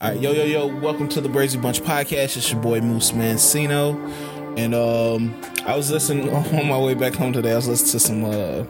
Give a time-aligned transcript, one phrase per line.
[0.00, 2.36] All right, yo, yo, yo, welcome to the Brazy Bunch podcast.
[2.36, 3.96] It's your boy Moose Mancino.
[4.58, 5.34] And um,
[5.66, 7.52] I was listening on my way back home today.
[7.52, 8.64] I was listening to some uh,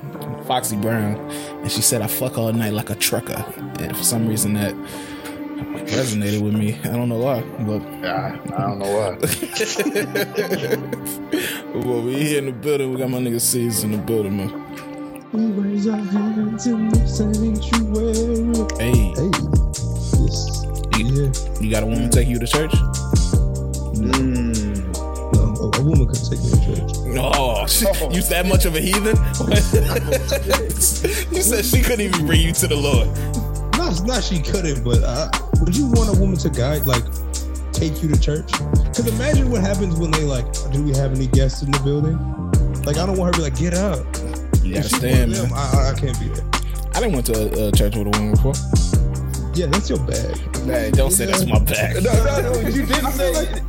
[0.45, 1.17] Foxy Brown,
[1.63, 3.45] and she said, I fuck all night like a trucker.
[3.81, 4.75] And for some reason, that
[5.87, 6.79] resonated with me.
[6.85, 9.17] I don't know why, but Yeah, I don't know why.
[11.81, 12.93] well, we here in the building.
[12.93, 14.63] We got my nigga C's in the building, man.
[15.33, 18.55] We raise our hands in the sanctuary.
[18.79, 19.31] Hey, Hey,
[20.25, 20.56] yes,
[21.05, 21.31] yeah.
[21.61, 22.73] you got a woman take you to church?
[23.97, 24.77] Mm.
[25.35, 26.91] No, a, woman could take me to church.
[27.19, 27.67] Oh,
[28.13, 29.17] you that much of a heathen?
[31.35, 33.09] you said she couldn't even bring you to the Lord.
[33.79, 35.29] Not, not she couldn't, but uh,
[35.61, 37.05] would you want a woman to guide, like,
[37.73, 38.51] take you to church?
[38.85, 42.19] Because imagine what happens when they like, do we have any guests in the building?
[42.83, 43.99] Like, I don't want her to be like, get up.
[44.63, 45.43] You gotta If she stand, man.
[45.49, 46.45] them, I, I- I can't be there.
[46.95, 48.55] I didn't went to a, a church with a woman before.
[49.57, 50.37] Yeah, that's your bag.
[50.67, 51.95] Hey, don't say that's my back.
[52.03, 53.63] No, no, no, you didn't say that.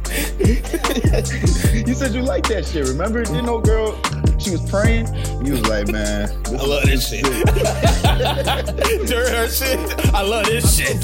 [1.88, 2.86] You said you like that shit.
[2.89, 3.97] Remember, didn't no girl,
[4.38, 5.08] she was praying?
[5.45, 6.30] You was like, man.
[6.47, 7.23] I love this shit.
[9.08, 9.80] During her shit,
[10.14, 10.97] I love this shit.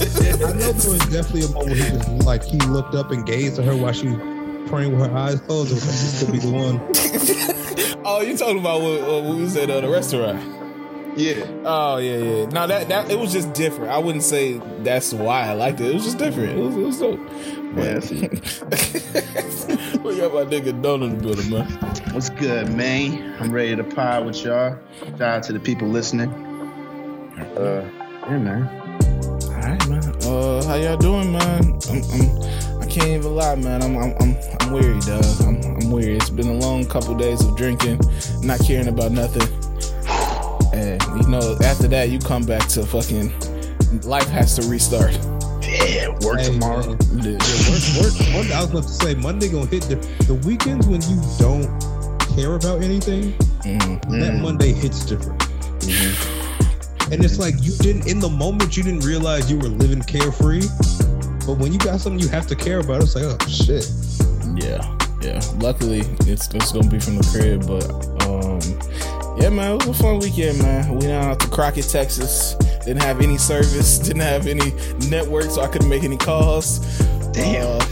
[0.44, 3.26] I know there was definitely a moment where he was like, he looked up and
[3.26, 5.72] gazed at her while she was praying with her eyes closed.
[5.72, 8.04] It was like, this could be the one.
[8.06, 10.63] Oh, you talking about what, what we was at uh, the restaurant?
[11.16, 11.46] Yeah.
[11.64, 12.46] Oh yeah, yeah.
[12.46, 13.92] No, that that it was just different.
[13.92, 15.92] I wouldn't say that's why I liked it.
[15.92, 16.58] It was just different.
[16.58, 17.20] It was, it was dope.
[17.76, 18.00] Yeah,
[20.04, 21.66] we got my nigga Don in the building, man.
[22.14, 23.36] What's good, man?
[23.40, 24.78] I'm ready to pod with y'all.
[25.00, 26.30] Shout out to the people listening.
[27.58, 27.88] Uh,
[28.28, 28.68] yeah, man.
[28.68, 30.04] All right, man.
[30.24, 31.80] Uh, how y'all doing, man?
[31.90, 32.30] I'm, I'm
[32.82, 33.82] I can't even lie, man.
[33.82, 35.26] I'm, I'm, I'm, I'm weary, dog.
[35.42, 36.18] I'm, I'm weary.
[36.18, 38.00] It's been a long couple days of drinking,
[38.42, 39.48] not caring about nothing.
[40.74, 43.32] And you know, after that, you come back to fucking
[44.02, 45.14] life has to restart.
[45.64, 46.98] Yeah, work Hey, tomorrow.
[47.14, 47.38] Yeah.
[47.40, 48.14] Yeah, work, work.
[48.34, 51.68] Monday, I was about to say Monday gonna hit the, the weekends when you don't
[52.36, 53.34] care about anything.
[53.64, 54.02] Mm.
[54.20, 54.42] That.
[54.42, 55.42] Monday hits different,
[57.12, 60.68] and it's like you didn't in the moment you didn't realize you were living carefree,
[61.46, 63.90] but when you got something you have to care about, it's like oh shit.
[64.56, 64.82] Yeah,
[65.22, 65.40] yeah.
[65.60, 67.88] Luckily, it's it's gonna be from the crib, but
[68.28, 68.43] um,
[69.44, 70.88] yeah, man, it was a fun weekend, man.
[70.88, 72.56] We went out to Crockett, Texas.
[72.86, 74.72] Didn't have any service, didn't have any
[75.10, 76.80] network, so I couldn't make any calls.
[77.34, 77.82] Damn.
[77.82, 77.86] Uh,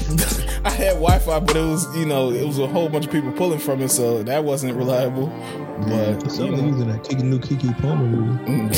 [0.64, 3.34] I had Wi-Fi, but it was you know it was a whole bunch of people
[3.34, 5.28] pulling from it, so that wasn't reliable.
[5.82, 8.72] But It you know, using that Keke new Keke Palmer movie.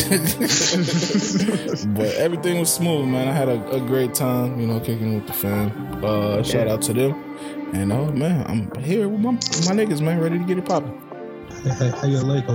[1.93, 3.27] but everything was smooth, man.
[3.27, 6.03] I had a, a great time, you know, kicking with the fam.
[6.03, 7.13] Uh, shout out to them.
[7.73, 11.12] And oh man, I'm here with my my niggas, man, ready to get it popping.
[11.69, 12.49] How, your leg up?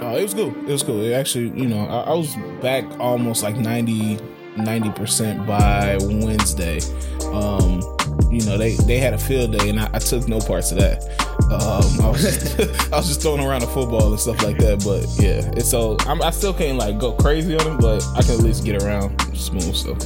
[0.00, 0.54] Oh, it was good.
[0.56, 1.00] It was cool.
[1.02, 4.18] It actually, you know, I, I was back almost like 90
[4.90, 6.80] percent by Wednesday.
[7.32, 7.80] Um,
[8.30, 10.78] you know, they they had a field day, and I, I took no parts of
[10.78, 11.02] that.
[11.44, 12.60] Um, I was
[12.92, 14.84] I was just throwing around the football and stuff like that.
[14.84, 18.22] But yeah, it's so I'm, I still can't like go crazy on it, but I
[18.22, 19.74] can at least get around smooth.
[19.74, 19.96] So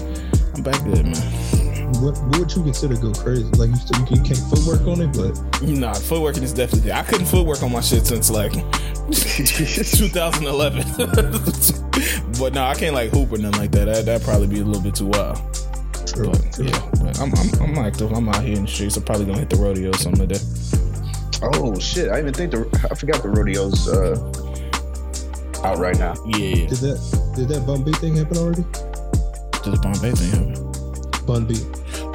[0.55, 1.66] I'm back good, man.
[2.07, 3.43] What, what would you consider go crazy?
[3.59, 6.93] Like you still you can, can't footwork on it, but Nah, footworking is definitely.
[6.93, 8.53] I couldn't footwork on my shit since like
[9.11, 10.85] 2011.
[12.39, 13.87] but no, I can't like hoop or nothing like that.
[13.87, 14.05] that.
[14.05, 15.39] That'd probably be a little bit too wild.
[16.07, 16.67] true, But true.
[16.67, 18.13] yeah, but I'm, I'm I'm active.
[18.13, 18.97] I'm out here in the streets.
[18.97, 20.45] I'm probably gonna hit the rodeo or something like that.
[21.55, 22.09] Oh shit!
[22.11, 24.17] I even think the I forgot the rodeo's uh
[25.67, 26.15] out right now.
[26.27, 26.67] Yeah, yeah.
[26.69, 28.63] Did that did that Bun B thing happen already?
[29.65, 30.31] Did the Bun B thing.
[30.31, 31.27] happen.
[31.27, 31.57] Bun B.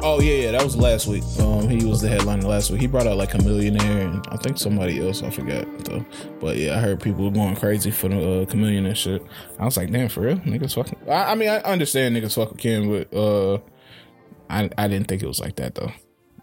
[0.04, 0.50] Oh yeah, yeah.
[0.52, 1.22] That was last week.
[1.38, 2.80] Um, he was the headliner last week.
[2.80, 5.22] He brought out like Chamillionaire and I think somebody else.
[5.22, 6.04] I forgot though.
[6.40, 9.24] But yeah, I heard people going crazy for the uh, Chamillionaire and shit.
[9.60, 10.98] I was like, damn, for real, niggas fucking.
[11.08, 13.58] I, I mean, I understand niggas fucking can, but uh,
[14.50, 15.92] I I didn't think it was like that though.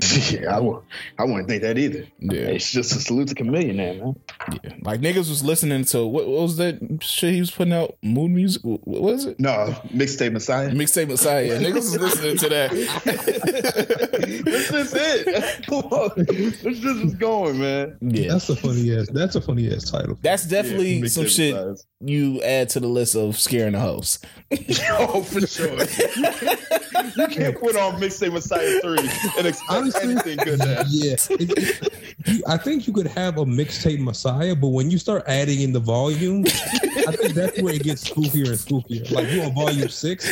[0.32, 0.82] yeah, I w-
[1.18, 2.06] I wouldn't think that either.
[2.20, 2.42] Yeah.
[2.56, 4.16] It's just a salute to Chamillionaire, man.
[4.64, 7.98] Yeah, like niggas was listening to what, what was that shit he was putting out?
[8.02, 8.62] Mood music?
[8.64, 9.40] What was it?
[9.42, 10.70] No, mixtape Messiah.
[10.72, 11.44] Mixtape Messiah.
[11.46, 12.72] Yeah, niggas was listening to that.
[14.46, 15.66] this is it.
[15.68, 16.12] Come on.
[16.16, 17.98] This just is going, man.
[18.02, 19.08] yeah, That's a funny ass.
[19.12, 20.18] That's a funny ass title.
[20.22, 21.86] that's definitely Yeah, some shit Messiahs.
[22.02, 24.26] You add to the list of scaring the host.
[24.92, 25.70] Oh, for sure.
[25.70, 28.98] you can't put on mixtape Messiah 3
[29.38, 30.86] and expect Honestly, anything good to happen.
[30.90, 31.94] Yeah, It- it-
[32.26, 35.72] you- I think you could have a mixtape Messiah, but when you start adding in
[35.74, 39.10] the volume, I think that's where it gets spookier and spookier.
[39.12, 40.28] Like you on volume six,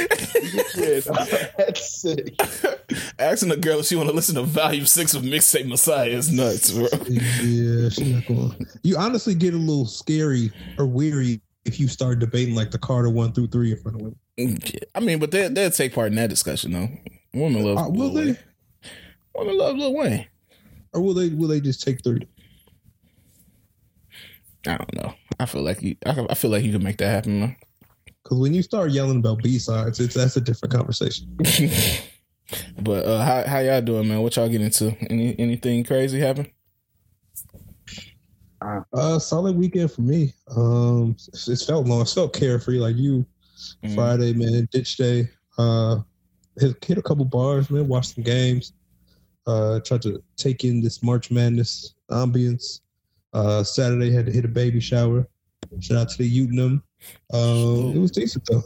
[0.75, 0.99] Yeah,
[1.57, 2.39] that's sick.
[3.19, 6.31] Asking a girl if she want to listen to Volume Six of Mixtape Messiah is
[6.31, 6.87] nuts, bro.
[7.09, 8.67] yeah, she not going.
[8.83, 13.09] You honestly get a little scary or weary if you start debating like the Carter
[13.09, 14.59] one through three in front of women.
[14.95, 16.89] I mean, but they they'll take part in that discussion though.
[17.33, 17.77] Women love.
[17.77, 18.25] Uh, will Lil they?
[18.25, 18.37] Wayne.
[19.35, 20.27] Women love Lil Wayne.
[20.93, 21.29] Or will they?
[21.29, 22.27] Will they just take thirty?
[24.65, 25.13] I don't know.
[25.39, 25.95] I feel like you.
[26.05, 27.55] I, I feel like you can make that happen, man.
[28.23, 31.37] Because when you start yelling about B sides, it's that's a different conversation.
[32.81, 34.21] but uh, how how y'all doing, man?
[34.21, 34.95] What y'all get into?
[35.09, 36.47] Any anything crazy happen?
[38.93, 40.33] Uh, solid weekend for me.
[40.55, 42.01] Um, it's, it's felt long.
[42.01, 43.25] It's felt carefree, like you.
[43.83, 43.95] Mm.
[43.95, 45.29] Friday, man, ditch day.
[45.57, 45.99] Uh,
[46.57, 47.87] hit, hit a couple bars, man.
[47.87, 48.73] Watch some games.
[49.45, 52.81] Uh, tried to take in this March Madness ambience.
[53.33, 55.27] Uh, Saturday had to hit a baby shower.
[55.79, 56.83] Shout out to the Utenham.
[57.31, 58.63] Um, it was decent though.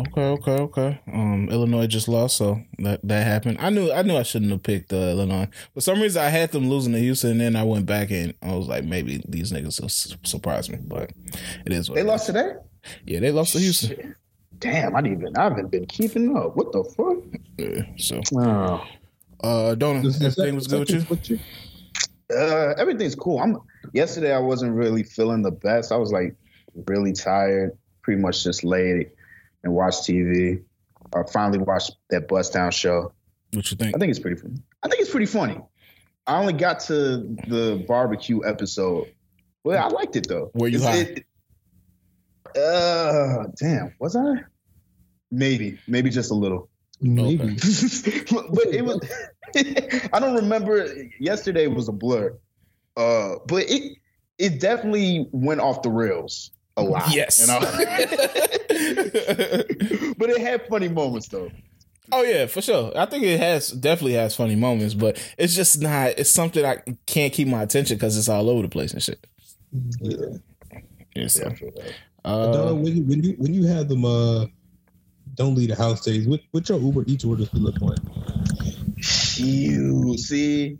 [0.00, 1.00] Okay, okay, okay.
[1.12, 3.58] Um, Illinois just lost, so that that happened.
[3.60, 5.48] I knew I knew I shouldn't have picked uh, Illinois.
[5.74, 8.34] For some reason, I had them losing to Houston, and then I went back and
[8.42, 11.10] I was like, maybe these niggas will su- surprise me, but
[11.66, 12.34] it is what They it lost is.
[12.34, 12.52] today.
[13.06, 13.88] Yeah, they lost to Houston.
[13.90, 14.06] Shit.
[14.58, 15.36] Damn, I didn't even.
[15.36, 16.56] I haven't been keeping up.
[16.56, 17.18] What the fuck?
[17.58, 18.84] Yeah, so, Oh.
[19.42, 21.38] uh, Donna, Is- is everything that- was is good that with you.
[22.34, 23.38] Uh, everything's cool.
[23.40, 23.58] I'm.
[23.92, 25.92] Yesterday, I wasn't really feeling the best.
[25.92, 26.34] I was like
[26.86, 27.76] really tired.
[28.02, 29.10] Pretty much just laid
[29.64, 30.62] and watch TV.
[31.14, 33.12] I finally watched that Bust Down show.
[33.52, 33.94] What you think?
[33.94, 34.40] I think it's pretty.
[34.40, 34.54] Funny.
[34.82, 35.58] I think it's pretty funny.
[36.26, 37.18] I only got to
[37.48, 39.12] the barbecue episode.
[39.64, 40.50] Well, I liked it though.
[40.54, 41.00] Were you It's- high?
[41.00, 41.24] it-
[42.56, 43.94] uh, damn.
[43.98, 44.34] Was I?
[45.30, 45.78] Maybe.
[45.88, 46.68] Maybe just a little.
[47.00, 47.36] Maybe.
[47.36, 49.00] but it was.
[50.12, 50.86] I don't remember.
[51.18, 52.36] Yesterday was a blur.
[52.96, 53.96] Uh, but it
[54.38, 57.14] it definitely went off the rails a lot.
[57.14, 57.40] Yes.
[57.40, 57.60] you know?
[60.18, 61.50] but it had funny moments though.
[62.10, 62.92] Oh yeah, for sure.
[62.96, 66.18] I think it has definitely has funny moments, but it's just not.
[66.18, 69.24] It's something I can't keep my attention because it's all over the place and shit.
[70.00, 70.26] Yeah.
[71.14, 71.68] Yeah, so, Yeah,
[72.24, 74.46] I feel uh, when you when you when you had them uh
[75.34, 77.98] don't leave the house days, what what your Uber Eats orders be looking like?
[79.36, 80.78] You see,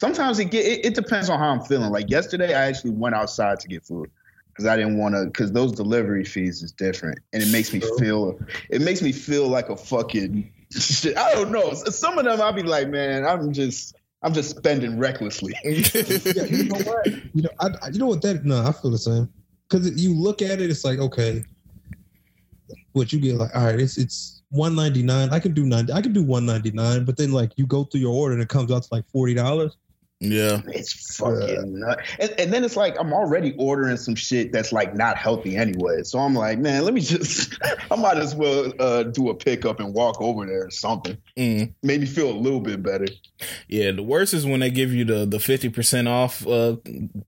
[0.00, 1.90] sometimes it get it, it depends on how I'm feeling.
[1.90, 4.10] Like yesterday, I actually went outside to get food
[4.52, 5.26] because I didn't want to.
[5.26, 8.38] Because those delivery fees is different, and it makes me feel
[8.70, 11.16] it makes me feel like a fucking shit.
[11.16, 11.72] I don't know.
[11.74, 15.54] Some of them I'll be like, man, I'm just I'm just spending recklessly.
[15.64, 17.06] Yeah, you know what?
[17.34, 18.44] You know, I, I- you know what that?
[18.44, 19.28] No, I feel the same.
[19.68, 21.42] Because you look at it, it's like okay,
[22.92, 25.30] what you get like, all right, it's it's one ninety nine.
[25.30, 25.92] I can do ninety.
[25.92, 27.04] I can do one ninety nine.
[27.04, 29.34] But then like you go through your order and it comes out to like forty
[29.34, 29.76] dollars.
[30.22, 31.98] Yeah, It's fucking nut.
[32.20, 36.04] And, and then it's like I'm already ordering some shit that's like not healthy anyway.
[36.04, 37.54] So I'm like, man, let me just
[37.90, 41.16] I might as well uh, do a pickup and walk over there or something.
[41.36, 41.72] mm.
[41.82, 43.06] Made me feel a little bit better.
[43.68, 43.90] yeah.
[43.90, 46.76] The worst is when they give you the the fifty percent off uh,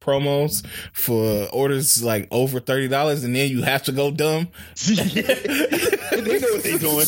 [0.00, 4.48] promos for orders like over thirty dollars, and then you have to go dumb.
[4.86, 7.06] they know what they're doing.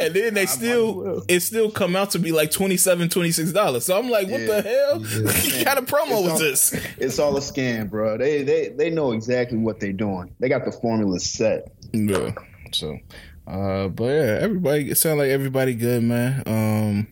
[0.00, 3.98] and then they still it still come out to be like 27 26 dollars so
[3.98, 4.67] i'm like what the Yeah.
[4.68, 5.22] Hell Yeah.
[5.24, 8.18] what kind of promo It's was all- this It's all a scam, bro.
[8.18, 10.34] They they they know exactly what they're doing.
[10.40, 11.72] They got the formula set.
[11.92, 12.32] yeah
[12.72, 12.98] so
[13.46, 17.06] uh but yeah everybody it sounds like everybody good man um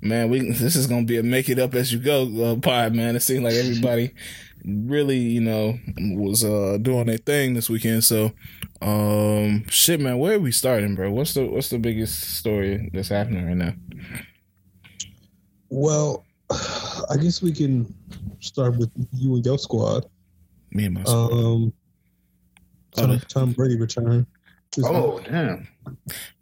[0.00, 2.94] man we this is gonna be a make it up as you go uh, pod
[2.94, 4.14] man it seemed like everybody
[4.64, 5.76] really you know
[6.16, 8.32] was uh doing their thing this weekend so
[8.80, 13.10] um shit man where are we starting bro what's the what's the biggest story that's
[13.10, 13.74] happening right now
[15.68, 16.24] Well,
[17.10, 17.92] I guess we can
[18.40, 20.06] start with you and your squad.
[20.70, 21.32] me and my squad.
[21.32, 21.72] Um,
[22.96, 24.26] Tom, the- Tom Brady return.
[24.84, 25.68] Oh damn!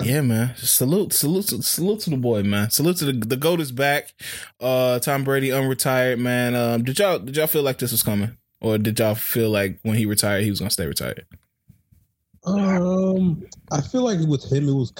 [0.04, 0.54] Yeah, man.
[0.54, 2.70] Salute, salute, salute to the boy, man.
[2.70, 4.12] Salute to the the goat is back.
[4.60, 6.54] Uh, Tom Brady unretired, man.
[6.54, 9.80] Um, did y'all did y'all feel like this was coming, or did y'all feel like
[9.82, 11.26] when he retired he was gonna stay retired?
[12.44, 14.92] Um, I feel like with him, it was.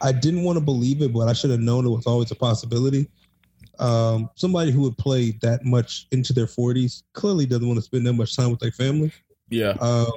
[0.00, 2.34] I didn't want to believe it, but I should have known it was always a
[2.34, 3.08] possibility.
[3.80, 8.06] Um, somebody who would play that much into their forties clearly doesn't want to spend
[8.06, 9.10] that much time with their family.
[9.48, 10.12] Yeah, Um,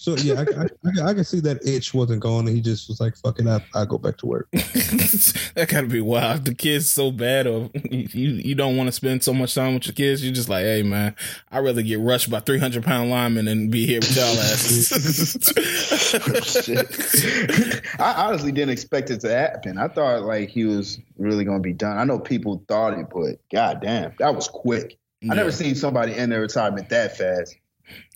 [0.00, 2.88] so yeah, I, I, I, I can see that itch wasn't gone, and he just
[2.88, 6.44] was like, "Fuck it, I, I go back to work." that gotta be wild.
[6.44, 9.86] The kids so bad, or you you don't want to spend so much time with
[9.86, 10.22] your kids.
[10.22, 11.16] You're just like, hey, man,
[11.50, 15.52] I'd rather get rushed by three hundred pound linemen than be here with y'all asses.
[16.10, 17.82] Oh, shit.
[17.98, 19.78] I honestly didn't expect it to happen.
[19.78, 21.98] I thought like he was really gonna be done.
[21.98, 24.96] I know people thought it, but god damn, that was quick.
[25.28, 27.56] I never seen somebody end their retirement that fast.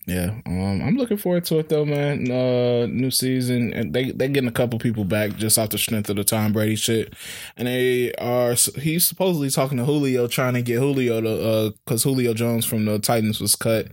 [0.05, 2.29] Yeah, um, I'm looking forward to it though, man.
[2.29, 6.09] Uh, new season, and they they getting a couple people back just off the strength
[6.09, 7.13] of the Tom Brady shit,
[7.55, 8.53] and they are.
[8.53, 12.83] He's supposedly talking to Julio, trying to get Julio to, uh, because Julio Jones from
[12.83, 13.87] the Titans was cut,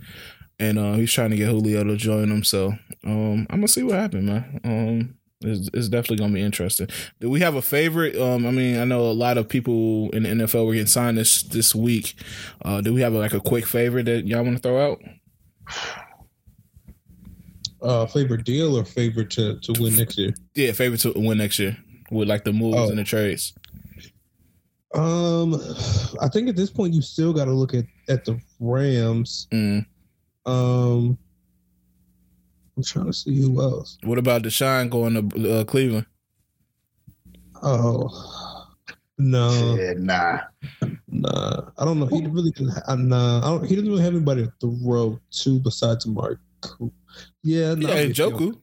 [0.58, 2.42] and uh, he's trying to get Julio to join him.
[2.42, 2.74] So
[3.04, 4.60] um, I'm gonna see what happens, man.
[4.64, 6.88] Um, it's, it's, definitely gonna be interesting.
[7.20, 8.20] Do we have a favorite?
[8.20, 11.18] Um, I mean, I know a lot of people in the NFL were getting signed
[11.18, 12.14] this this week.
[12.62, 15.00] Uh, do we have like a quick favorite that y'all want to throw out?
[17.82, 20.34] Uh, favorite deal or favorite to, to win next year?
[20.54, 21.78] Yeah, favorite to win next year
[22.10, 22.88] with like the moves oh.
[22.90, 23.54] and the trades.
[24.94, 25.54] Um,
[26.20, 29.46] I think at this point you still got to look at at the Rams.
[29.52, 29.86] Mm.
[30.44, 31.16] Um,
[32.76, 33.98] I'm trying to see who else.
[34.02, 36.06] What about Deshaun going to uh, Cleveland?
[37.62, 38.49] Oh
[39.20, 40.40] no, yeah, nah,
[41.08, 41.70] nah.
[41.78, 42.06] I don't know.
[42.06, 42.72] He really didn't.
[42.86, 43.66] Uh, nah, I don't.
[43.66, 46.40] He doesn't really have anybody to throw to besides Mark.
[47.42, 48.58] Yeah, no, yeah, Njoku.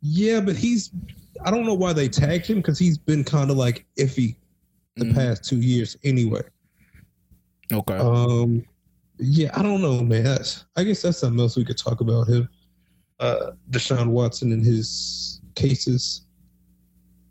[0.00, 0.90] Yeah, but he's.
[1.44, 4.36] I don't know why they tagged him because he's been kind of like iffy
[4.96, 5.14] the mm.
[5.14, 6.42] past two years anyway.
[7.72, 7.96] Okay.
[7.96, 8.64] Um.
[9.18, 10.24] Yeah, I don't know, man.
[10.24, 12.48] That's, I guess that's something else we could talk about him.
[13.20, 16.23] Uh, Deshaun Watson and his cases.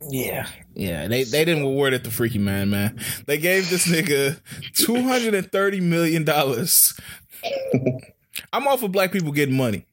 [0.10, 1.07] Yeah, yeah.
[1.07, 3.00] They they didn't reward it the freaky man, man.
[3.25, 4.39] They gave this nigga
[4.74, 7.00] two hundred and thirty million dollars.
[8.53, 9.86] I'm all for black people getting money,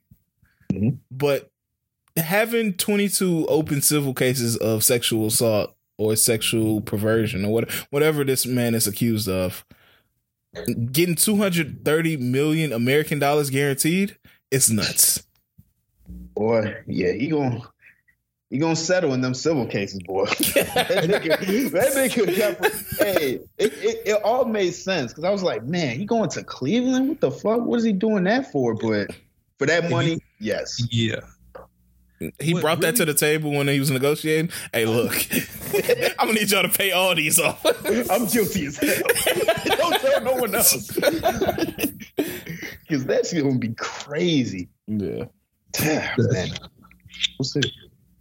[0.73, 0.97] mm-hmm.
[1.11, 1.50] but
[2.17, 8.25] having twenty two open civil cases of sexual assault or sexual perversion or what, whatever
[8.25, 9.64] this man is accused of,
[10.93, 14.17] getting 230 million American dollars guaranteed,
[14.50, 15.23] it's nuts.
[16.35, 17.62] Boy, yeah, he gonna
[18.50, 20.25] he gonna settle in them civil cases, boy.
[20.26, 25.62] that nigga, that nigga hey, it, it, it, all made sense because I was like,
[25.62, 27.09] man, he going to Cleveland?
[27.09, 27.61] What the fuck?
[27.61, 28.75] What is he doing that for?
[28.75, 29.14] But
[29.59, 30.83] for that money, yes.
[30.90, 31.21] Yeah.
[32.40, 32.90] He what, brought really?
[32.90, 34.50] that to the table when he was negotiating.
[34.75, 35.14] Hey, look,
[36.19, 37.64] I'm gonna need y'all to pay all these off.
[38.11, 39.76] I'm guilty as hell.
[39.76, 40.90] Don't tell no one else.
[42.83, 44.69] Because that's gonna be crazy.
[44.88, 45.26] Yeah.
[45.73, 46.49] Damn, man.
[47.38, 47.66] What's it?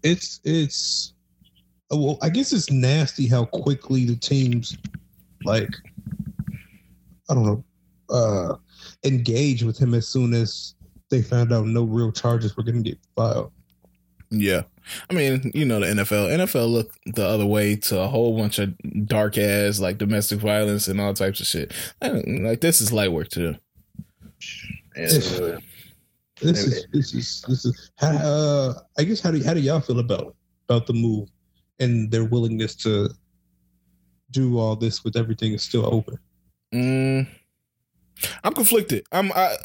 [0.04, 1.14] It's it's
[1.92, 4.78] well, I guess it's nasty how quickly the teams
[5.44, 5.70] like
[7.30, 7.64] I don't know
[8.10, 8.56] uh
[9.04, 10.76] engage with him as soon as
[11.10, 13.52] they found out no real charges were going to get filed.
[14.32, 14.62] Yeah.
[15.10, 16.30] I mean, you know the NFL.
[16.30, 18.74] NFL looked the other way to a whole bunch of
[19.06, 21.74] dark ass like domestic violence and all types of shit.
[22.02, 23.58] Like this is light work to them.
[26.42, 29.82] This is this is this is how, uh, I guess how do how do y'all
[29.82, 30.36] feel about
[30.68, 31.30] about the move
[31.80, 33.10] and their willingness to
[34.32, 36.18] do all this with everything is still open?
[36.74, 37.28] Mm,
[38.44, 39.06] I'm conflicted.
[39.12, 39.56] I'm I,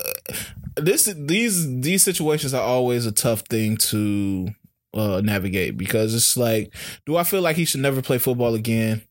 [0.77, 4.49] this these these situations are always a tough thing to
[4.95, 6.75] uh, navigate because it's like,
[7.07, 9.03] do I feel like he should never play football again?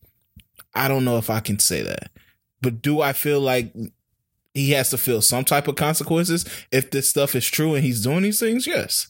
[0.73, 2.11] I don't know if I can say that,
[2.61, 3.73] but do I feel like
[4.53, 8.01] he has to feel some type of consequences if this stuff is true and he's
[8.03, 8.67] doing these things?
[8.67, 9.07] Yes.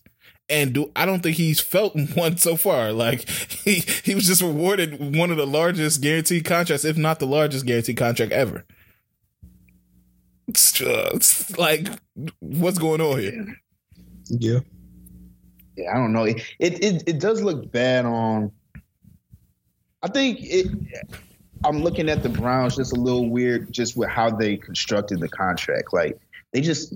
[0.49, 2.91] And do I don't think he's felt one so far.
[2.91, 7.27] Like he he was just rewarded one of the largest guaranteed contracts, if not the
[7.27, 8.65] largest guaranteed contract ever.
[10.47, 11.87] It's just like
[12.39, 13.55] what's going on here?
[14.27, 14.59] Yeah.
[15.75, 16.25] Yeah, I don't know.
[16.25, 18.51] It, it it, it does look bad on.
[20.03, 20.67] I think it.
[21.65, 25.29] I'm looking at the Browns just a little weird, just with how they constructed the
[25.29, 25.93] contract.
[25.93, 26.19] Like
[26.51, 26.93] they just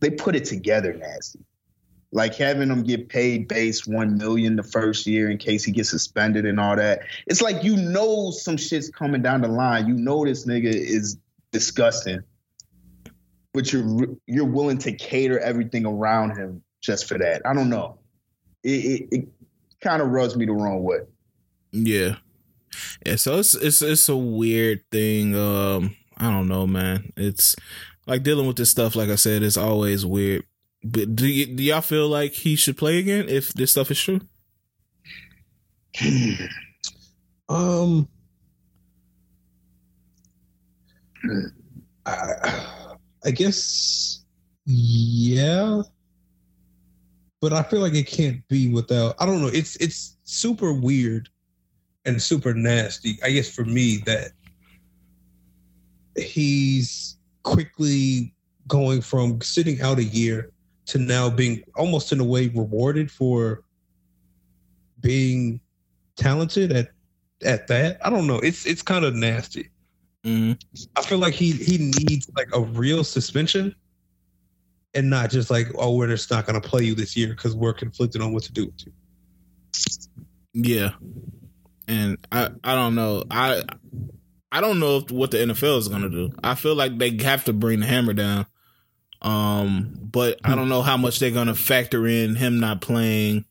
[0.00, 1.40] they put it together nasty.
[2.10, 5.90] Like having him get paid base one million the first year in case he gets
[5.90, 7.00] suspended and all that.
[7.26, 9.88] It's like you know some shit's coming down the line.
[9.88, 11.18] You know this nigga is
[11.52, 12.22] disgusting
[13.58, 17.42] but you're you're willing to cater everything around him just for that.
[17.44, 17.98] I don't know.
[18.62, 19.28] It it, it
[19.80, 20.98] kind of rubs me the wrong way.
[21.72, 22.16] Yeah,
[23.04, 23.16] yeah.
[23.16, 25.36] So it's it's it's a weird thing.
[25.36, 27.12] Um, I don't know, man.
[27.16, 27.54] It's
[28.06, 28.96] like dealing with this stuff.
[28.96, 30.44] Like I said, it's always weird.
[30.84, 34.00] But do y- do y'all feel like he should play again if this stuff is
[34.00, 34.20] true?
[37.48, 38.08] um.
[42.06, 42.66] I,
[43.24, 44.24] I guess
[44.64, 45.82] yeah.
[47.40, 51.28] But I feel like it can't be without I don't know, it's it's super weird
[52.08, 54.32] and super nasty, I guess for me that
[56.16, 58.34] he's quickly
[58.66, 60.50] going from sitting out a year
[60.86, 63.62] to now being almost in a way rewarded for
[65.00, 65.60] being
[66.16, 66.88] talented at
[67.44, 67.98] at that.
[68.04, 68.38] I don't know.
[68.38, 69.70] It's it's kind of nasty.
[70.24, 70.52] Mm-hmm.
[70.96, 73.74] I feel like he he needs like a real suspension,
[74.94, 77.54] and not just like oh we're just not going to play you this year because
[77.54, 78.92] we're conflicted on what to do with you.
[80.54, 80.90] Yeah,
[81.88, 83.62] and I I don't know I
[84.52, 86.32] I don't know if, what the NFL is going to do.
[86.42, 88.46] I feel like they have to bring the hammer down
[89.22, 93.44] Um, but I don't know how much they're gonna factor in him not playing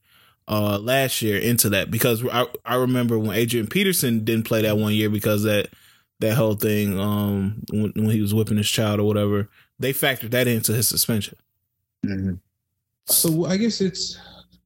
[0.48, 4.78] uh last year into that because I I remember when Adrian Peterson didn't play that
[4.78, 5.70] one year because that
[6.20, 10.32] that whole thing um when, when he was whipping his child or whatever they factored
[10.32, 11.38] that into his suspension.
[12.06, 12.36] Mm-hmm.
[13.08, 14.18] So I guess it's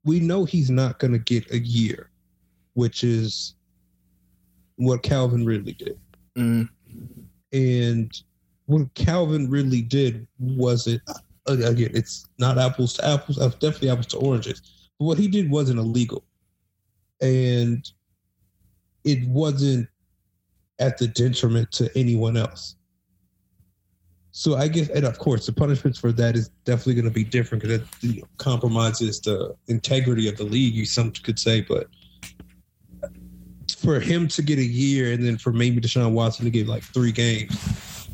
[0.05, 2.09] we know he's not going to get a year,
[2.73, 3.55] which is
[4.85, 5.99] what Calvin Ridley did.
[6.37, 6.69] Mm.
[7.53, 8.11] And
[8.65, 11.01] what Calvin Ridley did was it
[11.47, 14.89] again, it's not apples to apples, uh, definitely apples to oranges.
[14.99, 16.23] But what he did wasn't illegal.
[17.21, 17.89] And
[19.03, 19.87] it wasn't
[20.79, 22.75] at the detriment to anyone else.
[24.31, 27.23] So I guess, and of course, the punishments for that is definitely going to be
[27.23, 30.73] different because it you know, compromises the integrity of the league.
[30.73, 31.87] You some could say, but
[33.73, 36.83] for him to get a year and then for maybe Deshaun Watson to get like
[36.83, 38.07] three games,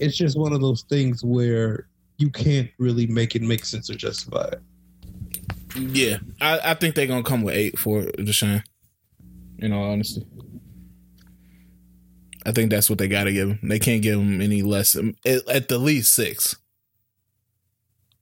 [0.00, 3.94] it's just one of those things where you can't really make it make sense or
[3.94, 4.60] justify it.
[5.76, 8.62] Yeah, I, I think they're gonna come with eight for Deshaun.
[9.58, 10.26] In all honesty.
[12.46, 13.58] I think that's what they got to give him.
[13.62, 16.56] They can't give him any less, at, at the least six.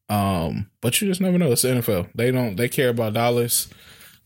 [0.09, 1.51] Um, but you just never know.
[1.51, 2.11] It's the NFL.
[2.15, 2.57] They don't.
[2.57, 3.69] They care about dollars,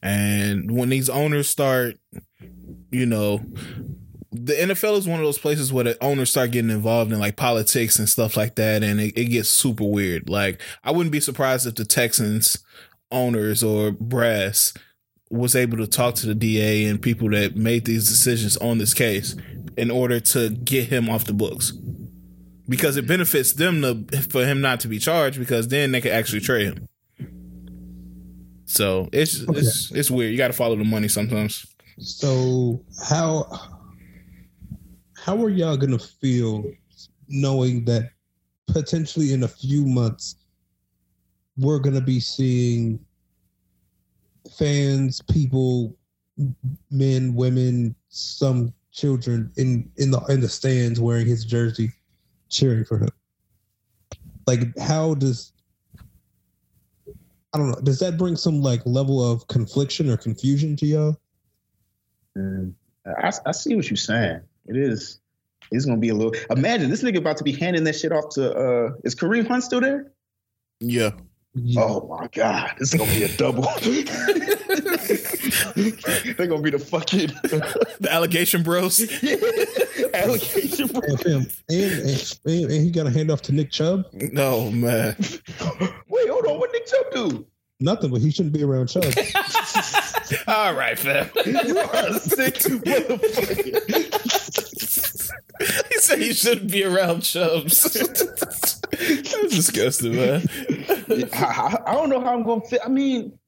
[0.02, 1.96] and when these owners start,
[2.96, 3.42] you know,
[4.32, 7.36] the NFL is one of those places where the owners start getting involved in like
[7.36, 10.28] politics and stuff like that, and it, it gets super weird.
[10.30, 12.58] Like I wouldn't be surprised if the Texans
[13.12, 14.72] owners or brass
[15.30, 18.94] was able to talk to the DA and people that made these decisions on this
[18.94, 19.36] case
[19.76, 21.72] in order to get him off the books.
[22.68, 26.12] Because it benefits them to for him not to be charged because then they can
[26.12, 26.88] actually trade him.
[28.64, 29.60] So it's okay.
[29.60, 30.32] it's it's weird.
[30.32, 31.66] You got to follow the money sometimes.
[31.98, 33.50] So how
[35.16, 36.64] how are y'all gonna feel
[37.28, 38.10] knowing that
[38.66, 40.36] potentially in a few months
[41.56, 43.00] we're gonna be seeing
[44.58, 45.96] fans, people,
[46.90, 51.92] men, women, some children in in the in the stands wearing his jersey,
[52.48, 53.10] cheering for him.
[54.46, 55.52] Like, how does
[57.52, 57.80] I don't know?
[57.82, 61.16] Does that bring some like level of confliction or confusion to y'all?
[62.36, 62.74] Mm,
[63.06, 64.40] I, I see what you're saying.
[64.66, 65.20] It is.
[65.70, 66.34] It's gonna be a little.
[66.50, 68.54] Imagine this nigga about to be handing that shit off to.
[68.54, 70.12] uh Is Kareem Hunt still there?
[70.80, 71.10] Yeah.
[71.58, 71.82] Yeah.
[71.84, 73.62] Oh my god, this is gonna be a double.
[76.36, 77.28] They're gonna be the fucking
[77.98, 79.00] the allegation bros.
[80.12, 81.24] Allegation bros.
[81.24, 84.04] And, and, and, and, he got a handoff to Nick Chubb.
[84.12, 85.16] No man.
[86.08, 86.58] Wait, hold on.
[86.58, 87.46] What Nick Chubb do?
[87.80, 89.04] Nothing, but he shouldn't be around Chubb.
[90.46, 91.30] All right, fam.
[91.44, 94.28] You are a sick motherfucker.
[95.88, 97.82] he said he shouldn't be around Chubbs.
[97.82, 100.42] That's disgusting, man.
[101.32, 102.80] I, I, don't know how I'm gonna fit.
[102.84, 103.38] I mean,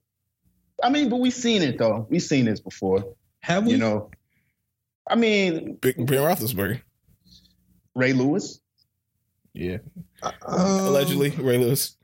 [0.82, 2.06] I mean, but we've seen it though.
[2.10, 3.04] We've seen this before.
[3.40, 3.72] Have we?
[3.72, 4.10] You know,
[5.08, 6.80] I mean, Big Ben Roethlisberger,
[7.94, 8.60] Ray Lewis.
[9.54, 9.78] Yeah,
[10.22, 11.96] um, allegedly Ray Lewis.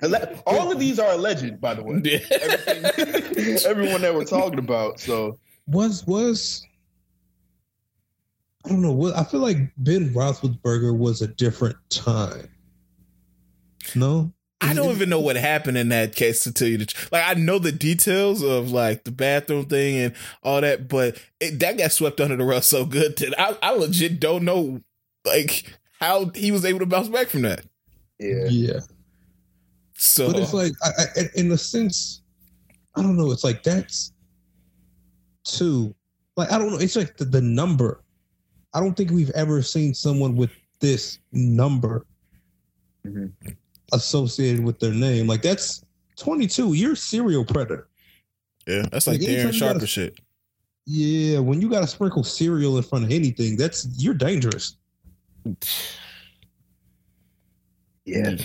[0.47, 2.01] All of these are alleged, by the way.
[2.05, 2.19] Yeah.
[3.71, 4.99] everyone that we're talking about.
[4.99, 6.67] So was was
[8.65, 9.13] I don't know.
[9.15, 12.49] I feel like Ben Roethlisberger was a different time.
[13.95, 17.13] No, I don't even know what happened in that case to tell you the truth.
[17.13, 21.59] Like I know the details of like the bathroom thing and all that, but it,
[21.61, 24.81] that got swept under the rug so good that I, I legit don't know
[25.27, 25.65] like
[26.01, 27.65] how he was able to bounce back from that.
[28.19, 28.81] Yeah, yeah.
[29.97, 32.23] So, but it's like I, I, in a sense,
[32.97, 33.31] I don't know.
[33.31, 34.13] It's like that's
[35.45, 35.95] two.
[36.37, 36.79] Like I don't know.
[36.79, 38.03] It's like the, the number.
[38.73, 42.07] I don't think we've ever seen someone with this number.
[43.07, 43.51] Mm-hmm
[43.95, 45.27] associated with their name.
[45.27, 45.85] Like that's
[46.19, 46.75] 22.
[46.75, 47.89] You're a serial predator.
[48.67, 50.19] Yeah, that's like, like Darren Sharper shit.
[50.87, 54.77] Yeah, when you got to sprinkle cereal in front of anything, that's you're dangerous.
[58.07, 58.37] Yeah.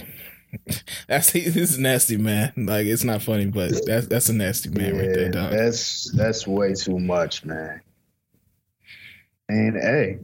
[1.07, 2.53] That's he's nasty man.
[2.55, 5.51] Like it's not funny, but that's that's a nasty man yeah, right there, dog.
[5.51, 7.81] That's that's way too much, man.
[9.47, 10.19] And hey,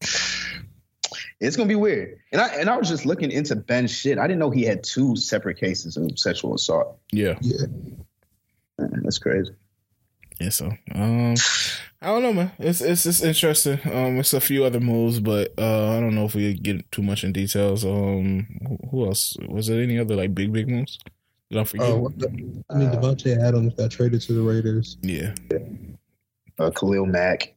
[1.40, 2.18] it's gonna be weird.
[2.32, 4.18] And I and I was just looking into Ben's shit.
[4.18, 6.98] I didn't know he had two separate cases of sexual assault.
[7.12, 7.38] Yeah.
[7.40, 7.66] Yeah.
[8.78, 9.52] Man, that's crazy.
[10.40, 11.34] Yeah, so um
[12.04, 12.52] I don't know, man.
[12.58, 13.80] It's it's it's interesting.
[13.84, 17.02] Um it's a few other moves, but uh I don't know if we get too
[17.02, 17.84] much in details.
[17.84, 18.46] Um
[18.90, 19.36] who else?
[19.48, 20.98] Was there any other like big big moves?
[21.50, 21.86] Did I forget?
[21.88, 22.12] Oh,
[22.68, 24.98] I mean Davante Adams got traded to the Raiders.
[25.00, 25.34] Yeah.
[26.58, 27.54] Uh, Khalil Mack.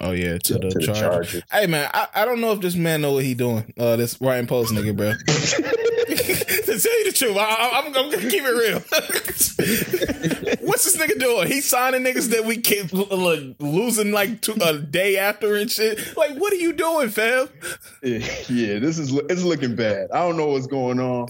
[0.00, 0.98] Oh yeah, to, the, to charge.
[0.98, 1.42] Chargers.
[1.50, 3.72] Hey man, I, I don't know if this man know what he doing.
[3.78, 5.14] Uh, this Ryan Poles nigga, bro.
[6.66, 8.78] to tell you the truth, I, am gonna keep it real.
[10.66, 11.48] What's this nigga doing?
[11.48, 16.16] He's signing niggas that we keep like, losing like two, a day after and shit.
[16.16, 17.48] Like, what are you doing, fam?
[18.02, 20.10] Yeah, yeah, this is it's looking bad.
[20.12, 21.28] I don't know what's going on.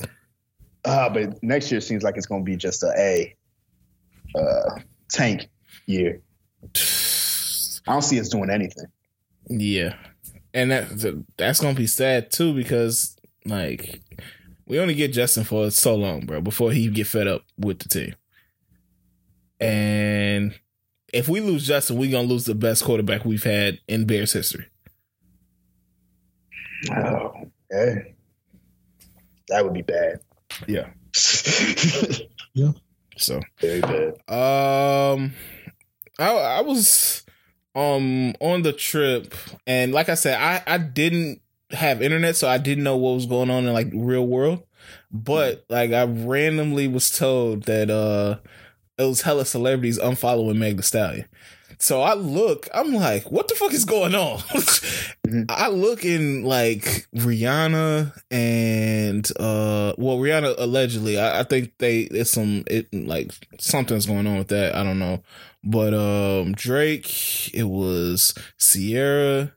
[0.85, 3.35] Uh, but next year seems like it's gonna be just a
[4.35, 4.79] a uh,
[5.11, 5.49] tank
[5.87, 6.23] year.
[7.87, 8.87] I don't see us doing anything.
[9.49, 9.95] Yeah,
[10.55, 14.01] and that that's gonna be sad too because like
[14.67, 17.89] we only get Justin for so long, bro, before he get fed up with the
[17.89, 18.15] team.
[19.61, 20.59] And
[21.13, 24.67] if we lose Justin, we're gonna lose the best quarterback we've had in Bears history.
[26.91, 27.33] Oh,
[27.73, 28.15] okay.
[29.49, 30.21] That would be bad.
[30.67, 30.89] Yeah.
[32.55, 32.73] yeah.
[33.17, 34.15] So very bad.
[34.29, 35.33] Um,
[36.19, 37.25] I I was
[37.75, 39.35] um on the trip,
[39.67, 43.27] and like I said, I I didn't have internet, so I didn't know what was
[43.27, 44.63] going on in like real world.
[45.11, 48.39] But like I randomly was told that uh
[48.99, 51.27] it was hella celebrities unfollowing Meg Thee Stallion.
[51.79, 54.39] So I look, I'm like, what the fuck is going on?
[54.39, 55.43] mm-hmm.
[55.51, 61.19] I look in like Rihanna and uh well Rihanna allegedly.
[61.19, 64.75] I, I think they it's some it like something's going on with that.
[64.75, 65.23] I don't know.
[65.65, 69.53] But um Drake, it was Ciara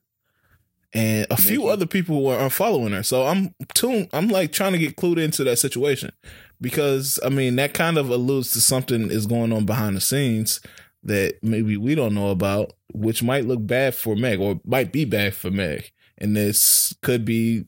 [0.94, 3.04] and a few other people were unfollowing her.
[3.04, 6.12] So I'm too I'm like trying to get clued into that situation
[6.60, 10.60] because I mean that kind of alludes to something is going on behind the scenes
[11.04, 15.06] that maybe we don't know about, which might look bad for Meg or might be
[15.06, 15.92] bad for Meg.
[16.18, 17.66] And this could be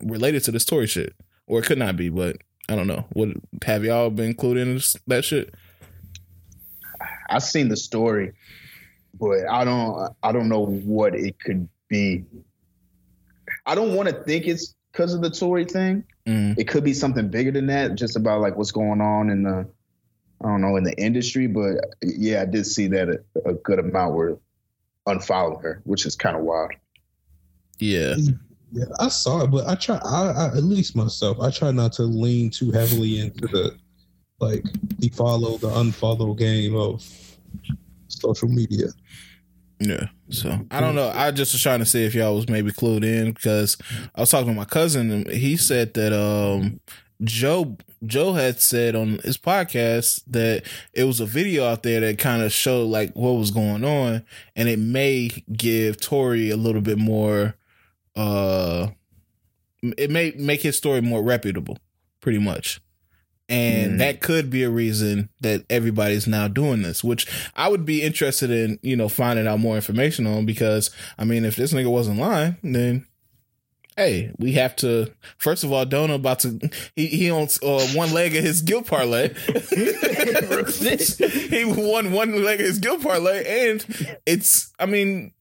[0.00, 1.14] related to this Tory shit,
[1.46, 2.08] or it could not be.
[2.08, 2.36] But
[2.68, 3.06] I don't know.
[3.12, 3.30] What
[3.64, 5.54] have y'all been included in that shit?
[7.28, 8.32] I've seen the story,
[9.18, 10.14] but I don't.
[10.22, 12.24] I don't know what it could be.
[13.70, 16.02] I don't want to think it's because of the Tory thing.
[16.26, 16.58] Mm.
[16.58, 19.64] It could be something bigger than that, just about like what's going on in the
[20.42, 23.78] I don't know in the industry, but yeah, I did see that a, a good
[23.78, 24.40] amount were
[25.06, 26.72] unfollowing her, which is kind of wild.
[27.78, 28.16] Yeah.
[28.72, 30.00] Yeah, I saw it, but I try.
[30.04, 33.76] I, I, at least myself, I try not to lean too heavily into the
[34.40, 34.64] like
[34.98, 37.04] the follow the unfollow game of
[38.08, 38.88] social media.
[39.80, 40.08] Yeah.
[40.28, 41.08] So I don't know.
[41.08, 43.78] I just was trying to see if y'all was maybe clued in because
[44.14, 46.80] I was talking to my cousin and he said that um
[47.22, 52.18] Joe Joe had said on his podcast that it was a video out there that
[52.18, 54.24] kind of showed like what was going on,
[54.56, 57.56] and it may give Tory a little bit more.
[58.16, 58.88] Uh,
[59.82, 61.78] it may make his story more reputable,
[62.20, 62.80] pretty much.
[63.50, 63.98] And mm.
[63.98, 68.48] that could be a reason that everybody's now doing this, which I would be interested
[68.50, 72.20] in, you know, finding out more information on because I mean, if this nigga wasn't
[72.20, 73.06] lying, then
[73.96, 75.12] hey, we have to.
[75.36, 78.86] First of all, Dona about to he he owns uh, one leg of his guilt
[78.86, 79.34] parlay.
[79.74, 83.84] he won one leg of his guilt parlay, and
[84.26, 84.72] it's.
[84.78, 85.32] I mean,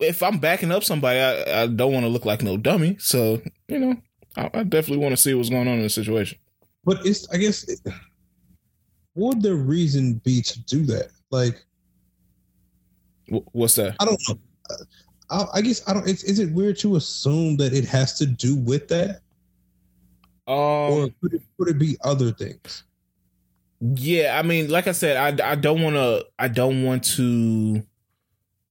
[0.00, 2.96] if I'm backing up somebody, I, I don't want to look like no dummy.
[2.98, 3.96] So you know,
[4.36, 6.38] I, I definitely want to see what's going on in the situation.
[6.84, 7.28] But it's.
[7.32, 7.68] I guess.
[7.68, 7.80] It,
[9.14, 11.10] what would the reason be to do that?
[11.30, 11.64] Like,
[13.52, 13.96] what's that?
[14.00, 14.38] I don't know.
[15.30, 16.06] I, I guess I don't.
[16.06, 19.20] Is, is it weird to assume that it has to do with that,
[20.46, 22.84] um, or could it, could it be other things?
[23.80, 26.26] Yeah, I mean, like I said, I I don't want to.
[26.38, 27.82] I don't want to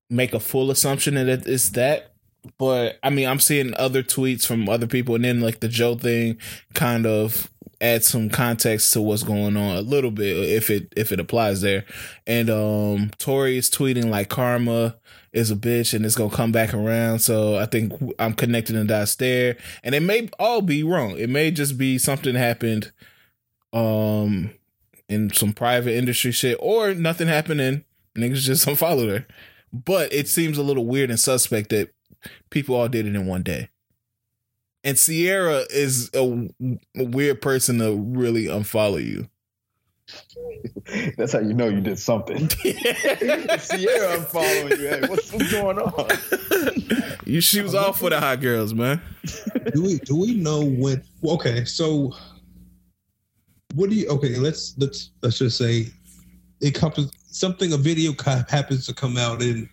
[0.10, 2.11] make a full assumption that it's that.
[2.58, 5.96] But I mean, I'm seeing other tweets from other people, and then like the Joe
[5.96, 6.38] thing
[6.74, 7.50] kind of
[7.82, 11.62] adds some context to what's going on a little bit if it if it applies
[11.62, 11.84] there.
[12.28, 14.96] And um Tory is tweeting like karma
[15.34, 17.20] is a bitch and it's gonna come back around.
[17.20, 21.18] So I think I'm connecting the dots there, and it may all be wrong.
[21.18, 22.92] It may just be something happened,
[23.74, 24.52] um,
[25.10, 27.84] in some private industry shit, or nothing happening.
[28.16, 29.28] niggas just unfollowed her.
[29.74, 31.94] But it seems a little weird and suspect that
[32.50, 33.70] people all did it in one day.
[34.84, 36.50] And Ciara is a,
[36.98, 39.28] a weird person to really unfollow you.
[41.18, 42.48] That's how you know you did something.
[42.64, 44.88] Ciara, I'm following you.
[44.88, 47.20] Hey, what's, what's going on?
[47.26, 49.02] you shoes off for the hot girls, man.
[49.74, 51.04] Do we do we know when?
[51.24, 52.14] Okay, so
[53.76, 54.08] what do you?
[54.10, 55.88] Okay, let's let's let's just say
[56.60, 57.74] it comes something.
[57.74, 58.14] A video
[58.50, 59.70] happens to come out and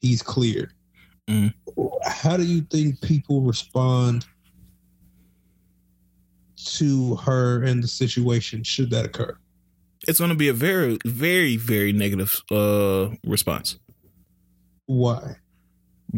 [0.00, 0.72] he's cleared.
[1.28, 1.54] Mm.
[2.04, 4.26] How do you think people respond
[6.56, 9.36] to her and the situation should that occur?
[10.08, 13.78] it's going to be a very, very, very negative uh, response.
[14.86, 15.36] Why?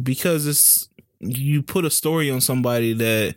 [0.03, 0.89] Because it's
[1.21, 3.37] you put a story on somebody that,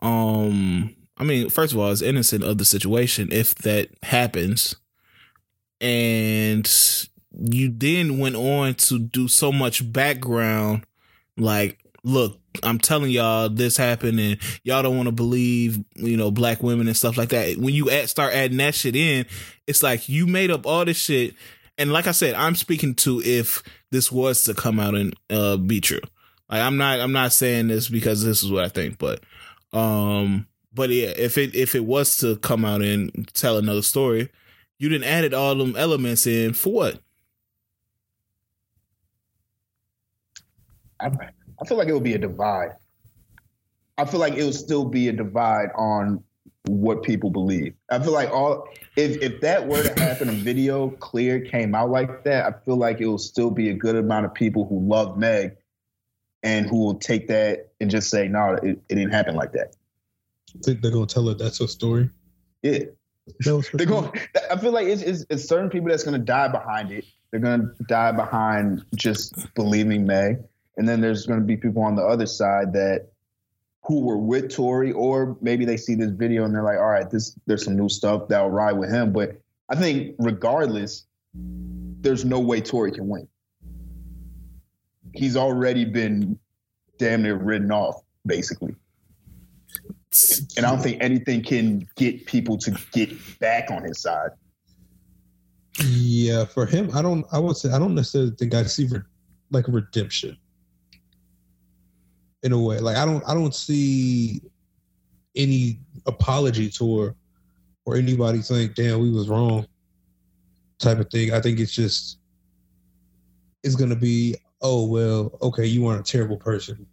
[0.00, 4.76] um, I mean, first of all, is innocent of the situation if that happens,
[5.80, 6.66] and
[7.38, 10.84] you then went on to do so much background,
[11.36, 16.30] like, look, I'm telling y'all this happened, and y'all don't want to believe, you know,
[16.30, 17.56] black women and stuff like that.
[17.56, 19.26] When you add, start adding that shit in,
[19.66, 21.34] it's like you made up all this shit.
[21.78, 25.56] And like I said, I'm speaking to if this was to come out and uh,
[25.56, 26.00] be true.
[26.50, 29.22] Like I'm not, I'm not saying this because this is what I think, but,
[29.72, 34.30] um, but yeah, if it if it was to come out and tell another story,
[34.78, 37.00] you didn't added all them elements in for what?
[41.02, 41.10] I,
[41.60, 42.76] I feel like it would be a divide.
[43.98, 46.22] I feel like it would still be a divide on
[46.66, 47.74] what people believe.
[47.90, 51.90] I feel like all if if that were to happen, a video clear came out
[51.90, 54.80] like that, I feel like it will still be a good amount of people who
[54.80, 55.56] love Meg
[56.42, 59.74] and who will take that and just say, no, it, it didn't happen like that.
[60.54, 62.10] I think they're gonna tell her that's her story.
[62.62, 62.84] Yeah.
[63.40, 64.12] That was her They're going
[64.50, 67.04] I feel like it's, it's, it's certain people that's gonna die behind it.
[67.30, 70.38] They're gonna die behind just believing Meg.
[70.76, 73.12] And then there's gonna be people on the other side that
[73.84, 77.10] who were with Tory, or maybe they see this video and they're like, all right,
[77.10, 79.12] this there's some new stuff that'll ride with him.
[79.12, 81.04] But I think regardless,
[81.34, 83.26] there's no way Tory can win.
[85.14, 86.38] He's already been
[86.98, 88.74] damn near written off, basically.
[90.56, 94.30] And I don't think anything can get people to get back on his side.
[95.84, 97.26] Yeah, for him, I don't.
[97.32, 99.00] I would say I don't necessarily think I see re-
[99.50, 100.36] like redemption
[102.42, 102.78] in a way.
[102.78, 103.22] Like I don't.
[103.26, 104.42] I don't see
[105.36, 107.14] any apology tour
[107.84, 109.66] or anybody saying, "Damn, we was wrong,"
[110.78, 111.32] type of thing.
[111.32, 112.18] I think it's just
[113.62, 116.86] it's gonna be, "Oh well, okay, you aren't a terrible person.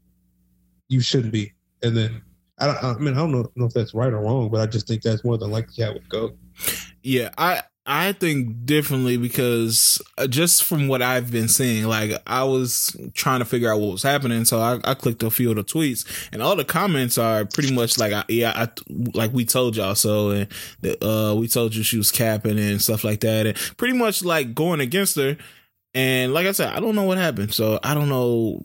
[0.87, 2.21] You shouldn't be," and then.
[2.61, 4.85] I, I mean, I don't know, know if that's right or wrong, but I just
[4.85, 6.31] think that's more than likely how it would go.
[7.03, 12.43] Yeah, I I think differently because uh, just from what I've been seeing, like I
[12.43, 15.55] was trying to figure out what was happening, so I, I clicked a few of
[15.55, 18.69] the tweets, and all the comments are pretty much like, I, yeah, I,
[19.15, 20.47] like we told y'all so, and
[20.81, 24.23] the, uh, we told you she was capping and stuff like that, and pretty much
[24.23, 25.35] like going against her.
[25.95, 28.61] And like I said, I don't know what happened, so I don't know,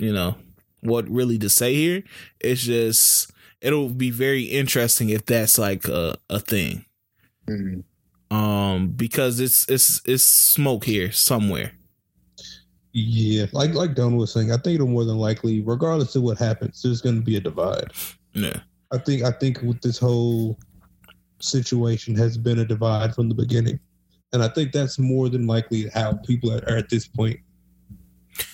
[0.00, 0.34] you know,
[0.80, 2.02] what really to say here.
[2.40, 6.84] It's just it'll be very interesting if that's like a, a thing
[7.48, 7.84] Mhm.
[8.30, 11.72] Um because it's it's it's smoke here somewhere
[12.92, 16.38] Yeah, like like Don was saying, I think it'll more than likely, regardless of what
[16.38, 17.92] happens, there's going to be a divide.
[18.34, 18.60] yeah
[18.92, 20.58] I think I think with this whole
[21.40, 23.78] situation has been a divide from the beginning,
[24.32, 27.38] and I think that's more than likely how people are, are at this point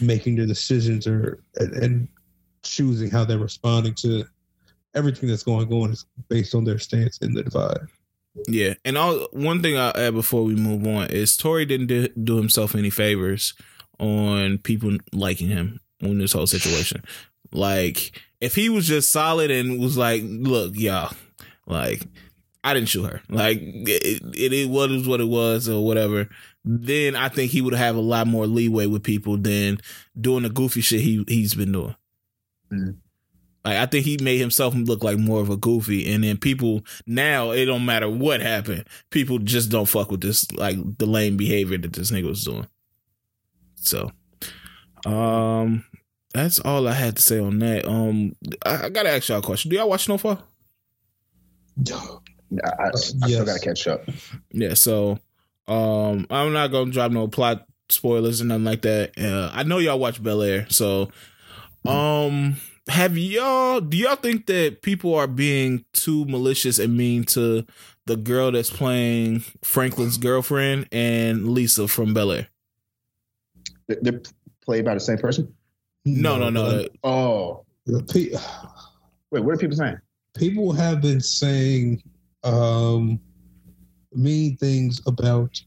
[0.00, 2.08] making their decisions or and, and
[2.62, 4.24] choosing how they're responding to
[4.94, 7.78] everything that's going on is based on their stance in the divide.
[8.48, 12.08] Yeah and all one thing i'll add before we move on is Tory didn't do,
[12.08, 13.54] do himself any favors
[13.98, 17.02] on people liking him in this whole situation.
[17.52, 21.14] Like if he was just solid and was like look y'all
[21.66, 22.02] like
[22.62, 23.22] i didn't shoot her.
[23.30, 26.28] Like it, it, it was what it was or whatever
[26.64, 29.78] then i think he would have a lot more leeway with people than
[30.20, 31.96] doing the goofy shit he he's been doing.
[32.72, 32.96] Mhm.
[33.66, 36.84] Like I think he made himself look like more of a goofy, and then people
[37.04, 41.36] now it don't matter what happened, people just don't fuck with this like the lame
[41.36, 42.68] behavior that this nigga was doing.
[43.74, 44.12] So,
[45.04, 45.84] um,
[46.32, 47.88] that's all I had to say on that.
[47.88, 49.72] Um, I, I gotta ask y'all a question.
[49.72, 50.40] Do y'all watch Snowfall?
[51.88, 51.92] I,
[52.64, 54.08] I, I still gotta catch up.
[54.52, 54.74] Yeah.
[54.74, 55.18] So,
[55.66, 59.18] um, I'm not gonna drop no plot spoilers and nothing like that.
[59.18, 61.10] Uh, I know y'all watch Bel Air, so
[61.84, 62.56] um,
[62.88, 63.80] have y'all?
[63.80, 67.66] Do y'all think that people are being too malicious and mean to
[68.06, 72.48] the girl that's playing Franklin's girlfriend and Lisa from Bel Air?
[73.88, 74.20] They're, they're
[74.64, 75.52] played by the same person.
[76.04, 76.84] No, no, no.
[76.84, 77.64] but, Oh,
[78.08, 78.30] pe-
[79.30, 79.98] wait, what are people saying?
[80.36, 82.02] people have been saying
[82.44, 83.18] um,
[84.12, 85.60] mean things about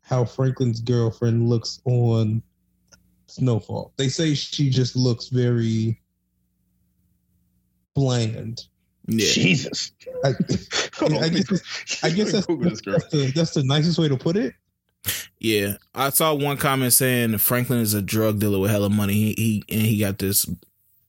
[0.00, 2.42] how Franklin's girlfriend looks on
[3.26, 3.92] Snowfall.
[3.96, 6.00] They say she just looks very
[7.94, 8.62] bland.
[9.06, 9.32] Yeah.
[9.32, 9.92] Jesus.
[10.24, 10.32] I,
[10.98, 12.94] Hold I oh, guess, I guess that's, Google this girl.
[12.94, 14.54] that's, the, that's the nicest way to put it.
[15.38, 19.12] Yeah, I saw one comment saying Franklin is a drug dealer with hella money.
[19.12, 20.46] He, he and he got this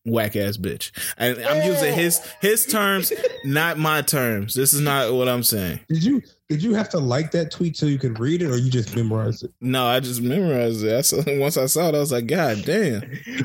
[0.05, 0.91] whack ass bitch.
[1.17, 3.13] And I'm using his his terms,
[3.45, 4.53] not my terms.
[4.53, 5.79] This is not what I'm saying.
[5.87, 8.57] Did you did you have to like that tweet so you could read it, or
[8.57, 9.51] you just memorized it?
[9.61, 10.95] No, I just memorized it.
[10.95, 13.01] I saw, once I saw it, I was like, God damn.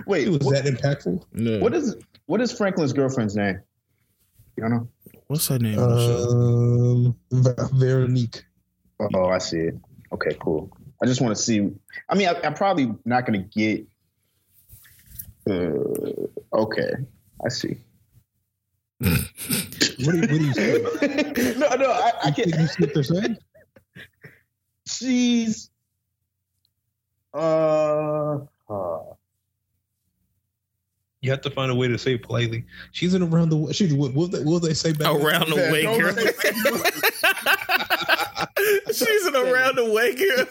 [0.06, 1.24] Wait, Was what, that impactful?
[1.32, 1.60] No.
[1.60, 1.94] what is
[2.30, 3.60] what is Franklin's girlfriend's name?
[4.56, 4.88] You know?
[5.26, 5.80] What's her name?
[5.80, 7.16] on the?
[7.32, 8.44] Um, Veronique.
[9.14, 9.74] Oh, I see it.
[10.12, 10.70] Okay, cool.
[11.02, 11.72] I just want to see.
[12.08, 13.84] I mean, I, I'm probably not going to get.
[15.50, 16.92] Uh, okay,
[17.44, 17.78] I see.
[20.02, 21.54] What do you, what do you say?
[21.58, 22.46] no, no, I, I can't.
[22.46, 23.36] you see what they're saying?
[24.86, 25.68] She's.
[27.34, 28.38] Uh,
[28.70, 28.98] uh,
[31.22, 32.64] You have to find a way to say it politely.
[32.92, 33.74] She's in around the.
[33.74, 35.14] She's what will they, will they say back?
[35.14, 36.14] Around the Yeah, way, don't girl.
[38.92, 40.46] She's an around the way, girl.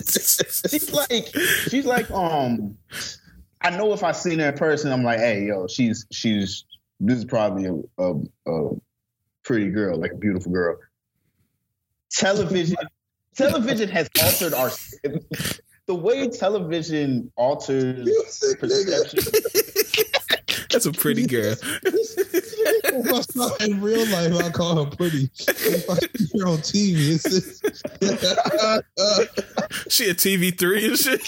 [0.70, 1.28] she's like,
[1.68, 2.76] she's like, um,
[3.62, 6.64] I know if I seen her in person, I'm like, hey, yo, she's she's
[7.00, 8.14] this is probably a, a,
[8.46, 8.70] a
[9.44, 10.76] pretty girl, like a beautiful girl.
[12.10, 12.76] Television,
[13.34, 14.70] television has altered our
[15.88, 19.32] the way television alters Music, perception.
[20.70, 21.56] That's a pretty girl.
[21.82, 25.30] If I saw in real life, I call her pretty.
[25.38, 27.64] If I see her on TV, it's just,
[29.90, 31.22] She a TV three and shit.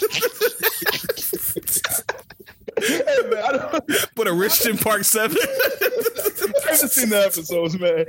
[2.78, 5.38] Hey, man, I don't, but a Richmond Park seven.
[5.40, 8.04] I haven't seen the episodes, man.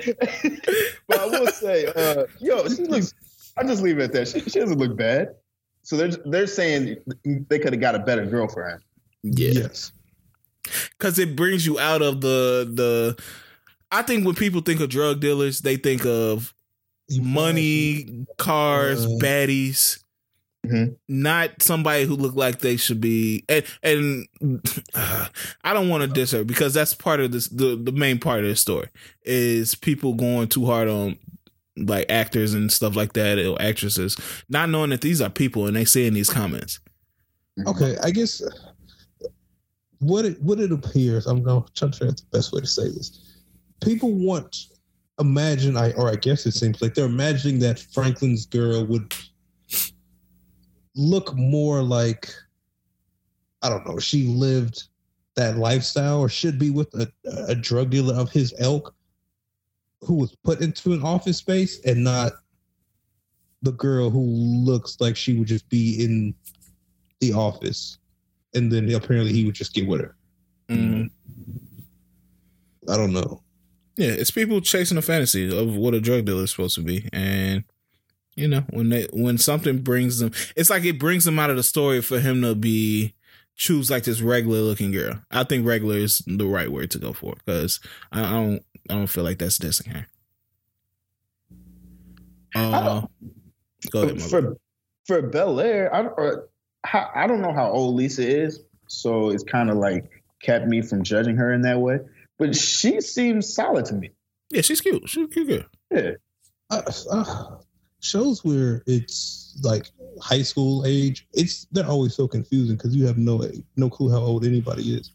[1.07, 3.13] but I will say, uh, yo, she looks.
[3.57, 4.27] I just leave it at that.
[4.27, 5.35] She, she doesn't look bad.
[5.83, 8.81] So they're they're saying they could have got a better girlfriend.
[9.23, 9.51] yeah.
[9.53, 9.91] yes.
[10.97, 13.21] because it brings you out of the the.
[13.91, 16.53] I think when people think of drug dealers, they think of
[17.19, 19.99] money, cars, Uh, baddies.
[20.65, 20.95] Mhm.
[21.09, 24.27] Not somebody who look like they should be, and and
[24.93, 25.27] uh,
[25.63, 27.47] I don't want to diss her because that's part of this.
[27.47, 28.87] The the main part of the story
[29.23, 31.17] is people going too hard on
[31.77, 34.17] like actors and stuff like that or actresses,
[34.49, 36.79] not knowing that these are people and they saying these comments.
[37.59, 37.69] Mm-hmm.
[37.69, 38.41] Okay, I guess
[39.99, 41.27] what it what it appears.
[41.27, 43.37] I'm going to try to figure out the best way to say this.
[43.81, 44.55] People want
[45.19, 49.13] imagine, I or I guess it seems like they're imagining that Franklin's girl would
[50.95, 52.33] look more like
[53.61, 53.99] I don't know.
[53.99, 54.83] She lived
[55.35, 57.11] that lifestyle, or should be with a,
[57.47, 58.93] a drug dealer of his ilk,
[60.01, 62.33] who was put into an office space, and not
[63.61, 66.33] the girl who looks like she would just be in
[67.19, 67.97] the office,
[68.53, 70.15] and then apparently he would just get with her.
[70.69, 71.09] Mm.
[72.89, 73.41] I don't know.
[73.97, 77.07] Yeah, it's people chasing a fantasy of what a drug dealer is supposed to be,
[77.13, 77.63] and
[78.35, 81.57] you know when they when something brings them, it's like it brings them out of
[81.57, 83.13] the story for him to be
[83.55, 85.21] choose like this regular looking girl.
[85.29, 87.79] I think regular is the right word to go for because
[88.11, 90.07] I, I don't I don't feel like that's dissing her.
[92.53, 93.11] Uh, don't-
[93.91, 94.29] go ahead, my bad.
[94.29, 94.57] for
[95.07, 96.49] for Bel Air, I don't, or,
[96.83, 100.09] how, I don't know how old Lisa is, so it's kind of like
[100.41, 101.99] kept me from judging her in that way.
[102.37, 104.09] But she seems solid to me.
[104.51, 105.07] Yeah, she's cute.
[105.09, 105.63] She's cute girl.
[105.91, 106.11] Yeah,
[106.69, 107.55] Uh, uh,
[107.99, 109.87] shows where it's like
[110.21, 113.43] high school age, it's they're always so confusing because you have no
[113.75, 115.11] no clue how old anybody is.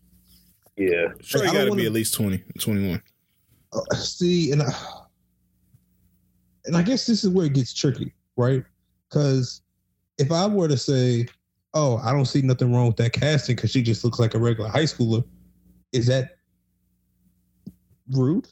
[0.76, 1.08] yeah.
[1.20, 3.02] Sure, Like, you got to be at least 20, 21.
[3.76, 4.72] Uh, see, and I,
[6.64, 8.64] and I guess this is where it gets tricky, right?
[9.08, 9.62] Because
[10.18, 11.28] if I were to say,
[11.74, 14.38] "Oh, I don't see nothing wrong with that casting because she just looks like a
[14.38, 15.24] regular high schooler,"
[15.92, 16.36] is that
[18.10, 18.48] rude?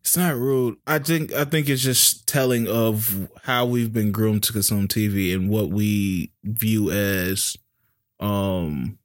[0.00, 0.76] It's not rude.
[0.86, 5.34] I think I think it's just telling of how we've been groomed to consume TV
[5.34, 7.56] and what we view as
[8.20, 8.98] um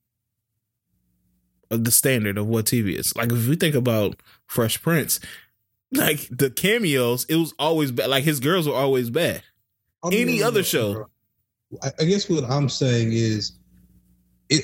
[1.69, 3.15] the standard of what TV is.
[3.15, 5.19] Like if we think about Fresh Prince,
[5.91, 8.10] like the cameos, it was always bad.
[8.10, 9.43] Like his girls were always bad.
[10.03, 11.08] I Any other show.
[11.99, 13.53] I, guess what I'm saying is,
[14.49, 14.63] it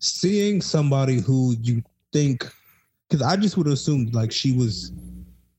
[0.00, 2.46] seeing somebody who you think,
[3.08, 4.92] because I just would have assumed like she was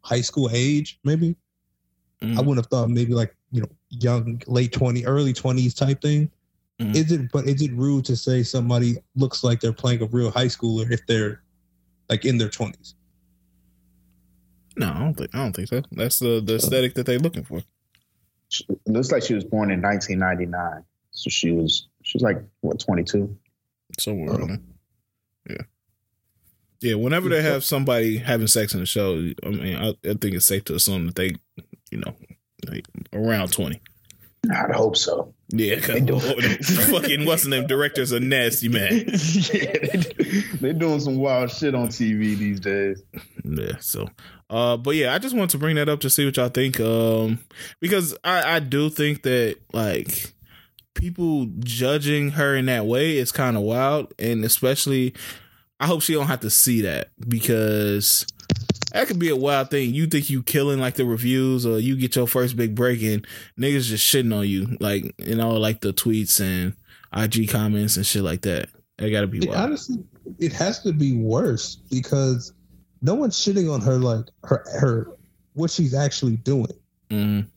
[0.01, 1.35] high school age, maybe.
[2.21, 2.37] Mm.
[2.37, 6.29] I wouldn't have thought maybe like you know young, late twenty, early twenties type thing.
[6.81, 6.95] Mhm.
[6.95, 7.31] Is it?
[7.31, 10.89] But is it rude to say somebody looks like they're playing a real high schooler
[10.91, 11.43] if they're
[12.09, 12.95] like in their twenties?
[14.77, 15.83] No, I don't think I don't think so.
[15.91, 17.61] That's the the aesthetic that they're looking for.
[18.49, 22.41] She, it looks like she was born in 1999, so she was she was like
[22.61, 23.37] what 22.
[23.99, 24.59] Somewhere around there.
[25.49, 25.63] Yeah.
[26.79, 30.33] Yeah, whenever they have somebody having sex in the show, I mean, I, I think
[30.33, 31.35] it's safe to assume that they,
[31.91, 32.15] you know,
[32.67, 33.79] like around 20.
[34.49, 35.33] I'd hope so.
[35.49, 37.67] Yeah, because fucking, what's the name?
[37.67, 38.91] Director's are nasty man.
[38.93, 43.03] yeah, they they're doing some wild shit on TV these days.
[43.43, 44.09] Yeah, so,
[44.49, 46.79] uh, but yeah, I just want to bring that up to see what y'all think.
[46.79, 47.39] Um,
[47.79, 50.33] because I, I do think that, like,
[50.95, 54.13] people judging her in that way is kind of wild.
[54.17, 55.13] And especially,
[55.79, 58.25] I hope she don't have to see that because
[58.93, 59.93] that could be a wild thing.
[59.93, 63.25] You think you killing like the reviews, or you get your first big break, and
[63.59, 66.73] niggas just shitting on you, like you know, like the tweets and
[67.13, 68.69] IG comments and shit like that.
[68.97, 70.03] That gotta be It, honestly,
[70.39, 72.53] it has to be worse because
[73.01, 75.11] no one's shitting on her like her her
[75.53, 76.67] what she's actually doing.
[77.09, 77.47] Mhm.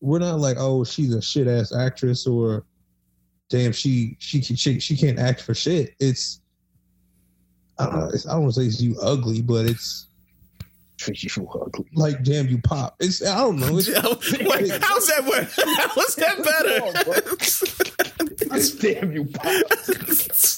[0.00, 2.64] We're not like, oh, she's a shit ass actress or
[3.48, 5.94] damn, she she she she can't act for shit.
[6.00, 6.40] It's
[7.78, 8.10] I don't know.
[8.12, 10.07] It's, I don't want to say it's you ugly, but it's
[11.06, 11.86] You ugly.
[11.94, 12.96] like damn, you pop.
[13.00, 13.78] It's I don't know.
[13.78, 13.88] It's,
[14.32, 15.24] Wait, how's that?
[15.28, 15.48] work?
[15.94, 16.80] How's that better?
[18.80, 19.64] Damn you, pop.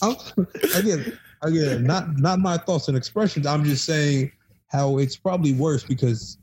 [0.03, 3.47] I'm, again, again, not not my thoughts and expressions.
[3.47, 4.33] I'm just saying
[4.69, 6.39] how it's probably worse because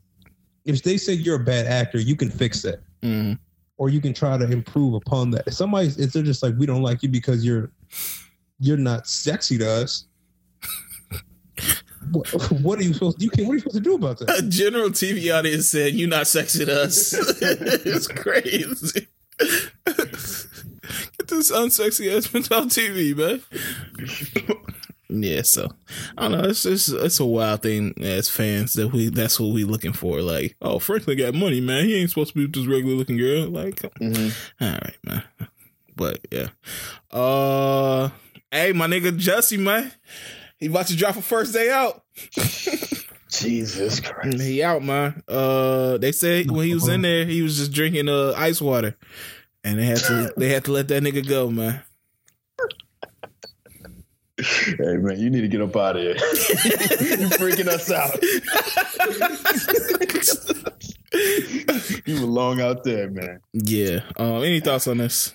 [0.65, 3.39] if they say you're a bad actor, you can fix that, Mhm.
[3.77, 5.47] or you can try to improve upon that.
[5.47, 7.71] If somebody, if they're just like, we don't like you because you're
[8.59, 10.05] you're not sexy to us.
[12.11, 12.27] What,
[12.61, 13.21] what are you supposed?
[13.21, 13.45] You can.
[13.45, 14.39] What are you supposed to do about that?
[14.39, 19.07] A general TV audience said, "You're not sexy to us." it's crazy.
[21.17, 23.41] Get this unsexy ass bitch on TV, man.
[25.09, 25.69] yeah, so
[26.17, 26.49] I don't know.
[26.49, 30.21] It's just it's a wild thing as fans that we that's what we looking for.
[30.21, 31.85] Like, oh, Franklin got money, man.
[31.85, 33.47] He ain't supposed to be with this regular looking girl.
[33.47, 34.33] Like, Mhm.
[34.61, 35.23] all right, man.
[35.95, 36.49] But yeah,
[37.11, 38.09] uh,
[38.51, 39.91] hey, my nigga Jussie, man,
[40.59, 42.03] he about to drop a first day out.
[43.29, 44.41] Jesus Christ.
[44.41, 45.21] He out, man.
[45.27, 48.95] Uh, they said when he was in there, he was just drinking uh ice water,
[49.63, 51.81] and they had to they had to let that nigga go, man.
[54.39, 56.13] Hey man, you need to get up out of here.
[56.15, 58.21] you freaking us out.
[62.07, 63.41] you were long out there, man.
[63.53, 64.01] Yeah.
[64.15, 64.43] Um.
[64.43, 65.33] Any thoughts on this?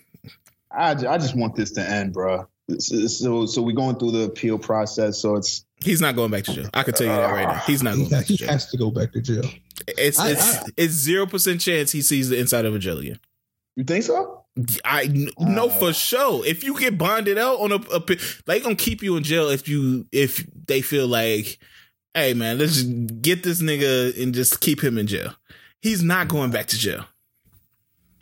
[0.70, 2.46] I, I just want this to end, bro.
[2.80, 5.18] So so we're going through the appeal process.
[5.18, 6.70] So it's He's not going back to jail.
[6.74, 7.58] I can tell you that right now.
[7.66, 8.36] He's not He, going back to jail.
[8.36, 8.48] he jail.
[8.52, 9.42] has to go back to jail.
[9.88, 12.98] It's I- it's I- it's zero percent chance he sees the inside of a jail
[12.98, 13.18] again.
[13.76, 14.44] you think so?
[14.84, 15.06] I
[15.38, 15.78] know Uh.
[15.78, 16.44] for sure.
[16.46, 19.48] If you get bonded out on a, a pi- they gonna keep you in jail
[19.48, 21.58] if you if they feel like,
[22.14, 25.32] hey man, let's just get this nigga and just keep him in jail.
[25.80, 27.06] He's not going back to jail.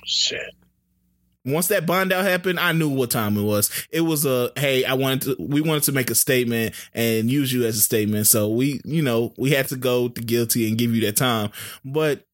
[0.06, 0.54] Shit.
[1.44, 3.70] Once that bond out happened, I knew what time it was.
[3.90, 7.52] It was a hey, I wanted to we wanted to make a statement and use
[7.52, 8.26] you as a statement.
[8.26, 11.50] So we, you know, we had to go to guilty and give you that time.
[11.84, 12.26] But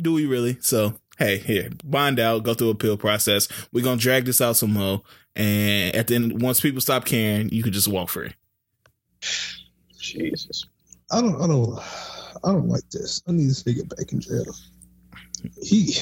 [0.00, 0.58] do we really?
[0.60, 3.48] So hey, here, bond out, go through appeal process.
[3.72, 5.02] We're gonna drag this out some more.
[5.34, 8.32] And at the end, once people stop caring, you could just walk free.
[9.98, 10.66] Jesus.
[11.10, 11.78] I don't, I don't,
[12.44, 13.22] I don't like this.
[13.28, 14.44] I need this nigga back in jail.
[15.62, 15.94] He,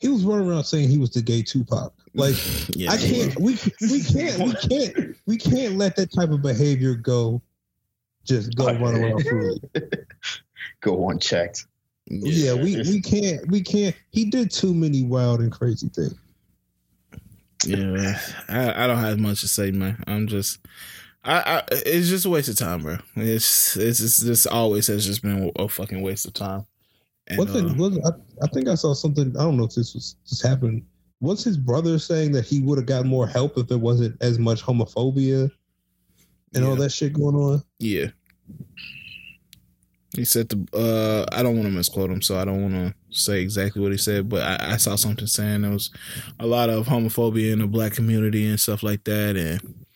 [0.00, 1.92] he was running around saying he was the gay Tupac.
[2.14, 2.34] Like
[2.74, 6.94] Yeah, I can't, we, we can't, we can't, we can't let that type of behavior
[6.94, 7.40] go.
[8.24, 9.60] Just go run around freely.
[10.82, 11.66] Go unchecked.
[12.06, 13.94] Yeah, we, we can't, we can't.
[14.10, 16.14] He did too many wild and crazy things.
[17.64, 20.02] Yeah, I, I don't have much to say, man.
[20.06, 20.58] I'm just,
[21.24, 22.98] I, I, it's just a waste of time, bro.
[23.16, 26.66] It's, it's, just, this always has just been a fucking waste of time.
[27.30, 29.36] And, One thing uh, was, I, I think I saw something.
[29.36, 30.84] I don't know if this was just happened.
[31.20, 34.38] Was his brother saying that he would have got more help if there wasn't as
[34.38, 35.50] much homophobia
[36.54, 37.62] and all that shit going on?
[37.78, 38.06] yeah.
[40.16, 42.94] He said the, uh, I don't want to misquote him, so I don't want to
[43.16, 45.92] say exactly what he said, but I, I saw something saying there was
[46.40, 49.86] a lot of homophobia in the black community and stuff like that, and.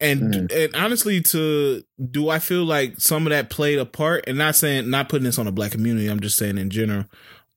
[0.00, 4.24] And and honestly, to do I feel like some of that played a part?
[4.26, 6.08] And not saying not putting this on the black community.
[6.08, 7.04] I'm just saying in general.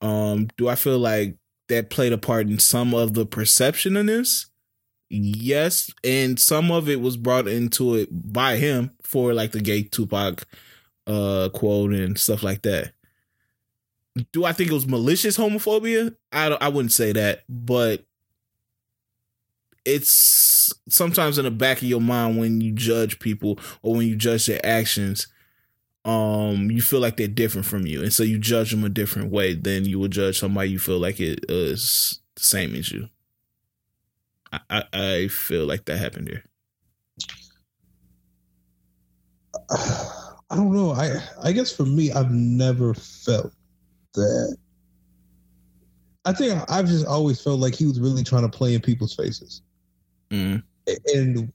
[0.01, 1.37] Um, do I feel like
[1.69, 4.47] that played a part in some of the perception of this?
[5.09, 9.83] Yes, and some of it was brought into it by him for like the gay
[9.83, 10.45] Tupac
[11.05, 12.93] uh quote and stuff like that.
[14.31, 16.15] Do I think it was malicious homophobia?
[16.31, 18.05] I don't, I wouldn't say that, but
[19.85, 24.15] it's sometimes in the back of your mind when you judge people or when you
[24.15, 25.27] judge their actions
[26.05, 29.31] um you feel like they're different from you and so you judge them a different
[29.31, 33.07] way than you would judge somebody you feel like it is the same as you
[34.51, 36.43] i i, I feel like that happened here
[40.53, 40.91] I don't know.
[40.91, 43.51] I I guess for me, I've never felt
[44.13, 44.55] that.
[46.25, 49.15] I think I've just always felt like he was really trying to play in people's
[49.15, 49.63] faces,
[50.33, 50.63] mm.
[51.13, 51.53] and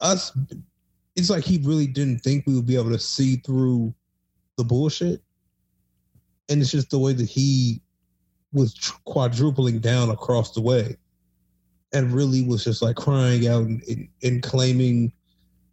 [0.00, 0.36] us.
[1.14, 3.94] It's like he really didn't think we would be able to see through
[4.56, 5.20] the bullshit,
[6.48, 7.82] and it's just the way that he
[8.52, 10.96] was quadrupling down across the way,
[11.92, 15.12] and really was just like crying out and, and, and claiming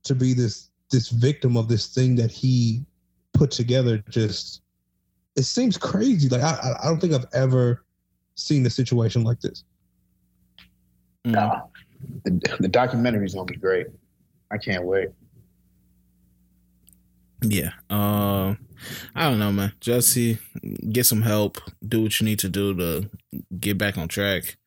[0.04, 2.84] to be this this victim of this thing that he
[3.34, 4.62] put together just
[5.36, 6.28] it seems crazy.
[6.28, 7.86] Like I I don't think I've ever
[8.36, 9.64] seen a situation like this.
[11.26, 11.32] Mm.
[11.32, 11.62] Nah,
[12.24, 13.88] the, the documentary is gonna be great.
[14.52, 15.10] I can't wait.
[17.42, 17.72] Yeah.
[17.90, 18.58] Um,
[19.16, 19.74] I don't know, man.
[19.80, 20.40] Jussie,
[20.92, 21.58] get some help.
[21.88, 23.10] Do what you need to do to
[23.60, 24.58] get back on track.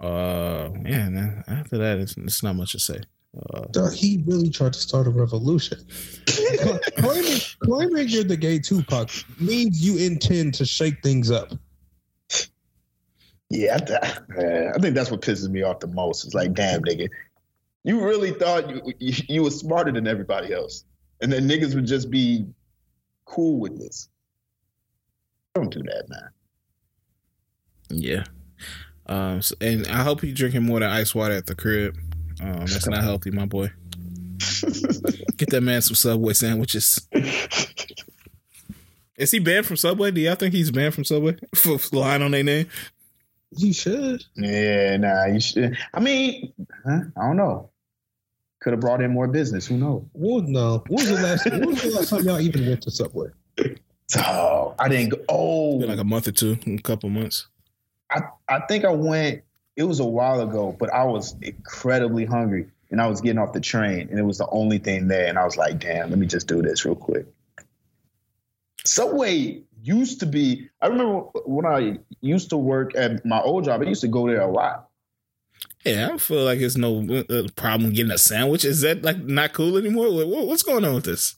[0.00, 1.44] Uh, yeah, man.
[1.48, 3.00] After that, it's, it's not much to say.
[3.36, 5.78] Uh, he really tried to start a revolution.
[6.96, 11.52] claiming, claiming you're the gay Tupac means you intend to shake things up.
[13.50, 16.24] Yeah, I, I think that's what pisses me off the most.
[16.24, 17.08] It's like, damn, nigga,
[17.84, 20.84] you really thought you, you, you were smarter than everybody else,
[21.22, 22.46] and then niggas would just be
[23.24, 24.08] cool with this.
[25.54, 26.28] Don't do that, man.
[27.90, 28.24] Yeah.
[29.06, 31.96] Um, so, and I hope you're drinking more than ice water at the crib.
[32.40, 33.72] Um, that's not healthy, my boy.
[35.36, 37.08] Get that man some Subway sandwiches.
[39.16, 40.12] Is he banned from Subway?
[40.12, 42.68] Do y'all think he's banned from Subway for lying on their name?
[43.52, 44.24] You should.
[44.36, 45.76] Yeah, nah, you should.
[45.94, 46.52] I mean,
[46.84, 47.00] huh?
[47.16, 47.70] I don't know.
[48.60, 49.66] Could have brought in more business.
[49.66, 50.04] Who knows?
[50.12, 50.84] Well, no.
[50.88, 51.50] When was the last?
[51.50, 53.28] when was the last time y'all even went to Subway?
[54.16, 55.18] Oh, I didn't go.
[55.28, 57.46] Oh, like a month or two, a couple months.
[58.10, 59.42] I I think I went.
[59.76, 63.52] It was a while ago, but I was incredibly hungry, and I was getting off
[63.52, 66.18] the train, and it was the only thing there, and I was like, "Damn, let
[66.18, 67.26] me just do this real quick."
[68.84, 70.68] Subway used to be.
[70.80, 73.80] I remember when I used to work at my old job.
[73.80, 74.88] I used to go there a lot.
[75.84, 78.64] Yeah, I feel like it's no uh, problem getting a sandwich.
[78.64, 80.10] Is that like not cool anymore?
[80.46, 81.36] What's going on with this?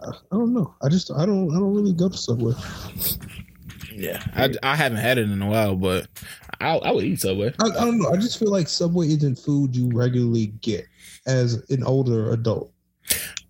[0.00, 0.74] I don't know.
[0.82, 2.54] I just I don't I don't really go to Subway.
[3.92, 6.06] Yeah, I, I haven't had it in a while, but
[6.60, 7.54] I, I would eat Subway.
[7.62, 8.10] I, I, don't know.
[8.10, 10.86] I just feel like Subway isn't food you regularly get
[11.26, 12.72] as an older adult.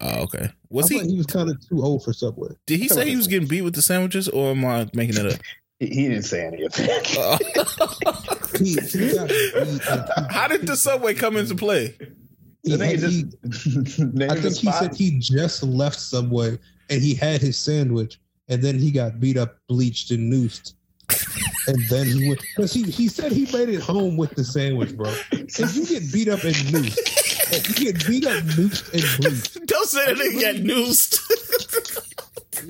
[0.00, 0.50] Oh, okay.
[0.70, 1.10] Was I he?
[1.10, 2.50] He was kind of too old for Subway.
[2.66, 5.32] Did he say he was getting beat with the sandwiches, or am I making it
[5.32, 5.40] up?
[5.78, 7.06] He, he didn't say any of that.
[8.58, 9.16] he, he
[10.34, 11.94] How did the Subway come into play?
[12.62, 16.58] He, I think he said he just left Subway
[16.90, 20.74] and he had his sandwich, and then he got beat up, bleached, and noosed.
[21.68, 24.96] and then he went because he, he said he made it home with the sandwich,
[24.96, 25.12] bro.
[25.30, 26.98] If you get beat up and noosed,
[27.52, 29.66] you get beat up, noosed, and bleached.
[29.66, 31.20] Don't say that nigga got noosed.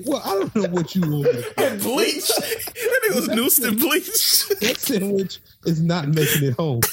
[0.05, 1.27] Well, I don't know what you want.
[1.57, 2.27] And bleached.
[2.27, 4.59] That nigga was noosed and bleached.
[4.61, 6.81] That sandwich is not making it home.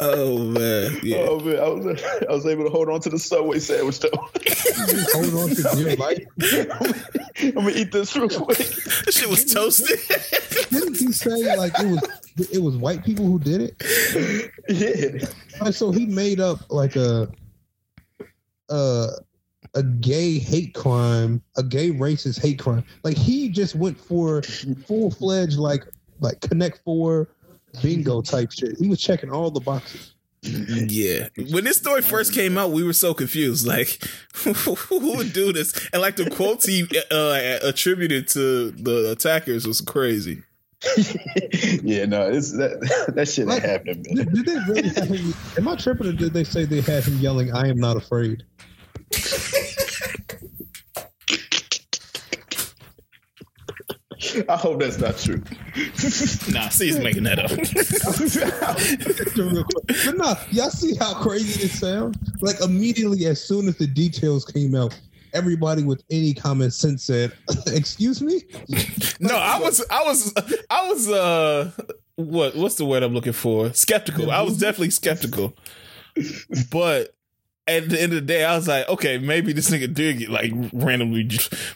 [0.00, 1.26] Oh man, yeah.
[1.28, 4.10] Oh man, I was I was able to hold on to the subway sandwich though.
[4.14, 6.24] hold on to your life.
[7.42, 8.58] I'm gonna eat this real quick.
[8.58, 9.98] This shit was toasted.
[10.70, 14.52] Didn't he say like it was it was white people who did it?
[14.68, 15.28] Yeah.
[15.64, 17.28] And so he made up like a
[18.68, 19.08] uh
[19.74, 22.84] a gay hate crime, a gay racist hate crime.
[23.04, 25.84] Like he just went for full fledged like
[26.20, 27.28] like Connect Four
[27.82, 28.78] bingo type shit.
[28.78, 30.14] He was checking all the boxes.
[30.42, 31.28] Yeah.
[31.50, 33.66] When this story first came out, we were so confused.
[33.66, 34.02] Like,
[34.34, 35.88] who would do this?
[35.92, 40.42] And like the quotes he uh, attributed to the attackers was crazy.
[41.82, 44.04] yeah, no, it's that that shit like, happened.
[44.04, 45.34] Did, did, they really have him?
[45.56, 46.06] Am I tripping?
[46.06, 48.44] Or did they say they had him yelling, "I am not afraid"?
[54.48, 55.42] I hope that's not true.
[56.52, 57.50] nah, see, he's making that up.
[60.04, 62.16] but nah, y'all see how crazy it sounds?
[62.40, 64.98] Like immediately, as soon as the details came out,
[65.32, 67.32] everybody with any common sense said,
[67.66, 68.42] "Excuse me."
[69.20, 70.32] no, I was, I was,
[70.70, 71.08] I was.
[71.08, 71.70] uh
[72.16, 72.56] What?
[72.56, 73.72] What's the word I'm looking for?
[73.72, 74.30] Skeptical.
[74.30, 75.54] I was definitely skeptical,
[76.70, 77.14] but
[77.68, 80.30] at the end of the day, I was like, okay, maybe this nigga did get
[80.30, 81.28] like randomly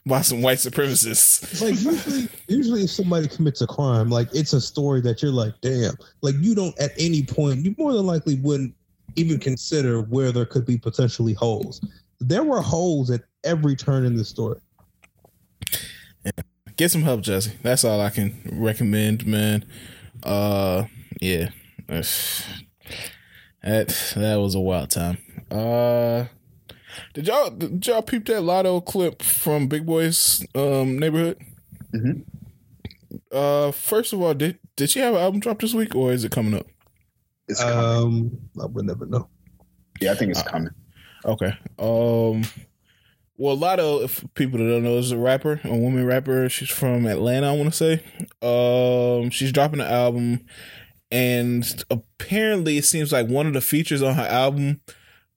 [0.06, 1.60] by some white supremacists.
[1.60, 5.52] Like usually, usually if somebody commits a crime, like it's a story that you're like,
[5.60, 5.94] damn.
[6.22, 8.74] Like you don't at any point, you more than likely wouldn't
[9.16, 11.86] even consider where there could be potentially holes.
[12.20, 14.60] There were holes at every turn in the story.
[16.24, 16.32] Yeah.
[16.76, 17.60] Get some help, Jussie.
[17.62, 19.64] That's all I can recommend, man.
[20.22, 20.84] Uh,
[21.20, 21.50] yeah.
[23.62, 25.18] That that was a wild time.
[25.50, 26.26] Uh,
[27.14, 31.38] did y'all did y'all peep that Latto clip from Big Boy's um, neighborhood?
[31.94, 32.22] Mm-hmm.
[33.30, 36.24] Uh, first of all, did did she have an album drop this week, or is
[36.24, 36.66] it coming up?
[37.48, 37.78] It's coming.
[37.78, 39.28] Um, I would never know.
[40.00, 40.70] Yeah, I think it's uh, coming.
[41.24, 41.52] Okay.
[41.78, 42.44] Um.
[43.42, 46.48] Well, Latto, if people that don't know, is a rapper, a woman rapper.
[46.48, 48.00] She's from Atlanta, I want to say.
[48.40, 50.46] Um, she's dropping an album,
[51.10, 54.80] and apparently, it seems like one of the features on her album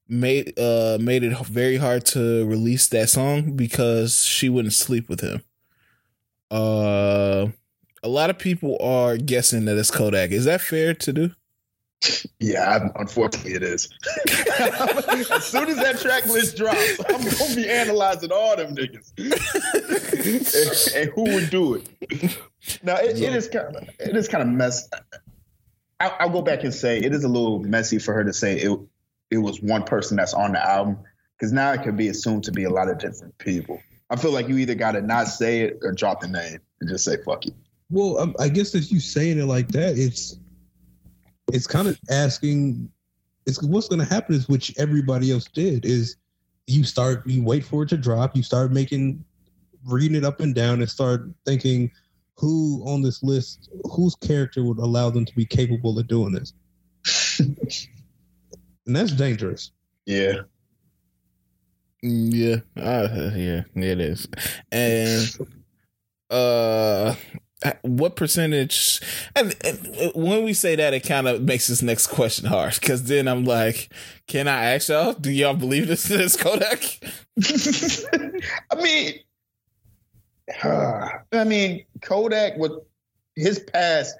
[0.07, 5.21] made uh made it very hard to release that song because she wouldn't sleep with
[5.21, 5.41] him.
[6.51, 7.47] Uh,
[8.03, 10.29] a lot of people are guessing that it's Kodak.
[10.29, 11.31] Is that fair to do?
[12.39, 13.89] Yeah, unfortunately, it is.
[15.31, 21.03] as soon as that track list drops, I'm gonna be analyzing all them niggas and,
[21.03, 22.37] and, who would do it.
[22.83, 24.89] Now, it, it is kind of it is kind of mess.
[25.99, 28.59] I'll, I'll, go back and say it is a little messy for her to say
[28.59, 28.79] it.
[29.31, 30.99] It was one person that's on the album
[31.37, 33.81] because now it could be assumed to be a lot of different people.
[34.09, 36.89] I feel like you either got to not say it or drop the name and
[36.89, 37.53] just say fuck it.
[37.89, 40.37] Well, I guess if you saying it like that, it's
[41.51, 42.89] it's kind of asking
[43.45, 46.17] it's what's going to happen is which everybody else did is
[46.67, 49.23] you start you wait for it to drop you start making
[49.85, 51.91] reading it up and down and start thinking
[52.37, 56.53] who on this list whose character would allow them to be capable of doing this.
[58.87, 59.71] And that's dangerous.
[60.05, 60.41] Yeah.
[62.03, 62.57] Mm, yeah.
[62.79, 64.27] Uh, yeah it is.
[64.71, 65.27] And
[66.29, 67.15] uh
[67.81, 69.01] what percentage
[69.35, 73.03] and, and, when we say that it kind of makes this next question hard because
[73.03, 73.89] then i'm like
[74.27, 76.83] can i ask y'all do y'all believe this is kodak?
[78.71, 79.13] I mean
[80.63, 82.73] uh, i mean kodak with
[83.35, 84.15] his past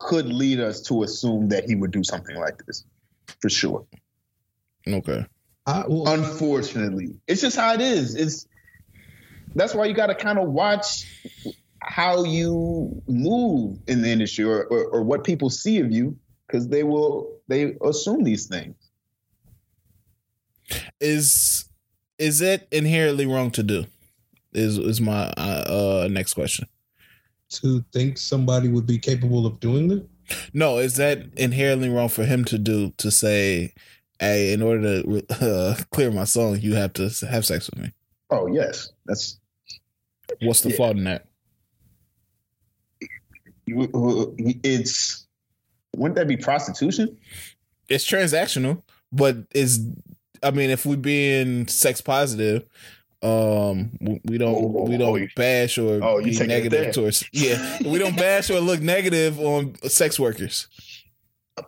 [0.00, 2.84] could lead us to assume that he would do something like this
[3.40, 3.86] for sure.
[4.88, 5.24] Okay.
[5.66, 7.14] I, well, unfortunately.
[7.28, 8.16] It's just how it is.
[8.16, 8.46] It's
[9.54, 11.06] that's why you got to kind of watch
[11.82, 16.16] how you move in the industry or, or, or what people see of you
[16.46, 18.76] because they will they assume these things.
[21.00, 21.68] Is
[22.18, 23.86] is it inherently wrong to do?
[24.52, 26.66] Is is my uh, uh next question.
[27.50, 30.08] To think somebody would be capable of doing it
[30.52, 33.72] no is that inherently wrong for him to do to say
[34.18, 37.92] hey in order to uh, clear my song you have to have sex with me?
[38.30, 38.90] Oh yes.
[39.06, 39.38] That's
[40.42, 40.76] what's the yeah.
[40.76, 41.26] fault in that
[44.64, 45.26] it's
[45.96, 47.16] wouldn't that be prostitution?
[47.88, 49.78] It's transactional, but it's
[50.42, 52.64] I mean, if we're being sex positive,
[53.22, 53.90] um,
[54.24, 58.16] we don't oh, we don't oh, bash or oh, be negative towards yeah, we don't
[58.16, 60.68] bash or look negative on sex workers.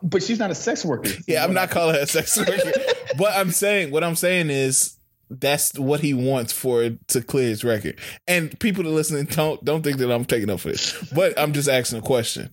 [0.02, 1.10] But she's not a sex worker.
[1.26, 2.72] Yeah, I'm not calling her a sex worker.
[3.18, 4.96] but I'm saying what I'm saying is
[5.40, 7.98] that's what he wants for it to clear his record.
[8.26, 11.52] And people that listen don't don't think that I'm taking up for this, but I'm
[11.52, 12.52] just asking a question.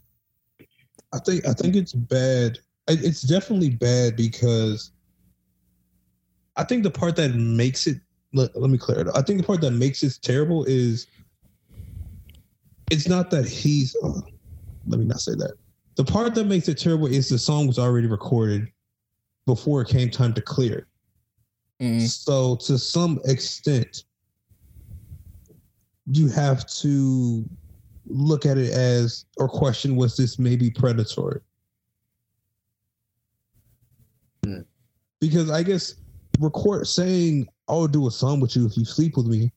[1.14, 2.60] I think I think it's bad.
[2.88, 4.92] It's definitely bad because
[6.56, 8.00] I think the part that makes it.
[8.32, 9.08] Let, let me clear it.
[9.08, 9.18] Up.
[9.18, 11.08] I think the part that makes it terrible is
[12.92, 13.96] it's not that he's.
[14.04, 14.22] Uh,
[14.88, 15.54] let me not say that.
[15.96, 18.68] The part that makes it terrible is the song was already recorded
[19.46, 20.88] before it came time to clear.
[21.82, 22.06] Mm-hmm.
[22.06, 24.04] So to some extent,
[26.12, 27.48] you have to
[28.08, 31.42] look at it as or question was this maybe predatory?
[34.46, 34.66] Mm.
[35.22, 35.96] Because I guess
[36.40, 39.52] record saying I'll do a song with you if you sleep with me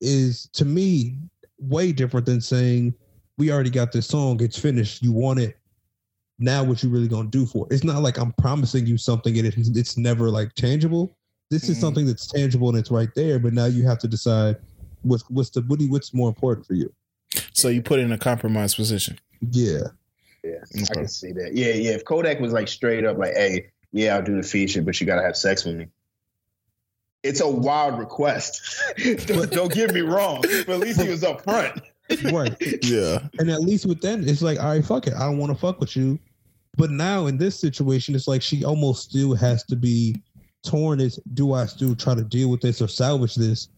[0.00, 1.18] is to me
[1.58, 2.94] way different than saying
[3.36, 5.58] we already got this song, it's finished, you want it.
[6.38, 7.74] Now what you really gonna do for it?
[7.74, 11.16] It's not like I'm promising you something and it's, it's never like tangible.
[11.50, 11.72] This mm-hmm.
[11.72, 14.56] is something that's tangible and it's right there, but now you have to decide
[15.02, 16.92] what's what's the what what's more important for you.
[17.52, 19.18] So you put in a compromise position.
[19.50, 19.80] Yeah.
[20.42, 20.84] Yeah, okay.
[20.90, 21.54] I can see that.
[21.54, 21.92] Yeah, yeah.
[21.92, 25.06] If Kodak was like straight up like, "Hey, yeah, I'll do the feature, but you
[25.06, 25.88] gotta have sex with me,"
[27.24, 28.60] it's a wild request.
[29.26, 31.80] don't, don't get me wrong, but at least he was up front.
[32.30, 32.54] right.
[32.82, 33.20] Yeah.
[33.38, 35.14] And at least with that, it's like, all right, fuck it.
[35.14, 36.18] I don't want to fuck with you.
[36.76, 40.20] But now in this situation, it's like she almost still has to be
[40.64, 43.68] torn is do I still try to deal with this or salvage this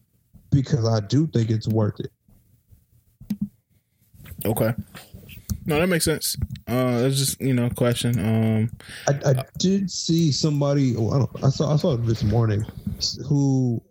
[0.51, 2.11] because I do think it's worth it.
[4.45, 4.73] Okay.
[5.65, 6.37] No, that makes sense.
[6.67, 8.17] Uh, it's just you know question.
[8.19, 8.71] Um,
[9.07, 10.95] I, I did see somebody.
[10.95, 12.65] Oh, I, don't, I saw I saw it this morning.
[13.27, 13.81] Who,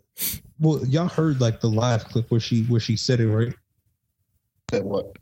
[0.58, 3.54] well, y'all heard like the live clip where she where she said it right.
[4.70, 5.16] Said what?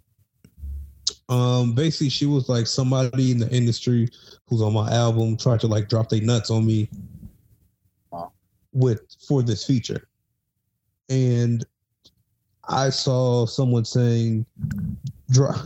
[1.28, 4.08] Um, basically, she was like somebody in the industry
[4.46, 6.88] who's on my album tried to like drop their nuts on me
[8.74, 10.08] with for this feature.
[11.08, 11.64] And
[12.68, 14.44] I saw someone saying
[15.30, 15.56] drop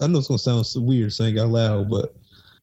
[0.00, 2.14] I know it's gonna sound so weird saying out loud, but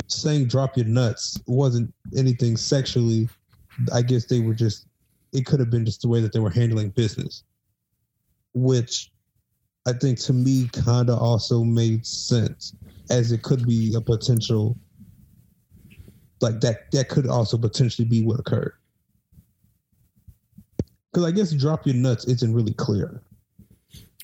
[0.07, 3.29] saying drop your nuts wasn't anything sexually.
[3.93, 4.87] I guess they were just
[5.33, 7.43] it could have been just the way that they were handling business.
[8.53, 9.11] Which
[9.87, 12.75] I think to me kinda also made sense
[13.09, 14.77] as it could be a potential
[16.41, 18.73] like that that could also potentially be what occurred.
[21.11, 23.21] Because I guess drop your nuts isn't really clear.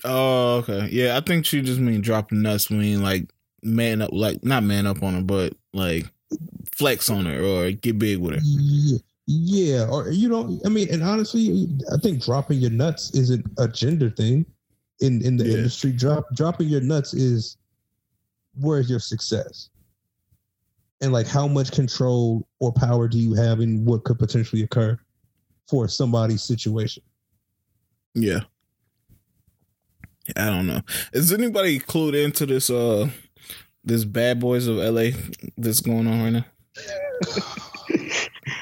[0.03, 0.89] Oh, okay.
[0.91, 3.29] Yeah, I think she just mean dropping nuts mean like
[3.61, 6.05] man up like not man up on her, but like
[6.71, 8.41] flex on her or get big with her.
[8.43, 13.45] Yeah, yeah, or you know, I mean, and honestly, I think dropping your nuts isn't
[13.57, 14.45] a gender thing
[14.99, 15.57] in in the Yeah.
[15.57, 15.93] industry.
[15.93, 17.57] Drop dropping your nuts is
[18.59, 19.69] where's your success,
[20.99, 24.99] and like how much control or power do you have in what could potentially occur
[25.67, 27.03] for somebody's situation.
[28.13, 28.41] Yeah.
[30.37, 30.81] I don't know.
[31.11, 33.09] Is anybody clued into this uh
[33.83, 35.09] this bad boys of LA
[35.57, 36.45] that's going on right now?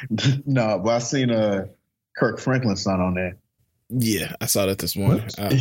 [0.46, 1.68] no, but I seen uh
[2.18, 3.38] Kirk Franklin's son on there.
[3.90, 5.24] Yeah, I saw that this morning.
[5.38, 5.50] Uh,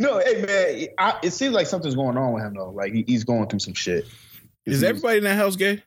[0.00, 2.70] no, hey man, I, it seems like something's going on with him though.
[2.70, 4.06] Like he, he's going through some shit.
[4.64, 5.82] is everybody in that house gay?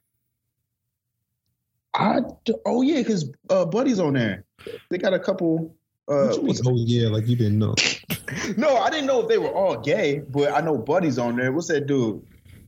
[1.98, 4.44] I d- oh yeah, because uh, Buddy's on there.
[4.90, 5.76] They got a couple.
[6.08, 7.74] Uh, mean, oh yeah, like you didn't know.
[8.58, 11.52] no, I didn't know if they were all gay, but I know Buddy's on there.
[11.52, 12.22] What's that dude?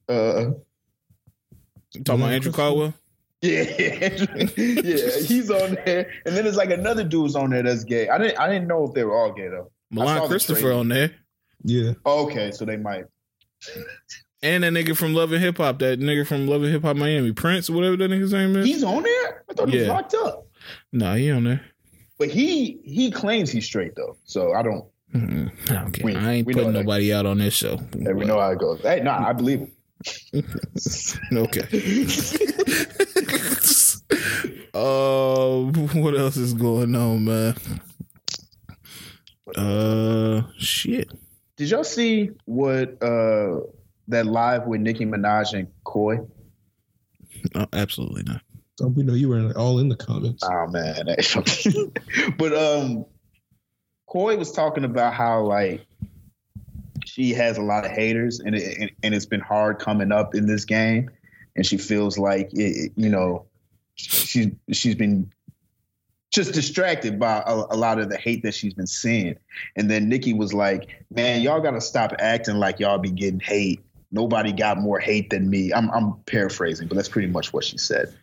[0.09, 0.51] Uh,
[1.93, 2.93] You talking about Andrew Chris- Caldwell?
[3.41, 3.61] yeah,
[4.57, 8.09] yeah, he's on there, and then there's like another dude's on there that's gay.
[8.09, 9.69] I didn't, I didn't know if they were all gay though.
[9.91, 11.11] Milan saw the Christopher on there.
[11.63, 13.05] Yeah, Okay, so they might.
[14.43, 16.95] And that nigga from Love and Hip Hop, that nigga from Love and Hip Hop
[16.95, 18.65] Miami, Prince, or whatever that nigga's name is.
[18.67, 19.43] He's on there.
[19.49, 19.93] I thought he was Yeah.
[19.93, 20.47] locked up,
[20.93, 21.61] nah, he on there.
[22.19, 24.17] but he he claims he's straight though.
[24.25, 24.85] So I don't.
[25.15, 25.51] Mm-mm.
[25.87, 26.03] Okay.
[26.03, 26.79] We- I ain't we know putting that.
[26.83, 27.77] nobody out on this show.
[27.99, 28.79] Hey, we know how it goes.
[28.81, 29.71] Hey, nah, I believe him.
[31.33, 31.67] Okay.
[34.73, 35.59] uh,
[35.99, 37.55] what else is going on, man?
[39.55, 41.09] Uh, shit.
[41.55, 43.61] Did y'all see what uh
[44.07, 46.19] that live with Nicki Minaj and Coi?
[47.55, 48.41] Oh, absolutely not.
[48.79, 50.43] so we know you were all in the comments.
[50.43, 51.05] Oh man,
[52.37, 53.05] but um,
[54.09, 55.85] Coi was talking about how like
[57.05, 60.35] she has a lot of haters, and it, and, and it's been hard coming up
[60.35, 61.09] in this game,
[61.55, 63.45] and she feels like it, it- you know
[63.95, 65.31] she she's been
[66.31, 69.35] just distracted by a, a lot of the hate that she's been seeing.
[69.75, 73.39] And then Nicki was like, "Man, y'all got to stop acting like y'all be getting
[73.39, 73.79] hate.
[74.11, 77.77] Nobody got more hate than me." I'm I'm paraphrasing, but that's pretty much what she
[77.77, 78.13] said.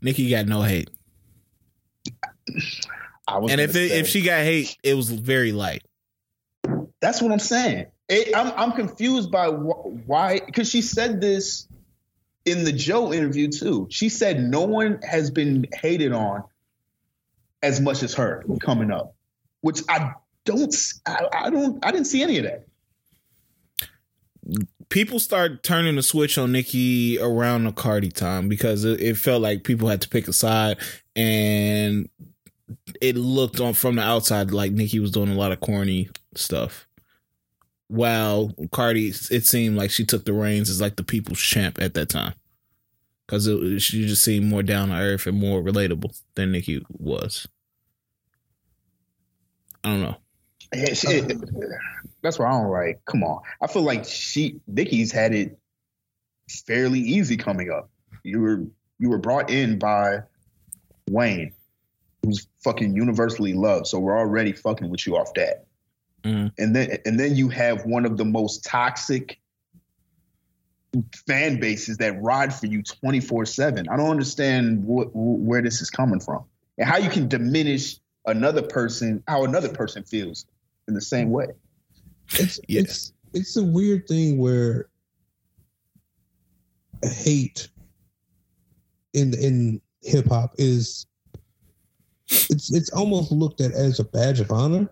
[0.00, 0.90] Nicki got no hate,
[3.26, 5.82] I was and if it, if she got hate, it was very light.
[7.00, 7.86] That's what I'm saying.
[8.08, 11.68] It, I'm I'm confused by wh- why because she said this
[12.44, 13.86] in the Joe interview too.
[13.90, 16.44] She said no one has been hated on
[17.62, 19.14] as much as her coming up,
[19.60, 20.12] which I
[20.44, 20.74] don't
[21.06, 22.67] I don't I didn't see any of that.
[24.90, 29.42] People started turning the switch on Nicki around the Cardi time because it, it felt
[29.42, 30.78] like people had to pick a side,
[31.14, 32.08] and
[33.00, 36.86] it looked on from the outside like Nicki was doing a lot of corny stuff.
[37.88, 41.94] While Cardi, it seemed like she took the reins as like the people's champ at
[41.94, 42.34] that time,
[43.26, 43.44] because
[43.82, 47.46] she just seemed more down to earth and more relatable than Nicki was.
[49.84, 50.16] I don't know.
[50.74, 51.22] Yeah, she-
[52.22, 53.04] that's why I don't like.
[53.04, 55.58] Come on, I feel like she Nicki's had it
[56.66, 57.90] fairly easy coming up.
[58.22, 58.64] You were
[58.98, 60.22] you were brought in by
[61.08, 61.52] Wayne,
[62.24, 63.86] who's fucking universally loved.
[63.86, 65.66] So we're already fucking with you off that.
[66.24, 66.52] Mhm.
[66.58, 69.38] And then and then you have one of the most toxic
[71.26, 73.88] fan bases that ride for you 24/7.
[73.88, 76.44] I don't understand what, where this is coming from.
[76.78, 80.44] And how you can diminish another person how another person feels
[80.88, 81.46] in the same way.
[82.32, 82.80] It's Yeah.
[82.80, 84.88] it's it's a weird thing where
[87.02, 87.68] hate
[89.12, 91.06] in in hip hop is
[92.26, 94.90] it's it's almost looked at as a badge of honor.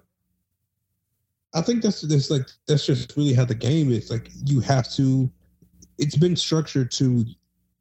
[1.54, 4.10] I think that's that's like that's just really how the game is.
[4.10, 5.30] Like you have to.
[5.98, 7.24] It's been structured to,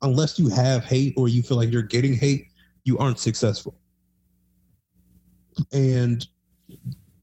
[0.02, 2.48] unless you have hate or you feel like you're getting hate,
[2.86, 3.76] you aren't successful.
[5.74, 6.26] And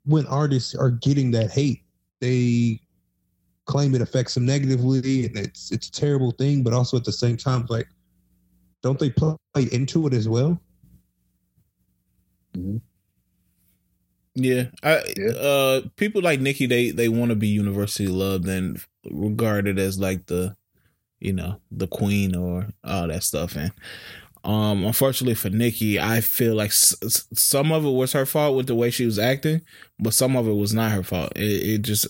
[0.05, 1.83] when artists are getting that hate,
[2.21, 2.81] they
[3.67, 7.13] claim it affects them negatively and it's it's a terrible thing but also at the
[7.13, 7.89] same time like
[8.83, 9.37] don't they play
[9.71, 10.61] into it as well
[14.35, 15.33] Yeah, I Yeah.
[15.33, 18.81] uh people like Nicki they they want to be universally loved and
[19.11, 20.57] regarded as like the
[21.21, 23.73] you know, the queen or all that stuff and
[24.45, 28.67] um unfortunately for Nicki, I feel like s- some of it was her fault with
[28.67, 29.63] the way she was acting,
[29.99, 31.33] but some of it was not her fault.
[31.37, 32.07] It, it just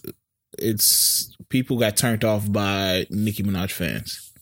[0.58, 4.32] it's people got turned off by Nicki Minaj fans.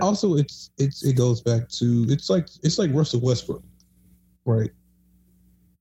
[0.00, 3.62] Also, it's it's it goes back to it's like it's like Russell Westbrook,
[4.44, 4.70] right?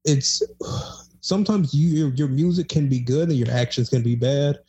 [0.05, 0.43] It's
[1.21, 4.59] sometimes you your, your music can be good and your actions can be bad.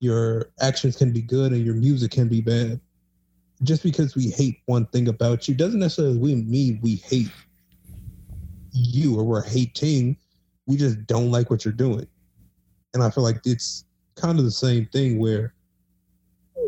[0.00, 2.80] Your actions can be good and your music can be bad.
[3.62, 7.30] Just because we hate one thing about you doesn't necessarily mean we hate
[8.72, 10.16] you or we're hating.
[10.66, 12.06] We just don't like what you're doing.
[12.94, 13.84] And I feel like it's
[14.16, 15.54] kind of the same thing where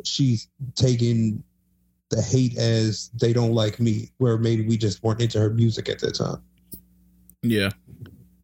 [0.05, 1.43] she's taking
[2.11, 5.88] the hate as they don't like me, where maybe we just weren't into her music
[5.88, 6.43] at that time.
[7.43, 7.70] Yeah.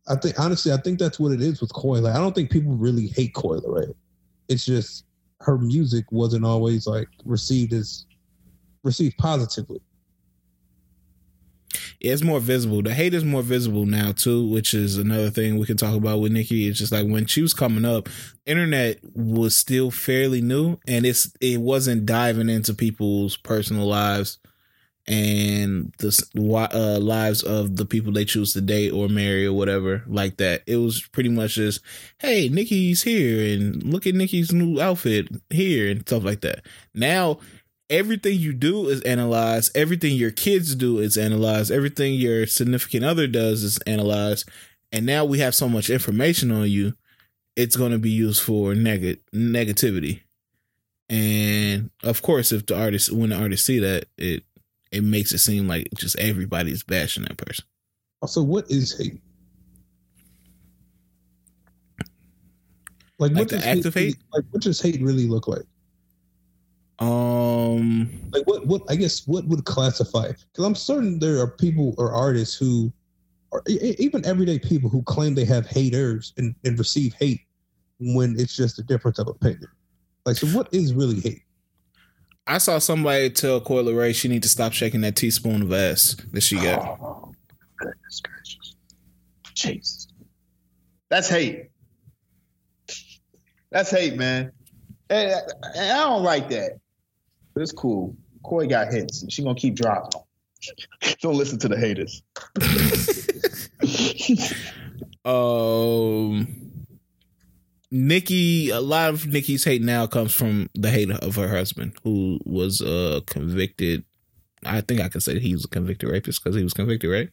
[0.08, 1.98] I think honestly, I think that's what it is with Coi.
[1.98, 3.88] Like, I don't think people really hate Coi right?
[4.48, 5.04] It's just
[5.40, 8.06] her music wasn't always like received as
[8.82, 9.80] received positively.
[12.00, 12.82] It's more visible.
[12.82, 16.20] The hate is more visible now too, which is another thing we can talk about
[16.20, 16.68] with Nicki.
[16.68, 18.08] It's just like when she was coming up,
[18.46, 24.38] internet was still fairly new, and it's it wasn't diving into people's personal lives
[25.08, 30.04] and the uh, lives of the people they choose to date or marry or whatever
[30.06, 30.62] like that.
[30.66, 31.80] It was pretty much just,
[32.18, 36.64] hey, Nicki's here, and look at Nicki's new outfit here, and stuff like that.
[36.94, 37.40] Now
[37.90, 39.76] everything you do is analyzed.
[39.76, 41.70] Everything your kids do is analyzed.
[41.70, 44.48] Everything your significant other does is analyzed.
[44.92, 46.94] And now we have so much information on you,
[47.56, 50.20] it's going to be used for neg- negativity.
[51.10, 54.44] And of course, if the artist, when the artists see that, it
[54.90, 57.64] it makes it seem like just everybody's bashing that person.
[58.22, 59.20] Also, what is hate?
[63.18, 64.16] Like, what does really- hate?
[64.32, 65.64] like, what does hate really look like?
[67.00, 71.94] Um, like what what I guess what would classify because I'm certain there are people
[71.96, 72.92] or artists who
[73.50, 77.40] or even everyday people who claim they have haters and, and receive hate
[78.00, 79.68] when it's just a difference of opinion.
[80.26, 81.42] Like so what is really hate?
[82.48, 86.16] I saw somebody tell Coi Leray she need to stop shaking that teaspoon of ass
[86.32, 86.98] that she got.
[87.00, 87.32] Oh,
[87.78, 88.74] goodness gracious.
[89.54, 90.08] Jesus.
[91.10, 91.68] That's hate.
[93.70, 94.50] That's hate, man.
[95.10, 95.30] And,
[95.74, 96.78] and I don't like that.
[97.58, 98.16] But it's cool.
[98.44, 100.20] Coi got hits, and she gonna keep dropping.
[100.20, 101.14] 'em.
[101.20, 102.22] don't listen to the haters.
[105.24, 106.86] Um,
[107.90, 112.38] Nicki, a lot of Nicki's hate now comes from the hate of her husband, who
[112.46, 114.04] was uh convicted.
[114.64, 117.28] I think I can say he was a convicted rapist because he was convicted, right?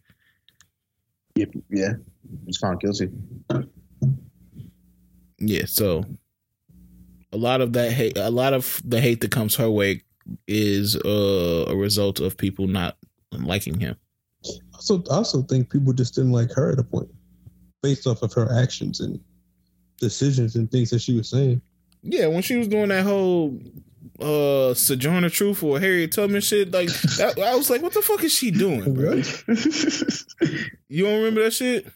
[1.36, 1.94] yeah, yeah,
[2.48, 3.10] he's found guilty.
[5.38, 5.66] Yeah.
[5.68, 6.04] So
[7.32, 10.02] a lot of that hate, a lot of the hate that comes her way
[10.48, 12.98] is uh, a result of people not
[13.32, 13.96] liking him.
[14.74, 17.10] Also, I also think people just didn't like her at a point,
[17.82, 19.20] based off of her actions and
[20.00, 21.62] decisions and things that she was saying.
[22.04, 23.60] Yeah, when she was doing that whole
[24.20, 28.24] uh Sojourner Truth or Harriet Tubman shit, like that, I was like, what the fuck
[28.24, 29.22] is she doing, bro?
[30.88, 31.92] You don't remember that shit?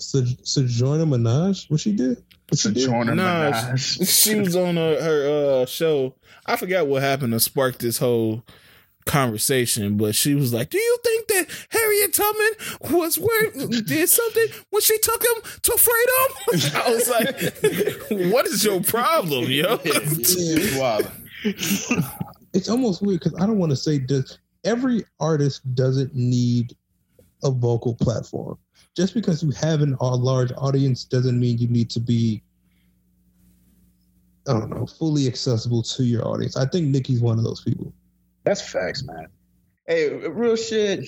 [0.00, 2.22] So, Sojourner Minaj, what she did?
[2.48, 2.84] What she did?
[2.84, 4.24] Sojourner Nah, Minaj.
[4.24, 6.14] She was on her, her uh show.
[6.46, 8.44] I forgot what happened to spark this whole
[9.06, 14.46] conversation, but she was like, "Do you think that Harriet Tubman was where did something
[14.70, 20.36] when she took him to freedom?" I was like, "What is your problem, yo?" It's
[22.52, 26.74] it's almost weird because I don't want to say does every artist doesn't need
[27.42, 28.58] a vocal platform.
[28.96, 32.42] Just because you have an, a large audience doesn't mean you need to be,
[34.48, 36.56] I don't know, fully accessible to your audience.
[36.56, 37.92] I think Nicki's one of those people.
[38.44, 39.28] That's facts, man.
[39.86, 41.06] Hey, real shit.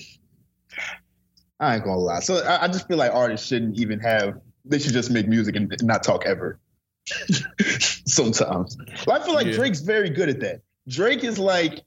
[1.59, 2.19] I ain't gonna lie.
[2.19, 4.39] So I, I just feel like artists shouldn't even have.
[4.65, 6.59] They should just make music and not talk ever.
[8.05, 9.53] Sometimes, But I feel like Yeah.
[9.53, 10.61] Drake's very good at that.
[10.87, 11.81] Drake is like,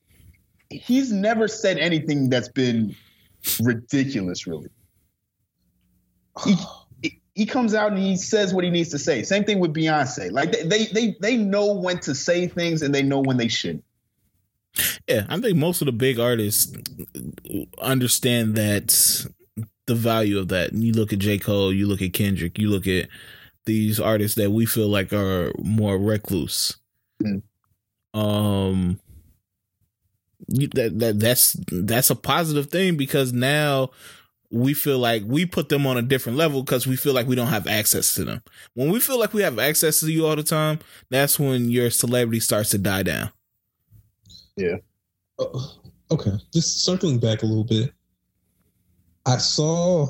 [0.71, 2.95] he's never said anything that's been
[3.61, 4.69] ridiculous, really.
[6.45, 6.57] He,
[7.35, 9.23] he- comes out and he says what he needs to say.
[9.23, 10.33] Same thing with Beyonce.
[10.33, 13.49] Like they, they, they, they know when to say things and they know when they
[13.49, 13.85] shouldn't.
[15.09, 16.75] Yeah, I think most of the big artists
[17.79, 19.27] understand that
[19.87, 20.73] the value of that.
[20.73, 21.39] You look at J.
[21.39, 23.09] Cole, you look at Kendrick, you look at
[23.65, 26.77] these artists that we feel like are more recluse.
[27.23, 27.43] Mm.
[28.15, 29.01] Um
[30.49, 33.91] you, that, that that's that's a positive thing because now
[34.51, 37.35] we feel like we put them on a different level because we feel like we
[37.35, 38.43] don't have access to them.
[38.75, 40.79] When we feel like we have access to you all the time,
[41.11, 43.31] that's when your celebrity starts to die down.
[45.39, 45.59] Uh,
[46.11, 47.93] okay, just circling back a little bit.
[49.27, 50.07] I saw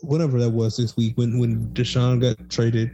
[0.00, 2.90] whatever that was this week when when Deshaun got traded.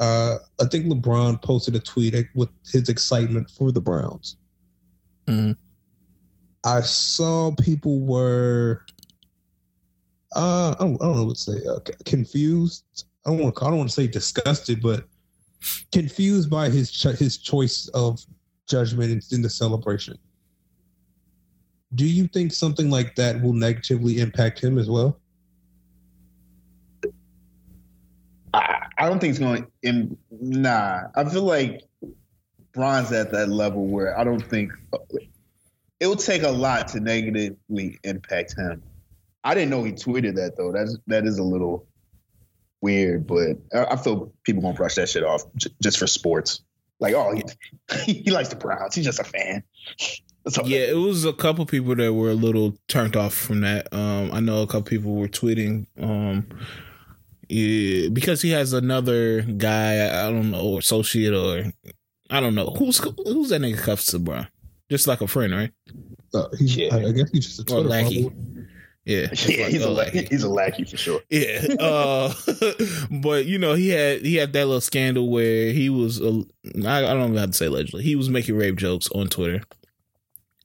[0.00, 4.36] Uh, I think LeBron posted a tweet with his excitement for the Browns.
[5.26, 5.56] Mhm.
[6.64, 8.84] I saw people were,
[10.34, 13.06] uh, I don't, I don't know what to say, uh, confused.
[13.26, 15.04] I don't want, I don't want to say disgusted, but
[15.92, 18.20] confused by his his choice of
[18.68, 20.18] judgment in, in the celebration.
[21.94, 25.18] Do you think something like that will negatively impact him as well?
[28.52, 30.18] I, I don't think it's going to.
[30.30, 31.84] Nah, I feel like
[32.72, 34.72] Bron's at that level where I don't think
[36.00, 38.82] it will take a lot to negatively impact him.
[39.44, 40.72] I didn't know he tweeted that though.
[40.72, 41.86] That's that is a little
[42.80, 46.62] weird, but I, I feel people gonna brush that shit off j- just for sports.
[47.00, 47.34] Like, oh,
[48.04, 48.94] he, he likes the Browns.
[48.94, 49.62] He's just a fan.
[50.66, 53.88] Yeah, it was a couple people that were a little turned off from that.
[53.94, 56.46] Um, I know a couple people were tweeting, um,
[57.48, 61.72] yeah, because he has another guy, I don't know, or associate or
[62.28, 64.44] I don't know who's who's that nigga cuffs to bro.
[64.90, 65.70] just like a friend, right?
[66.34, 66.94] Uh, he's, Yeah.
[66.94, 68.24] I, I guess he's just a Or lackey.
[68.24, 68.34] follower.
[69.04, 70.26] Yeah, yeah, like he's a lackey.
[70.30, 71.20] He's a lackey for sure.
[71.30, 71.60] Yeah.
[71.78, 72.32] Uh,
[73.10, 76.42] but you know, he had he had that little scandal where he was uh,
[76.86, 78.02] I, I don't know how to say allegedly.
[78.02, 79.62] He was making rape jokes on Twitter.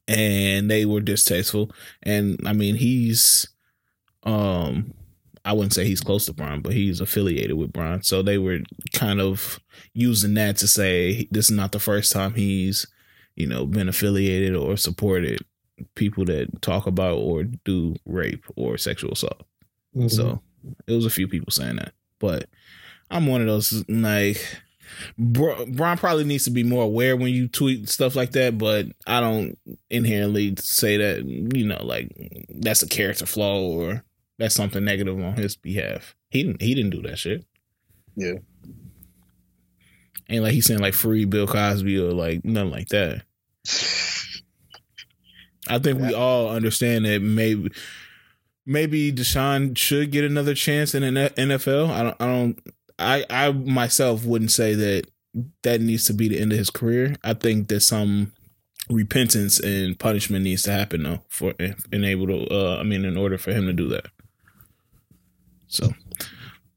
[0.08, 1.72] And they were distasteful.
[2.02, 3.48] And I mean, he's
[4.24, 4.94] um
[5.46, 8.04] I wouldn't say he's close to Brian, but he's affiliated with Brian.
[8.04, 8.60] So they were
[8.94, 9.60] kind of
[9.94, 12.86] using that to say this is not the first time he's,
[13.36, 15.40] you know, been affiliated or supported
[15.96, 19.44] people that talk about or do rape or sexual assault.
[19.96, 20.12] Mhm.
[20.12, 20.42] So
[20.88, 22.50] it was a few people saying that, but
[23.10, 24.44] I'm one of those like
[25.18, 28.88] Bro, Brian probably needs to be more aware when you tweet stuff like that, but
[29.06, 29.58] I don't
[29.90, 32.12] inherently say that you know like
[32.50, 34.04] that's a character flaw or
[34.40, 36.16] that's something negative on his behalf.
[36.30, 37.46] He didn't he didn't do that shit.
[38.16, 38.34] Yeah.
[40.30, 43.24] Ain't like he's saying like free Bill Cosby or like nothing like that.
[45.70, 47.72] I think we all understand that maybe
[48.66, 51.90] maybe Deshaun should get another chance in the NFL.
[51.90, 52.60] I don't I don't
[53.00, 55.08] I I myself wouldn't say that
[55.64, 57.16] that needs to be the end of his career.
[57.24, 58.34] I think that some
[58.90, 61.54] repentance and punishment needs to happen though for
[61.92, 64.08] in able to uh I mean in order for him to do that.
[65.68, 65.94] So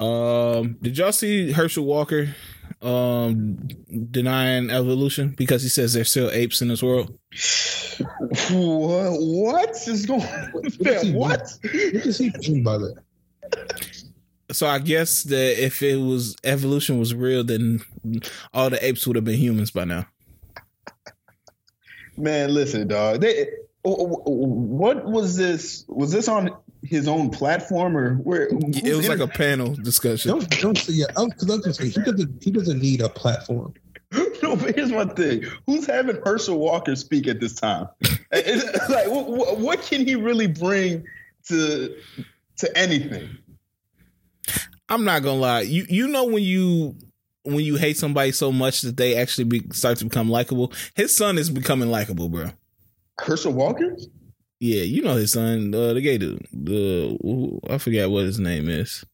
[0.05, 2.35] um did y'all see Herschel Walker
[2.83, 3.57] um
[4.11, 7.17] denying evolution because he says there's still apes in this world?
[8.51, 9.13] What?
[9.21, 11.13] What is going on?
[11.15, 11.41] What?
[11.63, 12.95] What does he mean by that?
[14.51, 17.81] So I guess that if it was evolution was real, then
[18.53, 20.07] all the apes would have been humans by now.
[22.17, 23.21] Man, listen, dog.
[23.23, 23.49] They,
[23.83, 25.85] what was this?
[25.89, 26.51] Was this on
[26.83, 28.49] his own platform or where?
[28.51, 30.31] It was like a panel discussion.
[30.31, 31.07] Don't don't say yeah.
[31.17, 33.75] Oh, because I was gonna say he doesn't he doesn't need a platform.
[34.43, 34.57] no.
[34.57, 37.89] But here's my thing: Who's having Herschel Walker speak at this time?
[38.33, 41.05] Like, what, what, what can he really bring
[41.49, 41.95] to
[42.57, 43.29] to anything?
[44.89, 45.61] I'm not gonna lie.
[45.61, 46.97] You you know when you
[47.45, 50.73] when you hate somebody so much that they actually be, start to become likable.
[50.95, 52.51] His son is becoming likable, bro.
[53.19, 53.97] Herschel Walker?
[54.65, 56.47] Yeah, you know his son, uh, the gay dude.
[56.53, 59.05] The ooh, I forget what his name is,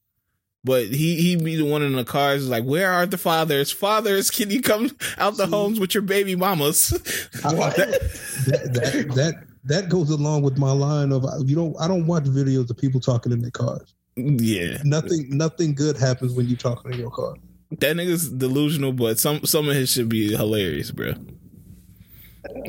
[0.63, 3.73] but he he be the one in the cars like, where are the fathers?
[3.73, 6.91] Fathers, can you come out the homes with your baby mamas?
[7.43, 7.77] What?
[7.77, 9.35] That that that
[9.65, 13.01] that goes along with my line of you don't I don't watch videos of people
[13.01, 13.95] talking in their cars.
[14.17, 17.37] yeah, Nothing nothing good happens when you talking in your car.
[17.71, 21.13] that nigga's delusional, but some some of his should be hilarious, bro.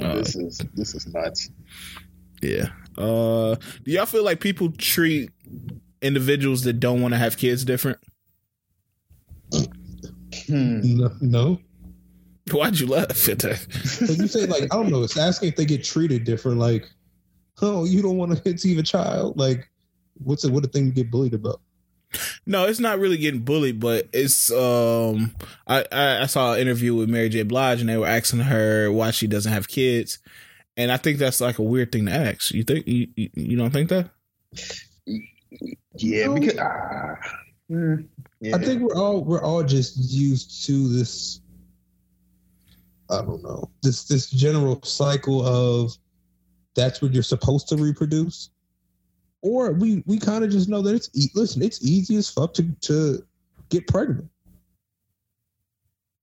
[0.01, 1.49] Uh, this is this is nuts.
[2.41, 2.69] Yeah.
[2.97, 5.31] Uh, do y'all feel like people treat
[6.01, 7.99] individuals that don't want to have kids different?
[10.47, 10.97] Hmm.
[10.97, 11.59] No, no.
[12.51, 13.65] Why'd you laugh at that?
[14.17, 15.03] You say like I don't know.
[15.03, 16.57] It's asking if they get treated different.
[16.57, 16.89] Like,
[17.61, 19.37] oh, you don't want to conceive a child.
[19.37, 19.69] Like,
[20.23, 20.51] what's it?
[20.51, 21.61] What a thing to get bullied about?
[22.45, 25.35] No, it's not really getting bullied, but it's um
[25.67, 27.43] I, I I saw an interview with Mary J.
[27.43, 30.19] Blige and they were asking her why she doesn't have kids.
[30.79, 32.51] And I think that's like a weird thing to ask.
[32.51, 34.09] You think you you, you don't think that?
[35.97, 37.15] Yeah, because ah,
[37.67, 37.95] hmm,
[38.39, 38.55] yeah.
[38.55, 41.41] I think we're all we're all just used to this.
[43.09, 45.97] I don't know this this general cycle of
[46.75, 48.49] that's what you're supposed to reproduce,
[49.41, 52.53] or we we kind of just know that it's e- listen it's easy as fuck
[52.53, 53.21] to to
[53.67, 54.29] get pregnant.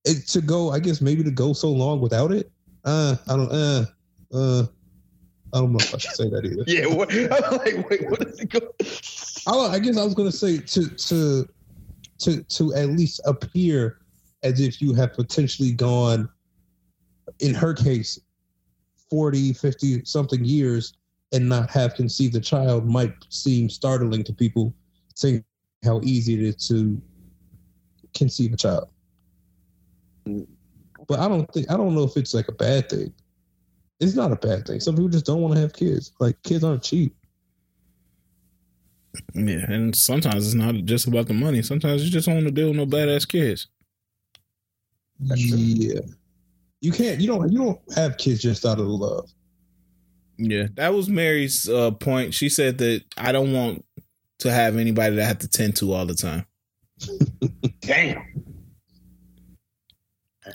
[0.03, 2.49] It, to go, I guess maybe to go so long without it.
[2.83, 3.51] Uh, I don't.
[3.51, 3.85] Uh,
[4.33, 4.63] uh,
[5.53, 6.63] I don't know if I should say that either.
[6.67, 6.85] yeah.
[6.87, 8.59] What, I'm like, wait, what is it go?
[9.47, 11.47] I, I guess I was gonna say to to
[12.19, 13.99] to to at least appear
[14.43, 16.29] as if you have potentially gone,
[17.39, 18.19] in her case,
[19.09, 20.93] 40, 50 something years
[21.33, 24.73] and not have conceived a child might seem startling to people
[25.15, 25.43] saying
[25.83, 27.01] how easy it is to
[28.13, 28.89] conceive a child.
[30.25, 33.13] But I don't think I don't know if it's like a bad thing.
[33.99, 34.79] It's not a bad thing.
[34.79, 36.13] Some people just don't want to have kids.
[36.19, 37.15] Like kids aren't cheap.
[39.33, 41.61] Yeah, and sometimes it's not just about the money.
[41.63, 43.67] Sometimes you just don't want to deal with no badass kids.
[45.19, 46.01] Yeah.
[46.81, 49.29] You can't you don't you don't have kids just out of love.
[50.37, 52.35] Yeah, that was Mary's uh, point.
[52.35, 53.83] She said that I don't want
[54.39, 56.45] to have anybody that I have to tend to all the time.
[57.81, 58.23] Damn.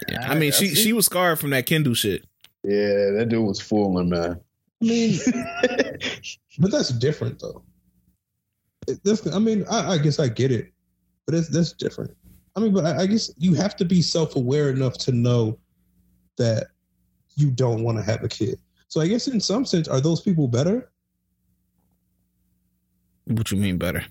[0.08, 2.24] Yeah, I mean, she That's she was scarred from that Kendu shit.
[2.64, 4.40] Yeah, that dude was fooling, man.
[4.82, 5.18] I mean,
[6.58, 7.62] but that's different though.
[8.88, 10.72] It- That's, I mean, I, I guess I get it,
[11.26, 12.16] but it's that's different.
[12.56, 15.58] I mean, but I, I guess you have to be self aware enough to know
[16.38, 16.68] that
[17.36, 18.58] you don't want to have a kid.
[18.88, 20.90] So I guess in some sense, are those people better?
[23.26, 24.04] What you mean better?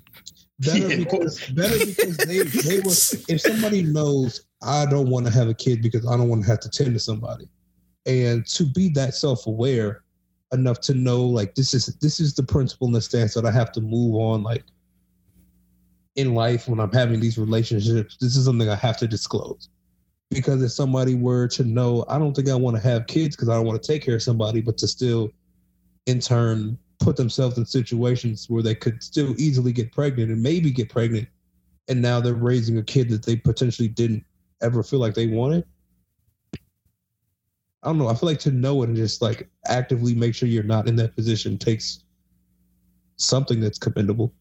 [0.59, 0.95] Better Yeah.
[1.03, 2.91] because better because they they were.
[3.33, 6.49] If somebody knows I don't want to have a kid because I don't want to
[6.49, 7.47] have to tend to somebody,
[8.05, 10.03] and to be that self aware
[10.53, 13.51] enough to know like this is this is the principle and the stance that I
[13.51, 14.63] have to move on like
[16.15, 18.17] in life when I'm having these relationships.
[18.19, 19.69] This is something I have to disclose
[20.29, 23.49] because if somebody were to know, I don't think I want to have kids because
[23.49, 25.31] I don't want to take care of somebody, but to still
[26.05, 30.71] in turn put themselves in situations where they could still easily get pregnant and maybe
[30.71, 31.27] get pregnant
[31.87, 34.23] and now they're raising a kid that they potentially didn't
[34.61, 35.65] ever feel like they wanted
[37.83, 40.47] i don't know i feel like to know it and just like actively make sure
[40.47, 42.03] you're not in that position takes
[43.17, 44.33] something that's commendable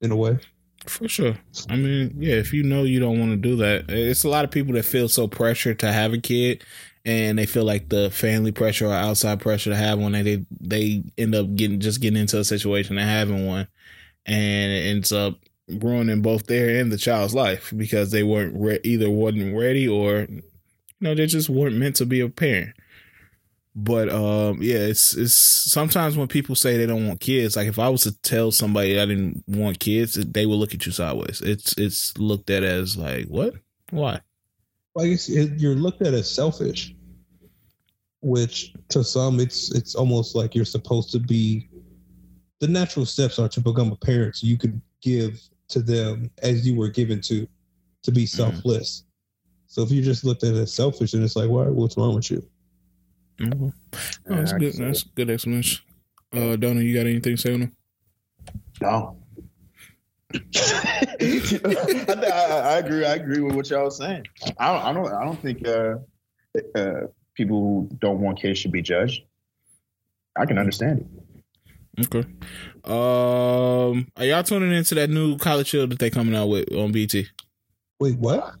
[0.00, 0.38] in a way
[0.86, 1.34] For sure.
[1.70, 4.44] I mean, yeah, if you know you don't want to do that, it's a lot
[4.44, 6.62] of people that feel so pressured to have a kid
[7.06, 11.02] and they feel like the family pressure or outside pressure to have one they they
[11.18, 13.68] end up getting just getting into a situation and having one
[14.26, 15.38] and it ends up
[15.68, 20.26] ruining both their and the child's life because they weren't re- either wasn't ready or
[20.28, 20.42] you
[21.00, 22.74] know they just weren't meant to be a parent.
[23.76, 27.78] But um, yeah, it's it's sometimes when people say they don't want kids, like if
[27.78, 31.40] I was to tell somebody I didn't want kids, they would look at you sideways.
[31.40, 33.54] It's it's looked at as like what?
[33.90, 34.20] Why?
[34.94, 36.94] Well, I guess it, you're looked at as selfish,
[38.20, 41.68] which to some it's it's almost like you're supposed to be.
[42.60, 46.66] The natural steps are to become a parent, so you could give to them as
[46.66, 47.46] you were given to,
[48.04, 49.04] to be selfless.
[49.66, 51.64] So if you just looked at it as selfish, and it's like, why?
[51.64, 52.48] What's wrong with you?
[53.40, 53.72] Oh,
[54.26, 54.74] that's Yeah, good.
[54.74, 55.84] That's a good explanation.
[56.32, 57.76] Uh, Donna, you got anything to say on them?
[58.80, 59.16] No.
[60.56, 61.10] I,
[62.32, 63.04] I, I agree.
[63.04, 64.24] I agree with what y'all was saying.
[64.58, 64.84] I don't.
[64.84, 65.12] I don't.
[65.12, 65.96] I don't think uh,
[66.74, 69.22] uh, people who don't want kids should be judged.
[70.36, 72.06] I can understand it.
[72.06, 72.28] Okay.
[72.84, 76.90] Um, are y'all tuning into that new college show that they coming out with on
[76.90, 77.14] BET?
[78.00, 78.54] Wait, what?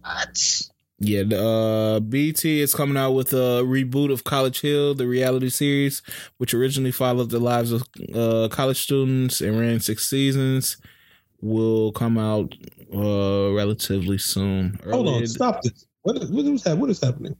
[1.04, 5.50] Yeah, the, uh, BET is coming out with a reboot of College Hill, the reality
[5.50, 6.00] series,
[6.38, 7.82] which originally followed the lives of
[8.14, 10.78] uh, college students and ran six seasons.
[11.42, 12.54] Will come out
[12.94, 14.80] uh, relatively soon.
[14.90, 15.84] Hold on, stop this.
[16.00, 17.36] What is, what is hap- What is happening?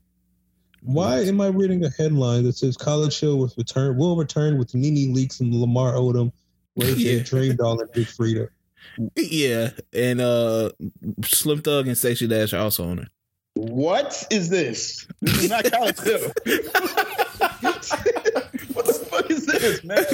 [0.82, 4.74] Why am I reading a headline that says College Hill with return will return with
[4.74, 6.30] NeNe Leakes and Lamar Odom,
[6.76, 7.20] Ray Yeah.
[7.20, 8.48] DreamDoll, and Big Freedia?
[9.16, 10.70] Yeah, and uh,
[11.24, 13.09] Slim Thug and Stacey Dash are also on it.
[13.55, 15.06] What is this?
[15.20, 16.20] This is not college Hill.
[18.72, 20.05] what the fuck is this, man?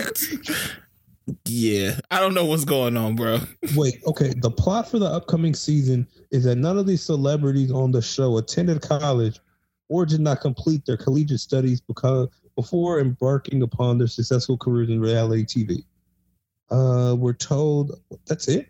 [1.46, 3.38] Yeah, I don't know what's going on, bro.
[3.74, 4.34] Wait, okay.
[4.36, 8.36] The plot for the upcoming season is that none of these celebrities on the show
[8.38, 9.38] attended college
[9.88, 15.00] or did not complete their collegiate studies because before embarking upon their successful careers in
[15.00, 15.84] reality TV.
[16.70, 18.68] Uh, we're told that's it.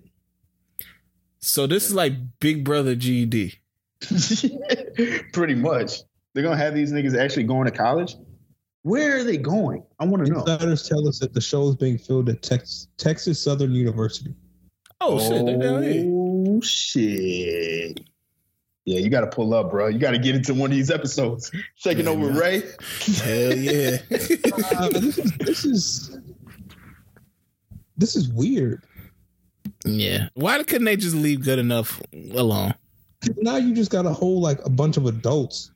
[1.40, 3.56] So this is like Big Brother GD.
[5.32, 6.00] Pretty much.
[6.34, 8.16] They're gonna have these niggas actually going to college.
[8.82, 9.82] Where are they going?
[9.98, 10.40] I want to know.
[10.40, 14.34] Insiders tell us that the show is being filmed at Tex- Texas Southern University.
[15.02, 15.44] Oh, shit!
[15.46, 16.04] They down here.
[16.08, 18.00] Oh shit.
[18.86, 19.88] Yeah, you got to pull up, bro.
[19.88, 21.50] You got to get into one of these episodes.
[21.82, 22.36] Taking Yeah, over man.
[22.36, 22.62] Ray.
[23.22, 23.98] Hell yeah!
[24.76, 26.18] Uh, this is this is
[27.98, 28.82] this is weird.
[29.84, 30.28] yeah.
[30.34, 32.00] Why couldn't they just leave good enough
[32.34, 32.74] alone?
[33.36, 35.70] Now you just got a whole like a bunch of adults.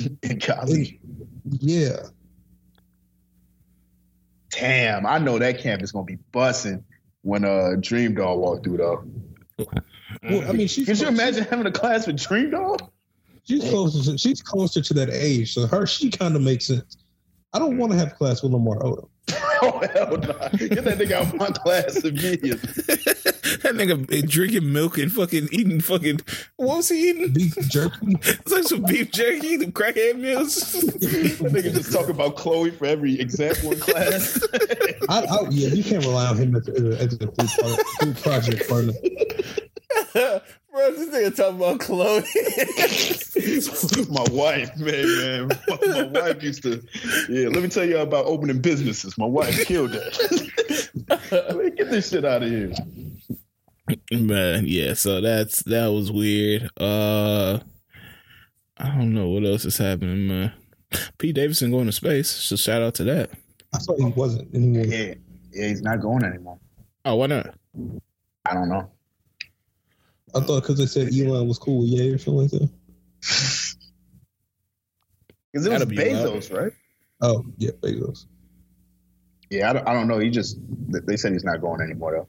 [0.22, 0.98] in college.
[1.50, 1.96] Yeah.
[4.50, 6.82] Damn, I know that campus gonna be bussing
[7.22, 9.04] when uh DreamDoll walk through though.
[10.22, 12.90] Well, I mean, she's Could you imagine having a class with DreamDoll?
[13.44, 16.98] she's closer to, she's closer to that age, so her she kind of makes sense.
[17.52, 19.08] I don't want to have class with Lamar Odom.
[19.62, 20.68] oh hell no!
[20.68, 22.58] Get that nigga out of my class immediately.
[23.62, 26.20] that nigga drinking milk and fucking eating fucking
[26.56, 27.32] what was he eating?
[27.32, 28.16] Beef jerky.
[28.22, 30.56] It's like some beef jerky, the crackhead meals.
[30.82, 34.42] nigga just talk about Khloé for every example in class.
[35.08, 37.80] I, I, yeah, you can't rely on him as, as, a- as a group, part,
[38.00, 38.92] group project partner.
[40.72, 42.22] Bro, this nigga talking about Khloé.
[44.10, 45.58] my wife, man, man.
[45.68, 46.82] My, my wife used to.
[47.28, 49.18] Yeah, let me tell y'all about opening businesses.
[49.18, 51.74] My wife killed that.
[51.76, 52.72] Get this shit out of here.
[54.12, 56.68] Man, yeah, so that's that was weird.
[56.78, 57.60] Uh
[58.76, 60.52] I don't know what else is happening, man.
[61.18, 63.30] Pete Davidson going to space, so shout out to that.
[63.72, 64.84] I thought he wasn't anymore.
[64.84, 65.14] Yeah,
[65.52, 66.58] yeah, he's not going anymore.
[67.04, 67.54] Oh, why not?
[68.44, 68.90] I don't know.
[70.34, 72.70] I thought because they said Elon was cool with Ye or something like that.
[75.52, 76.72] Because it was Gotta be Bezos, right?
[77.20, 78.24] Oh, yeah, Bezos.
[79.50, 80.18] Yeah, I don't, I don't know.
[80.18, 80.56] He just
[81.06, 82.28] they said he's not going anymore though.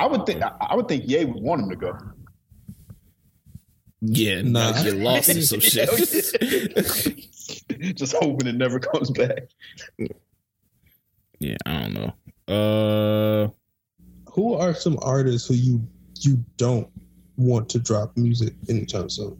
[0.00, 1.96] I would think I I would think Ye would want him to go.
[4.00, 4.70] Yeah, Nah.
[4.72, 5.88] nah, get lost in some shit.
[7.96, 9.48] just hoping it never comes back.
[11.38, 12.14] yeah, I don't know.
[12.48, 13.48] Uh
[14.32, 15.86] Who are some artists who you
[16.20, 16.88] you don't
[17.36, 19.36] want to drop music anytime soon?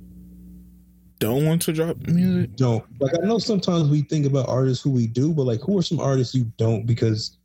[1.21, 2.57] don't want to drop music.
[2.57, 3.13] Don't like.
[3.23, 6.01] I know sometimes we think about artists who we do, but like, who are some
[6.01, 7.37] artists you don't because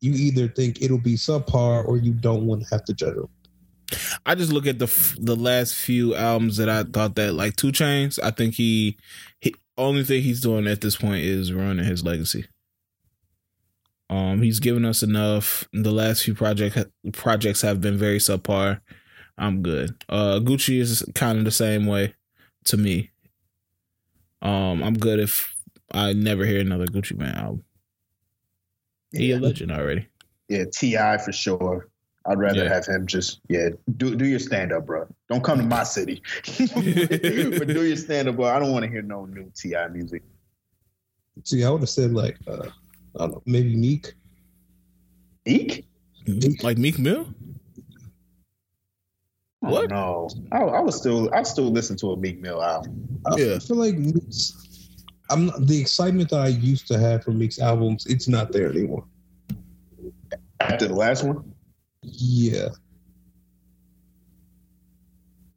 [0.00, 3.28] you either think it'll be subpar or you don't want to have to judge them.
[4.24, 7.56] I just look at the f- the last few albums that I thought that like
[7.56, 8.18] 2 Chainz.
[8.22, 8.96] I think he,
[9.40, 12.46] he only thing he's doing at this point is running his legacy.
[14.08, 15.68] Um, he's given us enough.
[15.72, 16.76] The last few project
[17.12, 18.80] projects have been very subpar.
[19.38, 20.04] I'm good.
[20.08, 22.14] Uh, Gucci is kind of the same way
[22.66, 23.10] to me.
[24.42, 25.54] Um, I'm good if
[25.92, 27.64] I never hear another Gucci Mane album.
[29.12, 30.06] He a legend already.
[30.48, 31.18] yeah T.I.
[31.18, 31.88] for sure.
[32.26, 32.68] I'd rather Yeah.
[32.74, 35.06] have him just yeah do do your stand up, bro.
[35.30, 36.22] Don't come to my city,
[36.74, 38.46] but do your stand up, bro.
[38.46, 39.88] I don't want to hear no new T.I.
[39.88, 40.22] music.
[41.44, 42.66] See, I would have said like, uh,
[43.16, 44.14] I don't know, maybe Meek.
[45.46, 45.86] Meek?
[46.26, 46.62] Meek?
[46.62, 47.26] Like Meek Mill.
[49.60, 49.90] What?
[49.90, 53.20] No, I, I was still I still listen to a Meek Mill album.
[53.26, 53.58] I Yeah.
[53.58, 54.69] feel like Meek's,
[55.30, 58.06] I'm not, the excitement that I used to have for Meek's albums.
[58.06, 59.04] It's not there anymore.
[60.60, 61.54] After the last one,
[62.02, 62.68] Yeah.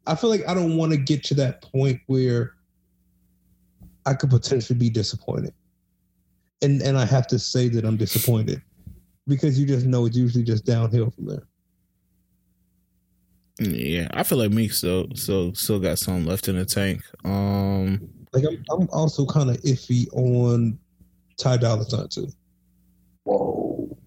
[0.05, 2.55] I feel like I don't want to get to that point where
[4.05, 5.53] I could potentially be disappointed.
[6.61, 8.61] And and I have to say that I'm disappointed
[9.27, 11.47] because you just know it's usually just downhill from there.
[13.59, 17.01] Yeah, I feel like Meek still still still got some left in the tank.
[17.23, 20.77] Um, Like I'm I'm also kind of iffy on
[21.37, 22.27] Ty Dolla Sign too.
[23.23, 23.97] whoa,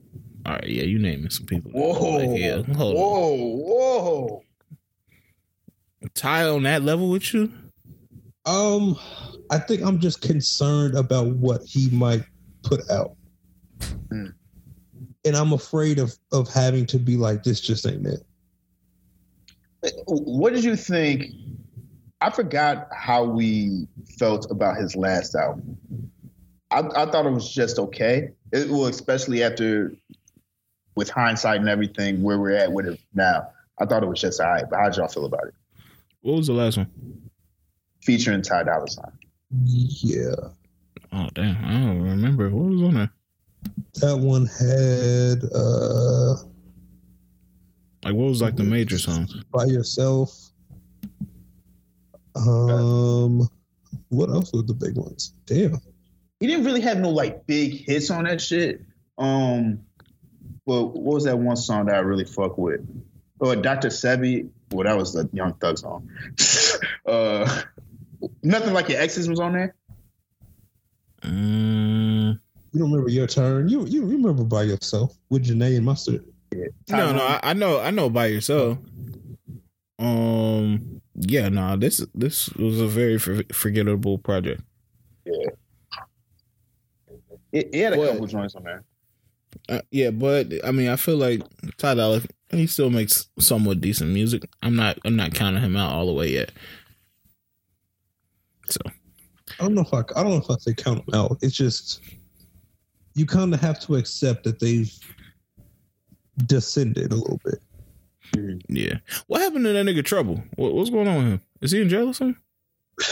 [0.44, 1.70] all right, yeah, you naming some people.
[1.72, 3.02] whoa, Like, yeah, hold on.
[3.02, 4.42] whoa, whoa.
[6.14, 7.52] Ty on that level with you?
[8.44, 8.96] Um,
[9.50, 12.22] I think I'm just concerned about what he might
[12.62, 13.16] put out.
[14.10, 14.26] Hmm.
[15.24, 18.20] And I'm afraid of of having to be like this just ain't it.
[20.06, 21.26] What did you think?
[22.20, 23.86] I forgot how we
[24.18, 25.76] felt about his last album.
[26.70, 28.30] I, I thought it was just okay.
[28.52, 29.94] It, well, especially after,
[30.94, 33.48] with hindsight and everything, where we're at with it now.
[33.78, 34.64] I thought it was just all right.
[34.68, 35.54] But how'd y'all feel about it?
[36.22, 36.90] What was the last one?
[38.02, 39.12] Featuring Ty Dolla Sign.
[39.64, 40.34] Yeah.
[41.12, 42.50] Oh damn, I don't remember.
[42.50, 43.10] What was on there?
[44.00, 46.34] That one had uh
[48.04, 49.34] Like what was like the major songs?
[49.52, 50.50] by yourself.
[52.36, 53.48] Um
[54.08, 55.34] what else were the big ones?
[55.46, 55.80] Damn.
[56.40, 58.82] He didn't really have no like big hits on that shit.
[59.18, 59.80] Um,
[60.66, 62.80] but what was that one song that I really fuck with?
[63.40, 63.88] Oh, Dr.
[63.88, 64.48] Sebi.
[64.70, 66.10] Well, that was the Young Thug song.
[67.06, 67.62] uh,
[68.42, 69.74] nothing like your exes was on there.
[71.22, 72.38] Mm,
[72.72, 73.68] You don't remember your turn.
[73.68, 76.24] You you remember by yourself with Jhené and Mustard.
[76.90, 78.10] no, no, I, I know, I know.
[78.10, 78.78] By yourself.
[79.98, 84.62] Um, yeah, no, this this was a very for, forgettable project.
[87.52, 88.12] It, it had a What?
[88.12, 88.84] couple joints on there.
[89.68, 91.42] Uh, yeah, but I mean, I feel like
[91.78, 92.20] Ty Dolla,
[92.50, 94.48] he still makes somewhat decent music.
[94.62, 96.52] I'm not, I'm not counting him out all the way yet.
[98.68, 98.80] So
[99.58, 101.38] I don't know if I I don't know if I say count him out.
[101.40, 102.02] It's just
[103.14, 104.92] you kind of have to accept that they've
[106.44, 107.60] descended a little bit.
[108.68, 108.94] Yeah,
[109.26, 110.42] what happened to that nigga Trouble?
[110.56, 111.40] What, what's going on with him?
[111.60, 112.36] Is he in jail or something?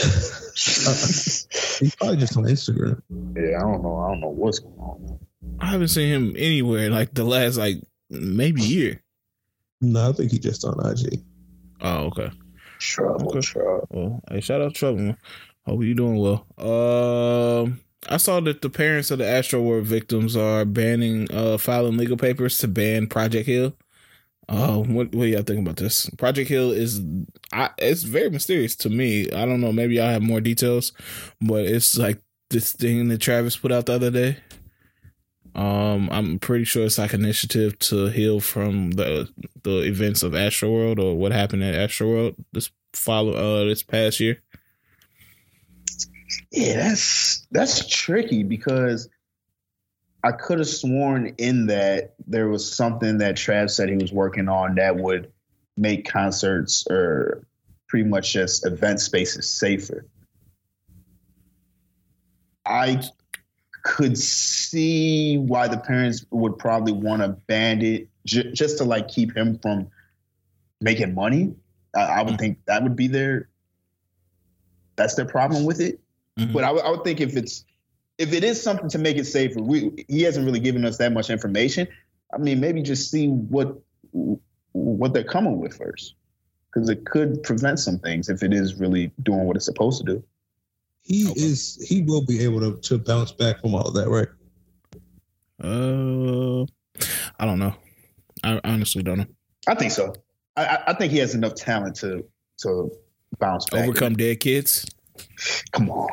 [0.54, 3.00] He's probably just on Instagram.
[3.36, 3.98] Yeah, I don't know.
[3.98, 5.18] I don't know what's going on.
[5.60, 7.76] I haven't seen him anywhere in like the last like
[8.10, 9.02] maybe year.
[9.80, 11.20] No, I think he just on IG.
[11.80, 12.30] Oh, okay.
[12.78, 13.40] Trouble, Okay.
[13.40, 13.86] trouble.
[13.90, 14.98] Well, hey, shout out Trouble.
[15.00, 15.16] man.
[15.66, 16.46] Hope you doing well.
[16.58, 22.16] Um, I saw that the parents of the Astroworld victims are banning, uh, filing legal
[22.16, 23.74] papers to ban Project HEAL.
[24.48, 26.10] Uh, what what do y'all think about this?
[26.10, 27.00] Project HEAL is,
[27.52, 29.30] I, it's very mysterious to me.
[29.32, 29.72] I don't know.
[29.72, 30.92] Maybe y'all have more details,
[31.40, 34.36] but it's like this thing that Travis put out the other day.
[35.54, 39.28] Um, I'm pretty sure it's like initiative to heal from the
[39.62, 44.42] the events of Astroworld or what happened at Astroworld this follow uh this past year.
[46.50, 49.08] Yeah, that's that's tricky because
[50.24, 54.48] I could have sworn in that there was something that Trav said he was working
[54.48, 55.30] on that would
[55.76, 57.46] make concerts or
[57.88, 60.06] pretty much just event spaces safer.
[62.64, 63.02] I
[63.82, 69.09] could see why the parents would probably want to ban it j- just to like
[69.09, 69.88] keep him from
[70.80, 71.55] making money.
[71.94, 73.51] I, I would think that would be their
[74.96, 76.01] that's their problem with it.
[76.38, 76.55] Mhm.
[76.55, 77.66] But I would- I would think if it's
[78.18, 81.12] if it is something to make it safer, we he hasn't really given us that
[81.12, 81.88] much information.
[82.32, 83.78] I mean, maybe just see what
[84.72, 86.14] what they're coming with first,
[86.72, 90.12] because it could prevent some things if it is really doing what it's supposed to
[90.14, 90.24] do.
[91.02, 91.40] He Okay.
[91.40, 91.76] is.
[91.86, 94.28] He will be able to, to bounce back from all that, right?
[95.62, 96.62] Uh,
[97.38, 97.74] I don't know.
[98.42, 99.26] I honestly don't know.
[99.66, 100.12] I think so.
[100.56, 102.24] I, I- I think he has enough talent to
[102.58, 102.90] to
[103.38, 103.84] bounce back.
[103.88, 104.86] Overcome dead kids.
[105.72, 106.08] Come on.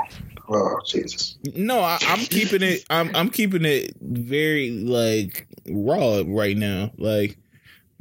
[0.54, 1.38] Oh Jesus.
[1.56, 2.84] No, I, I'm keeping it.
[2.90, 6.92] I'm I'm keeping it very like raw right now.
[6.98, 7.38] Like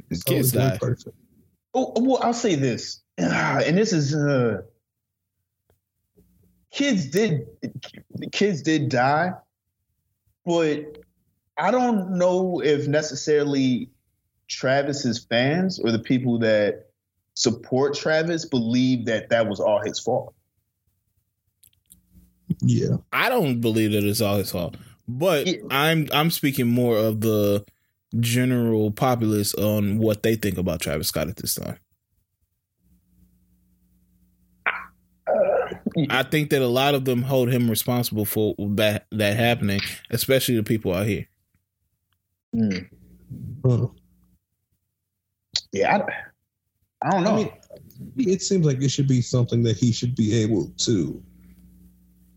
[0.09, 0.77] It's kids die.
[1.73, 4.63] Oh well, I'll say this, and this is uh,
[6.71, 7.47] kids did
[8.33, 9.31] kids did die,
[10.45, 10.97] but
[11.57, 13.89] I don't know if necessarily
[14.49, 16.89] Travis's fans or the people that
[17.35, 20.33] support Travis believe that that was all his fault.
[22.61, 22.97] Yeah.
[23.13, 24.75] I don't believe that it's all his fault,
[25.07, 25.55] but Yeah.
[25.69, 27.65] I'm I'm speaking more of the
[28.19, 31.77] general populace on what they think about Travis Scott at this time.
[36.09, 40.55] I think that a lot of them hold him responsible for that that happening, especially
[40.55, 41.27] the people out here.
[42.55, 42.87] Mm.
[43.65, 43.87] Huh.
[45.71, 47.31] Yeah, I, I don't know.
[47.31, 47.35] I
[48.15, 51.21] mean, it seems like it should be something that he should be able to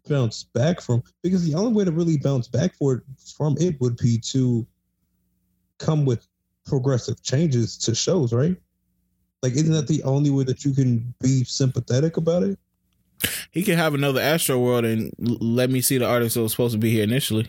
[0.09, 3.03] bounce back from because the only way to really bounce back for it
[3.37, 4.67] from it would be to
[5.79, 6.27] come with
[6.67, 8.57] progressive changes to shows, right?
[9.43, 12.59] Like, isn't that the only way that you can be sympathetic about it?
[13.51, 16.73] He can have another Astroworld and l- let me see the artist that was supposed
[16.73, 17.47] to be here initially.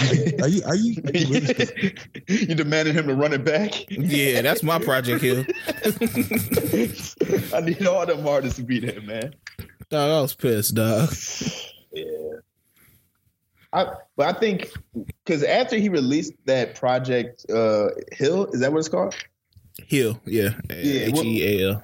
[0.00, 0.32] Are you?
[0.40, 0.62] Are you?
[0.66, 1.94] Are you really-
[2.28, 3.72] you demanded him to run it back?
[3.90, 5.44] Yeah, that's my project here.
[7.54, 9.34] I need all them artists to be there, man.
[9.92, 11.14] Dog, I was pissed, dog.
[11.92, 12.36] Yeah.
[13.74, 14.70] I, but I think
[15.22, 19.14] because after he released that project uh, HEAL, is that what it's called?
[19.84, 21.82] HEAL, yeah, Yeah, H E A L.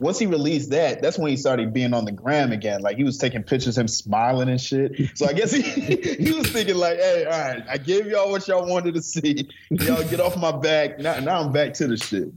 [0.00, 2.82] Once he released that, that's when he started being on the gram again.
[2.82, 5.16] Like he was taking pictures of him smiling and shit.
[5.16, 8.46] So I guess he he was thinking like, hey, all right, I gave y'all what
[8.48, 9.48] y'all wanted to see.
[9.70, 10.98] Y'all get off my back.
[10.98, 12.28] Now, now I'm back to the shit.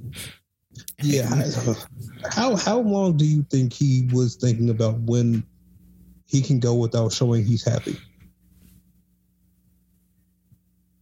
[1.01, 1.29] Yeah.
[2.31, 5.41] How how long do you think he was thinking about when
[6.25, 7.97] he can go without showing he's happy?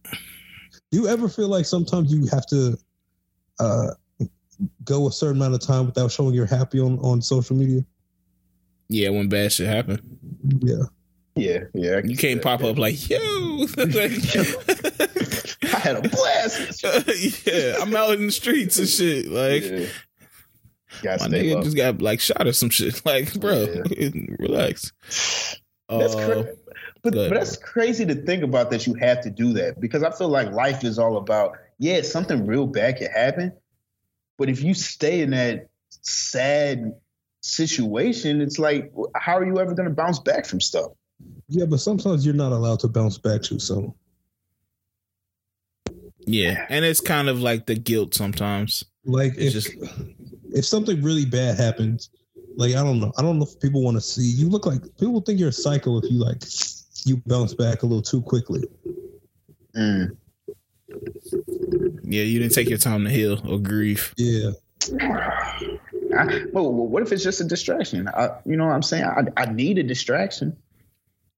[0.04, 2.78] Do you ever feel like sometimes you have to
[3.58, 3.90] uh,
[4.84, 7.84] go a certain amount of time without showing you're happy on, on social media?
[8.88, 10.00] Yeah, when bad shit happen,
[10.62, 10.84] Yeah.
[11.36, 12.00] Yeah, yeah.
[12.04, 12.68] You can't pop yeah.
[12.68, 13.18] up like yo.
[15.88, 17.46] I had a blast.
[17.46, 19.28] yeah, I'm out in the streets and shit.
[19.28, 19.86] Like yeah.
[21.02, 21.62] Gotta my nigga low.
[21.62, 23.02] just got like shot or some shit.
[23.04, 23.82] Like, bro,
[24.38, 24.92] relax.
[25.88, 26.54] That's Uh, cra-
[27.02, 30.10] but, but that's crazy to think about that you have to do that because I
[30.10, 33.52] feel like life is all about yeah, something real bad can happen,
[34.36, 36.92] but if you stay in that sad
[37.40, 40.90] situation, it's like how are you ever going to bounce back from stuff?
[41.48, 43.94] Yeah, but sometimes you're not allowed to bounce back too soon.
[46.28, 48.84] Yeah, and it's kind of like the guilt sometimes.
[49.04, 49.70] Like It's if just
[50.50, 52.10] if something really bad happens,
[52.56, 54.82] like I don't know, I don't know if people want to see you look like
[54.98, 56.42] people think you're a psycho if you like
[57.06, 58.62] you bounce back a little too quickly.
[59.74, 60.16] Mm.
[62.04, 64.12] yeah, you didn't take your time to heal or grieve.
[64.18, 64.50] Yeah,
[65.00, 65.68] I
[66.18, 68.08] I, well, what if it's just a distraction?
[68.08, 69.04] I, you know what I'm saying?
[69.04, 70.56] I, I need a distraction.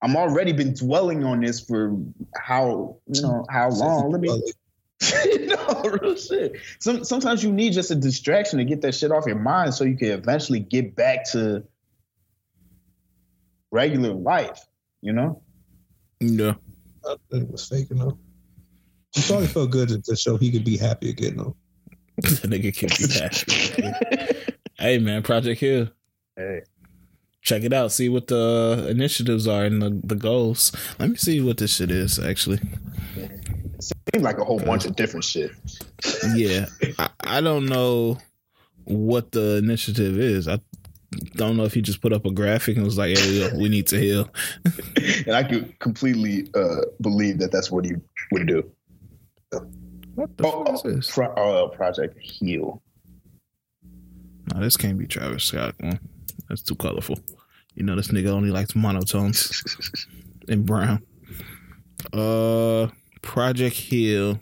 [0.02, 1.96] I'm already been dwelling on this for
[2.34, 4.10] how you know how long.
[4.10, 4.42] Let me
[5.40, 6.56] no real shit.
[6.78, 9.84] Some sometimes you need just a distraction to get that shit off your mind so
[9.84, 11.64] you can eventually get back to
[13.70, 14.60] regular life,
[15.00, 15.42] you know?
[16.20, 16.54] Yeah.
[17.06, 18.14] I think it was fake enough.
[19.12, 21.56] He probably felt good to, to show he could be happy again though.
[22.16, 24.52] the nigga can be happy.
[24.78, 25.88] hey man, Project HEAL.
[26.36, 26.62] Hey.
[27.42, 27.90] Check it out.
[27.90, 30.72] See what the uh, initiatives are and the, the goals.
[30.98, 32.60] Let me see what this shit is actually.
[34.12, 35.52] Seems like a whole bunch of different shit.
[36.34, 36.66] Yeah.
[36.98, 38.18] I, I don't know
[38.84, 40.48] what the initiative is.
[40.48, 40.58] I
[41.34, 43.86] don't know if he just put up a graphic and was like, "Hey, we need
[43.88, 44.28] to heal."
[45.26, 47.92] and I could completely uh, believe that that's what he
[48.32, 48.70] would do.
[50.14, 51.10] What the Oh, fuck is this?
[51.12, 52.82] Pro- uh, Project Heal.
[54.52, 55.74] No, this can't be Travis Scott.
[55.80, 55.98] Man.
[56.48, 57.18] That's too colorful.
[57.74, 59.52] You know, this nigga only likes monotones
[60.48, 61.02] and brown.
[62.12, 62.88] Uh,
[63.22, 64.40] Project HEAL.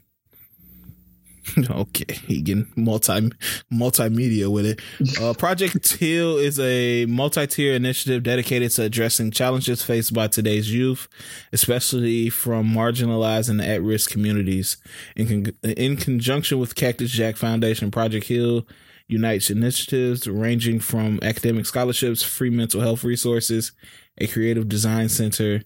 [1.71, 3.31] okay, he getting multi
[3.73, 4.81] multimedia with it.
[5.21, 11.09] Uh, Project HEAL is a multi-tier initiative dedicated to addressing challenges faced by today's youth,
[11.53, 14.77] especially from marginalized and at-risk communities.
[15.17, 18.67] In con- in conjunction with Cactus Jack Foundation, Project HEAL
[19.09, 23.73] unites initiatives ranging from academic scholarships, free mental health resources,
[24.19, 25.63] a creative design center,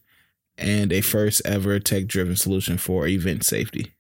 [0.59, 3.93] and a first ever tech driven solution for event safety.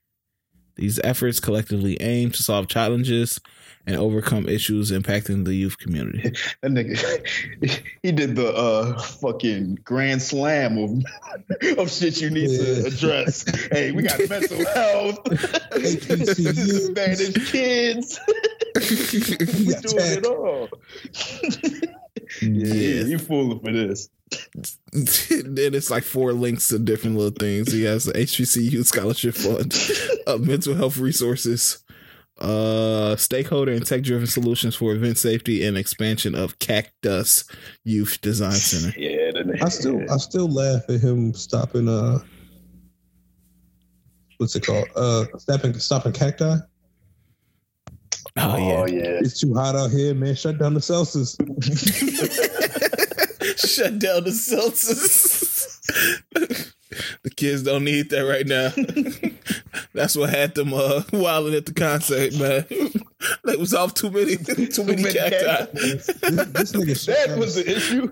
[0.77, 3.39] These efforts collectively aim to solve challenges
[3.87, 6.33] and overcome issues impacting the youth community.
[6.63, 10.91] That nigga, he did the uh, fucking grand slam of,
[11.79, 13.45] of shit you need to address.
[13.71, 16.55] hey, we got mental health, HBCU.
[16.55, 18.21] disadvantaged kids.
[18.77, 20.19] We we doing tech.
[20.19, 20.69] it all.
[22.41, 24.09] yeah, you fooling for this.
[24.93, 27.73] then it's like four links to different little things.
[27.73, 29.75] He has the HBCU scholarship fund,
[30.27, 31.83] uh, mental health resources,
[32.41, 37.45] uh, stakeholder and tech driven solutions for event safety, and expansion of Cactus
[37.85, 38.95] Youth Design Center.
[38.99, 39.31] Yeah,
[39.63, 42.19] I still I still laugh at him stopping uh
[44.39, 44.87] what's it called?
[44.95, 46.59] Uh stopping stopping cacti.
[48.37, 48.87] Oh, Oh yeah.
[48.87, 49.19] yeah.
[49.21, 50.35] It's too hot out here, man.
[50.35, 51.37] Shut down the Celsius.
[53.67, 55.81] Shut down the Celsius.
[57.23, 58.71] the kids don't need that right now.
[59.95, 62.65] That's what had them uh, wilding at the concert, man.
[63.45, 65.67] They was off too many, too many many cacti.
[65.73, 68.09] This, this nigga shut That down was the issue.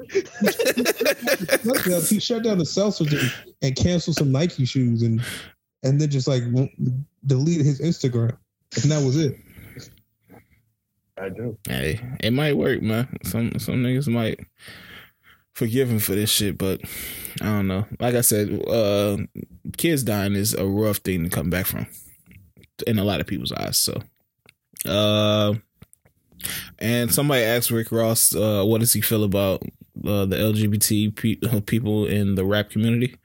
[2.15, 3.33] he shut down the Celsius and,
[3.63, 5.23] and canceled some Nike shoes and
[5.83, 6.71] and then just like won't-
[7.27, 8.37] deleted his Instagram.
[8.83, 9.37] And that was it.
[11.19, 11.57] I do.
[11.69, 13.09] Hey, it might work, man.
[13.25, 14.41] Some some niggas might
[15.55, 16.81] forgive him for this shit, but
[17.41, 17.87] I don't know.
[17.99, 19.19] Like I said, uh,
[19.77, 21.87] kids dying is a rough thing to come back from
[22.87, 23.77] in a lot of people's eyes.
[23.77, 24.03] So,
[24.87, 25.55] uh,
[26.79, 29.63] and somebody asked Rick Ross, uh, what does he feel about
[30.05, 33.17] uh, the LGBT pe- people in the rap community?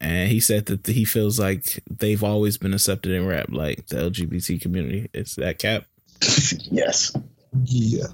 [0.00, 3.96] And he said that he feels like they've always been accepted in rap, like the
[3.96, 5.08] LGBT community.
[5.14, 5.84] Is that cap?
[6.70, 7.14] yes.
[7.64, 8.06] Yeah.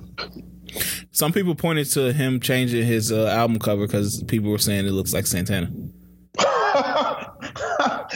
[1.12, 4.92] Some people pointed to him changing his uh, album cover because people were saying it
[4.92, 5.70] looks like Santana.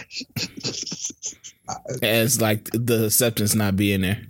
[2.02, 4.20] As like the acceptance not being there.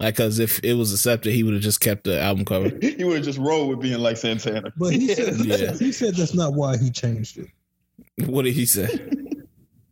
[0.00, 2.68] Like, cause if it was accepted, he would have just kept the album cover.
[2.82, 4.72] he would have just rolled with being like Santana.
[4.76, 5.56] But he said, Yeah.
[5.56, 7.48] said, he said that's not why he changed it.
[8.26, 8.88] What did he say?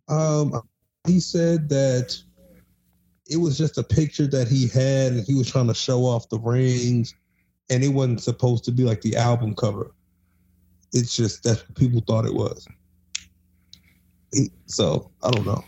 [0.08, 0.60] Um,
[1.06, 2.16] he said that
[3.28, 6.28] it was just a picture that he had, and he was trying to show off
[6.28, 7.14] the rings,
[7.72, 9.92] and it wasn't supposed to be like the album cover.
[10.92, 12.68] It's just that's what people thought it was.
[14.66, 15.64] So I don't know.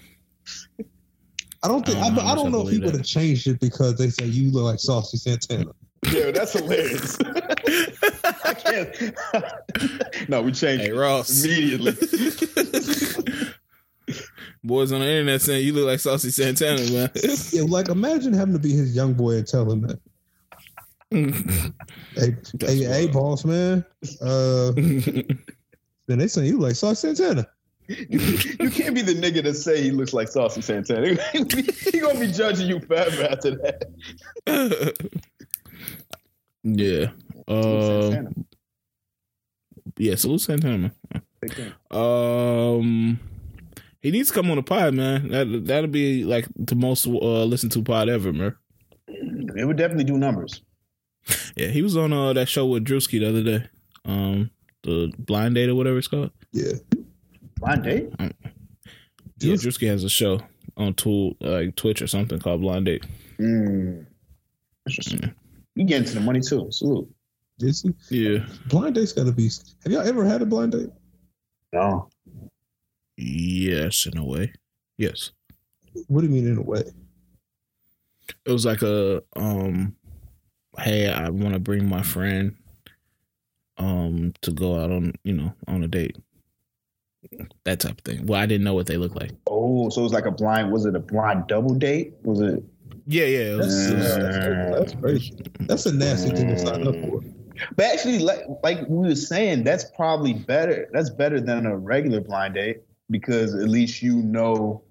[1.63, 3.05] I don't think I I, don't know I, I don't know if he would have
[3.05, 5.73] changed it because they say you look like Saucy Santana.
[6.13, 7.19] Yeah, that's hilarious.
[8.45, 10.29] I can't.
[10.29, 11.43] no, we changed Hey Ross.
[11.43, 11.93] immediately.
[14.63, 17.11] Boys on the internet saying you look like Saucy Santana, man.
[17.51, 19.99] Yeah, like imagine having to be his young boy and tell him that.
[22.17, 23.85] Hey, hey, hey, boss man.
[24.21, 24.71] Uh,
[26.07, 27.47] then they say you like Saucy Santana.
[27.89, 31.17] you can't be the nigga to say he looks like Saucy Santana.
[31.33, 34.99] he gonna be judging you forever after that.
[36.63, 37.07] yeah.
[37.49, 38.31] Santana.
[39.99, 40.93] yeah, salute Santana, man.
[41.41, 41.73] Big thing.
[41.91, 43.21] Um,
[44.01, 45.29] he needs to come on the pod, man.
[45.29, 48.55] That that'll be like the most uh, listened to pod ever, man.
[49.09, 50.63] It would definitely do numbers.
[51.57, 53.67] Yeah, he was on uh, that show with Drewski the other day.
[54.05, 54.51] Um,
[54.83, 56.31] the blind date or whatever it's called.
[56.53, 56.75] Yeah.
[57.57, 58.11] Blind date?
[59.39, 60.41] Yeah, Drewski has a show
[60.77, 63.07] on tool like Twitch or something called Blind Date.
[63.39, 64.07] Mm.
[64.87, 65.35] Interesting.
[65.75, 66.69] You get into the money too.
[66.71, 67.09] Salute.
[67.59, 67.95] Did he?
[68.11, 68.47] Yeah.
[68.69, 69.49] Blind date's got to be.
[69.85, 70.91] Have y'all ever had a blind date?
[71.73, 72.09] No.
[73.17, 74.53] Yes, in a way.
[74.99, 75.31] Yes.
[76.09, 76.83] What do you mean in a way?
[78.45, 79.95] It was like a um
[80.79, 82.57] hey, I want to bring my friend
[83.77, 86.17] um to go out on, you know, on a date.
[87.65, 88.27] That type of thing.
[88.27, 89.33] Well, I didn't know what they looked like.
[89.47, 90.71] Oh, so it was like a blind.
[90.71, 92.15] Was it a blind double date?
[92.23, 92.63] Was it?
[93.07, 93.55] Yeah, yeah.
[93.55, 95.37] It was, That's, it that's, that's crazy.
[95.61, 97.23] That's a nasty thing to sign up for.
[97.77, 100.89] But actually, like, like we were saying, that's probably better.
[100.93, 104.83] That's better than a regular blind date because at least you know,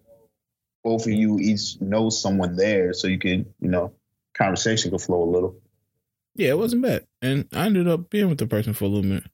[0.84, 3.94] both of you each know someone there, so you can, you know,
[4.34, 5.56] conversation can flow a little.
[6.36, 7.06] Yeah, it wasn't bad.
[7.22, 9.30] And I ended up being with the person for a little minute.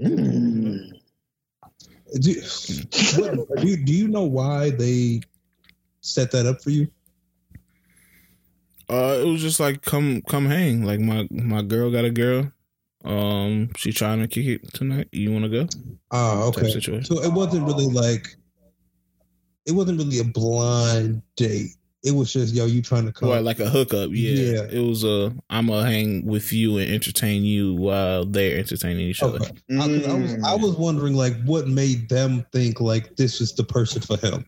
[0.00, 0.92] Mm.
[2.20, 2.34] Do,
[2.90, 5.20] do, you, do you know why they
[6.00, 6.88] set that up for you?
[8.88, 10.84] Uh, it was just like come come hang.
[10.84, 12.52] Like my my girl got a girl.
[13.04, 15.08] Um, she trying to kick it tonight.
[15.12, 15.68] You want to go?
[16.10, 17.02] Ah, Type okay.
[17.02, 18.36] So it wasn't really like
[19.64, 21.70] it wasn't really a blind date.
[22.06, 23.28] It was just yo, you trying to come.
[23.44, 24.10] Like a hookup.
[24.12, 24.30] Yeah.
[24.30, 24.62] Yeah.
[24.70, 29.22] It was a I'm gonna hang with you and entertain you while they're entertaining each
[29.24, 29.40] other.
[29.40, 29.50] Okay.
[29.72, 33.52] I, 'cause I was I was wondering like what made them think like this is
[33.54, 34.46] the person for him.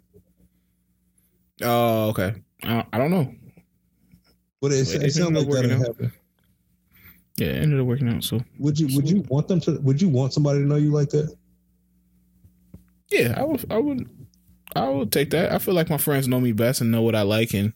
[1.62, 2.35] Oh, okay.
[2.62, 3.35] I, I don't know.
[4.60, 6.12] But it, It it sounded like that happened.
[7.39, 8.22] Yeah, it ended up working out.
[8.22, 10.93] So Would you would you want them to would you want somebody to know you
[10.93, 11.35] like that?
[13.10, 14.09] yeah, I would I would
[14.77, 15.53] I would take that.
[15.53, 17.73] I feel like my friends know me best and know what I like and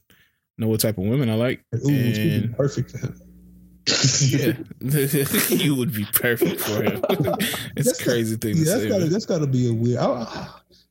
[0.59, 1.65] know what type of women I like.
[1.75, 2.95] Ooh, would you be And- perfect?
[4.21, 4.53] Yeah,
[5.49, 7.03] you would be perfect for him.
[7.77, 8.89] it's That's a crazy thing Yeah, to that's say.
[8.89, 9.99] gotta that's gotta be a weird.
[9.99, 10.49] I,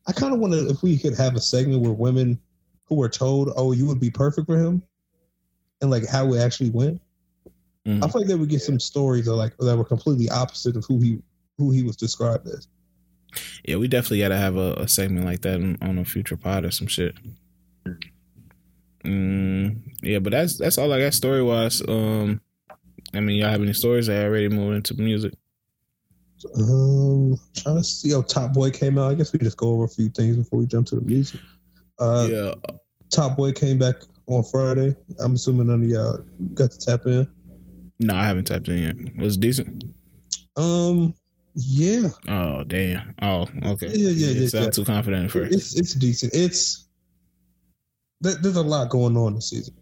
[0.08, 2.38] I kind of want to if we could have a segment where women
[2.86, 4.84] who were told, "Oh, you would be perfect for him,"
[5.82, 7.00] and like how it actually went.
[7.88, 8.04] Mhm.
[8.04, 10.84] I feel like they would get some stories that like that were completely opposite of
[10.86, 11.20] who he
[11.58, 12.68] who he was described as.
[13.66, 16.38] Yeah, we definitely got to have a, a segment like that on, on a future
[16.38, 17.16] pod or some shit.
[19.04, 21.82] Mm, yeah, but that's that's all I got story wise.
[21.88, 22.42] Um,
[23.14, 24.10] I mean, y'all have any stories?
[24.10, 25.34] I already moved into music.
[26.56, 29.12] Um, trying to see how Top Boy came out.
[29.12, 31.40] I guess we just go over a few things before we jump to the music.
[32.00, 32.54] Uh, yeah,
[33.10, 33.96] Top Boy came back
[34.28, 34.96] on Friday.
[35.20, 37.28] I'm assuming none of y'all got to tap in.
[38.00, 39.18] no, I haven't tapped in yet.
[39.18, 39.84] Was decent?
[40.56, 41.14] Um,
[41.56, 43.14] yeah, Oh damn.
[43.22, 43.88] Oh okay.
[43.94, 44.72] Yeah, yeah, yeah, Sound yeah.
[44.72, 45.54] too confident at first.
[45.54, 46.34] it's it's decent.
[46.34, 46.88] It's
[48.22, 49.74] there- there's a lot going on this season.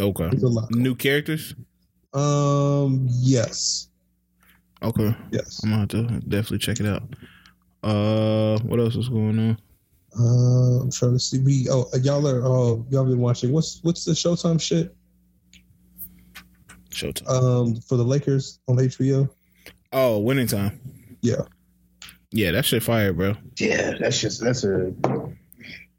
[0.00, 0.28] Okay.
[0.30, 0.70] There's a lot.
[0.70, 1.54] New characters.
[2.14, 3.88] Um, yes,
[4.82, 5.14] Okay.
[5.32, 5.60] yes.
[5.64, 7.02] I'm gonna have to definitely check it out.
[7.82, 9.58] Uh, what else is going on?
[10.18, 11.38] Uh, I'm trying to see.
[11.40, 13.52] We oh y'all are oh y'all been watching.
[13.52, 14.96] What's what's the Showtime shit?
[16.90, 17.28] Showtime.
[17.28, 19.28] Um, for the Lakers on HBO.
[19.92, 20.80] Oh, winning time.
[21.20, 21.42] Yeah.
[22.30, 23.36] Yeah, that shit fire, bro.
[23.58, 24.92] Yeah, that's just that's a.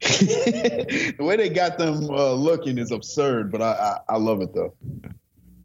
[0.00, 3.72] the way they got them uh, looking is absurd, but I,
[4.08, 4.74] I I love it though.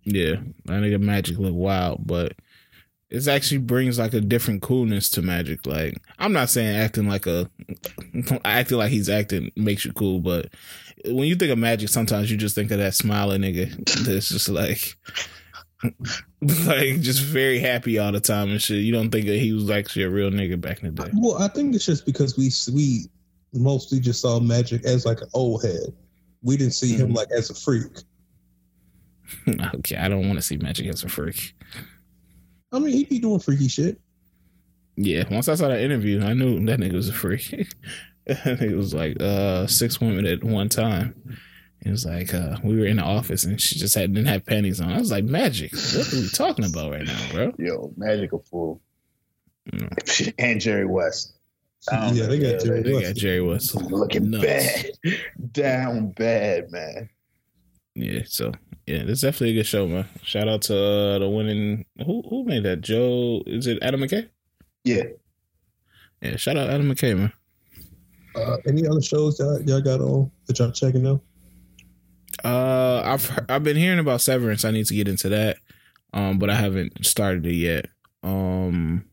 [0.03, 0.35] Yeah,
[0.65, 2.33] that nigga Magic look wild, but
[3.09, 5.65] it actually brings like a different coolness to Magic.
[5.65, 7.49] Like, I'm not saying acting like a
[8.43, 10.49] acting like he's acting makes you cool, but
[11.05, 14.49] when you think of Magic, sometimes you just think of that smiling nigga that's just
[14.49, 14.95] like.
[16.65, 18.79] like just very happy all the time and shit.
[18.83, 21.11] You don't think that he was actually a real nigga back in the day.
[21.15, 23.05] Well, I think it's just because we we
[23.53, 25.93] mostly just saw Magic as like an old head.
[26.43, 27.15] We didn't see him Mhm.
[27.15, 27.85] like as a freak.
[29.75, 31.55] okay, I don't want to see Magic as a freak.
[32.71, 33.99] I mean, he be doing freaky shit.
[34.97, 37.51] Yeah, once I saw that interview, I knew that nigga was a freak.
[38.27, 41.15] it was like uh six women at one time.
[41.85, 44.45] It was like uh we were in the office and she just had didn't have
[44.45, 44.91] panties on.
[44.91, 47.53] I was like, Magic, what are we talking about right now, bro?
[47.59, 48.81] Yo, magical fool,
[49.71, 50.33] Mm.
[50.39, 51.33] and Jerry West.
[51.91, 53.05] Um, yeah, they got Jerry They West.
[53.07, 53.75] got Jerry West.
[53.75, 54.43] looking Nuts.
[54.45, 54.85] bad,
[55.51, 57.09] down bad, man.
[57.95, 58.51] Yeah, so
[58.87, 60.05] yeah, it's definitely a good show, man.
[60.23, 62.81] Shout out to uh, the winning who who made that?
[62.81, 64.27] Joe is it Adam McKay?
[64.83, 65.03] Yeah,
[66.21, 67.31] Yeah, shout out Adam McKay, man.
[68.35, 71.21] Uh, any other shows y'all, y'all got on that y'all checking out?
[72.43, 74.65] Uh, I've he- I've been hearing about Severance.
[74.65, 75.57] I need to get into that,
[76.13, 77.87] um, but I haven't started it yet.
[78.23, 79.05] Um,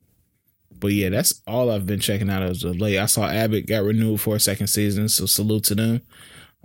[0.79, 2.99] but yeah, that's all I've been checking out as of late.
[2.99, 6.03] I saw Abbott got renewed for a second season, so salute to them.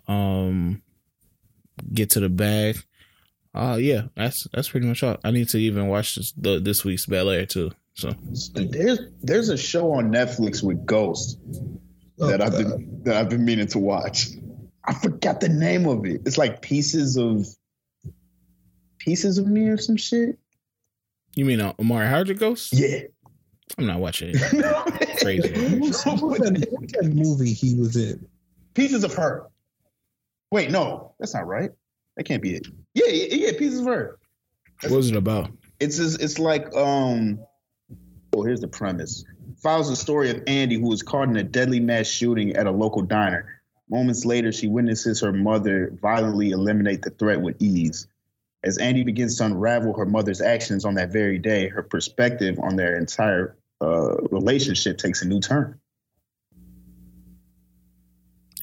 [0.07, 0.81] Um,
[1.93, 2.77] get to the bag.
[3.53, 5.17] Uh yeah, that's that's pretty much all.
[5.23, 7.71] I need to even watch this the, this week's Bel Air too.
[7.95, 8.13] So
[8.53, 11.37] There's there's a show on Netflix with ghosts
[12.19, 14.27] Oh, that I've been that I've been meaning to watch.
[14.87, 16.21] I forgot the name of it.
[16.25, 17.47] It's like pieces of
[18.99, 20.37] pieces of me or some shit.
[21.35, 22.73] you mean uh, Omari Hardwick Ghost?
[22.73, 22.99] Yeah.
[23.77, 25.19] I'm not watching it.
[25.21, 25.77] Crazy.
[25.77, 28.25] What's, what's that, what's that movie he was in?
[28.77, 29.47] pieces of her.
[30.51, 31.71] Wait, no, that's not right.
[32.15, 32.67] That can't be it.
[32.93, 34.19] Yeah, yeah, yeah pieces of her.
[34.83, 35.51] What was it about?
[35.79, 37.39] It's just, it's like um.
[38.33, 39.25] Oh, here's the premise.
[39.63, 42.71] Follows the story of Andy, who was caught in a deadly mass shooting at a
[42.71, 43.56] local diner.
[43.89, 48.07] Moments later, she witnesses her mother violently eliminate the threat with ease.
[48.63, 52.75] As Andy begins to unravel her mother's actions on that very day, her perspective on
[52.75, 55.79] their entire uh, relationship takes a new turn.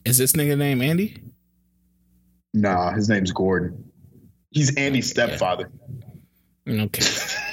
[0.04, 1.22] Is this nigga named Andy?
[2.52, 3.90] Nah, his name's Gordon.
[4.50, 5.70] He's Andy's stepfather.
[6.68, 7.02] Okay.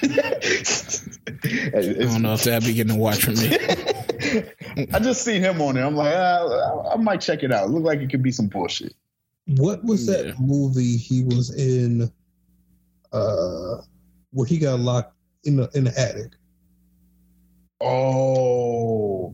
[0.04, 3.58] I don't know if that'd be getting a watch from me.
[4.94, 5.86] I just seen him on there.
[5.86, 7.70] I'm like, uh, I might check it out.
[7.70, 8.94] Look like it could be some bullshit.
[9.58, 10.34] What was that Yeah.
[10.40, 12.12] movie he was in?
[13.12, 13.82] Uh,
[14.32, 15.14] where he got locked
[15.44, 16.32] in the in the attic.
[17.82, 19.34] Oh,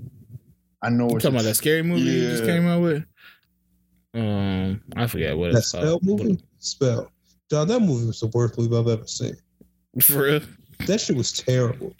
[0.82, 3.04] I know You what talking you're- about that scary movie you just came out with?
[4.14, 6.06] Um, I forget what That it's spell called.
[6.06, 6.40] movie.
[6.60, 7.12] Spell.
[7.50, 9.36] Dog, that movie was the worst movie I've ever seen.
[10.02, 10.42] For real?
[10.88, 11.94] That shit was terrible.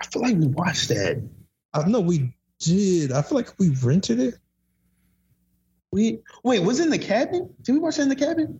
[0.00, 1.22] I feel like we watched that.
[1.74, 3.12] I know we did.
[3.12, 4.34] I feel like we rented it.
[5.92, 7.52] We wait, was it in the cabin?
[7.62, 8.58] Did we watch it in the cabin?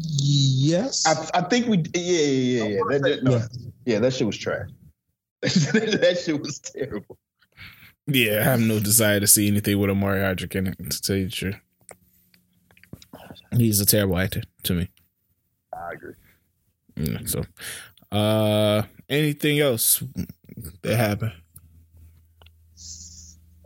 [0.00, 1.06] Yes.
[1.06, 1.78] I, I think we.
[1.94, 2.80] Yeah, yeah, yeah, yeah.
[2.90, 3.46] That, that- no, Yeah.
[3.86, 4.68] yeah, that shit was trash.
[5.42, 7.16] that shit was terrible.
[8.06, 11.16] Yeah, I have no desire to see anything with Omari Hardwick in it, to tell
[11.16, 11.56] you the truth.
[13.56, 14.88] He's a terrible actor to me.
[15.72, 16.14] I agree.
[16.96, 17.44] Yeah, so,
[18.10, 20.02] uh, anything else
[20.82, 21.32] that happened?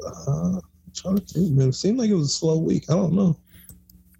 [0.04, 0.60] Uh, I'm
[0.94, 1.68] trying to think, man.
[1.68, 2.84] It seemed like it was a slow week.
[2.90, 3.36] I don't know.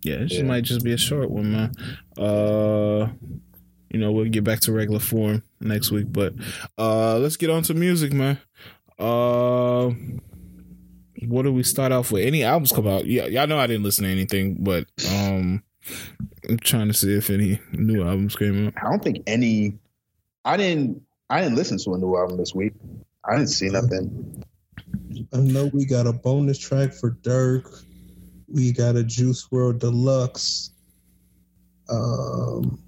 [0.05, 0.43] Yeah, it Yeah.
[0.43, 1.73] might just be a short one, man.
[2.17, 3.09] Uh,
[3.91, 6.35] you know, we'll get back to regular form next week, but
[6.79, 8.39] uh, let's get on to music, man.
[8.99, 9.91] Uh,
[11.27, 12.25] what do we start off with?
[12.25, 13.07] Any albums come out?
[13.07, 15.63] Yeah, y'all know I didn't listen to anything, but um,
[16.49, 18.75] I'm trying to see if any new albums came out.
[18.77, 19.79] I don't think any.
[20.45, 21.03] I didn't.
[21.33, 22.75] I didn't listen to a new album this week.
[23.25, 24.45] I didn't see nothing.
[25.33, 27.85] I know we got a bonus track for Durk.
[28.49, 30.73] We got a Juice WRLD Deluxe.
[31.89, 32.83] Um,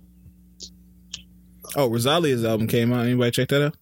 [1.74, 3.06] Oh, Rosalia's album came out.
[3.06, 3.76] Anybody check that out?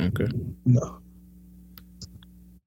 [0.00, 0.28] Okay.
[0.66, 0.98] no.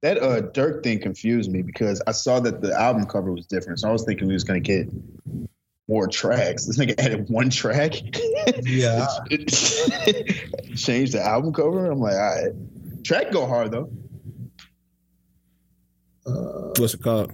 [0.01, 3.79] That uh Durk thing confused me because I saw that the album cover was different,
[3.79, 4.87] so I was thinking we was gonna get
[5.87, 6.65] more tracks.
[6.65, 7.93] This nigga added one track.
[8.63, 9.07] Yeah.
[10.75, 11.89] Changed the album cover.
[11.89, 13.03] I'm like, all right.
[13.03, 13.89] Track go hard though.
[16.25, 17.31] Uh, What's it called?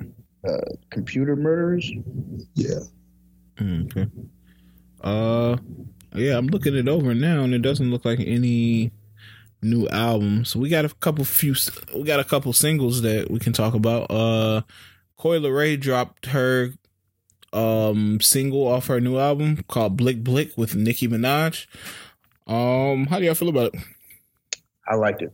[0.90, 1.90] Computer murders.
[2.56, 2.80] yeah.
[3.58, 4.08] Mm, Okay.
[5.04, 5.58] Uh,
[6.14, 8.92] yeah, I'm looking it over now, and it doesn't look like any
[9.64, 10.56] new albums.
[10.56, 11.56] We got a couple few.
[11.96, 14.12] We got a couple singles that we can talk about.
[14.12, 14.62] Uh,
[15.18, 16.74] Coi Leray dropped her
[17.54, 21.68] um single off her new album called Blick Blick with Nicki Minaj.
[22.48, 23.82] Um, how do y'all feel about it?
[24.88, 25.34] I liked it.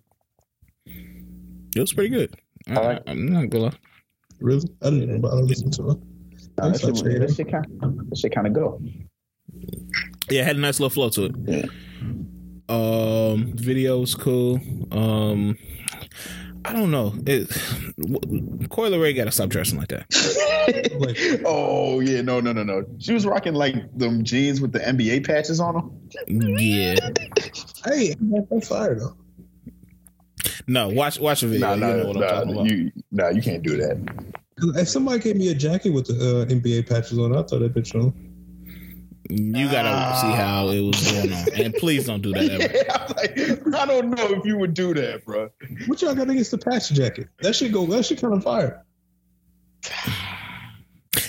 [0.85, 2.35] It was pretty good.
[2.67, 3.77] I, like I'm not gonna lie.
[4.39, 4.69] Really?
[4.81, 5.97] I didn't even bother listening to it.
[6.57, 7.65] Nah, that, Thanks, shit, that shit kind
[8.09, 8.81] that shit kind of go.
[10.29, 11.35] Yeah, it had a nice little flow to it.
[11.45, 11.65] Yeah.
[12.69, 14.59] Um, video was cool.
[14.91, 15.57] Um,
[16.67, 17.13] I don't know.
[17.25, 17.47] It,
[18.69, 20.05] Coi Leray got to stop dressing like that.
[20.99, 22.83] Like- oh yeah, no, no, no, no.
[22.99, 26.09] She was rocking like them jeans with the NBA patches on them.
[26.59, 26.97] Yeah.
[27.85, 29.15] Hey, that's fire though.
[30.67, 31.67] No, watch watch the video.
[31.67, 32.65] Nah, you nah, know what I'm nah, talking about.
[32.65, 34.35] you, nah, you can't do that.
[34.75, 37.73] If somebody gave me a jacket with the uh, NBA patches on, I thought that
[37.73, 38.13] bitch on.
[39.29, 40.21] You gotta Ah.
[40.21, 42.73] see how it was going on, and please don't do that ever.
[42.73, 45.49] Yeah, I'm like, I don't know if you would do that, bro.
[45.87, 47.27] What y'all got against the patch jacket?
[47.41, 47.85] That should go.
[47.87, 48.83] That should kind of fire.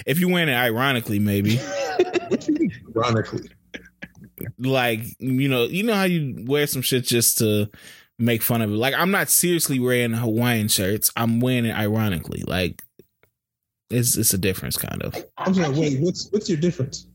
[0.07, 1.57] If you wearing it ironically, maybe
[2.29, 2.73] What you mean?
[2.97, 3.51] Ironically,
[4.59, 7.69] like you know, you know how you wear some shit just to
[8.19, 8.75] make fun of it.
[8.77, 11.11] Like I'm not seriously wearing Hawaiian shirts.
[11.17, 12.43] I'm wearing it ironically.
[12.47, 12.83] Like
[13.91, 15.15] it's it's a difference, kind of.
[15.37, 17.07] I'm like, wait, what's what's your difference?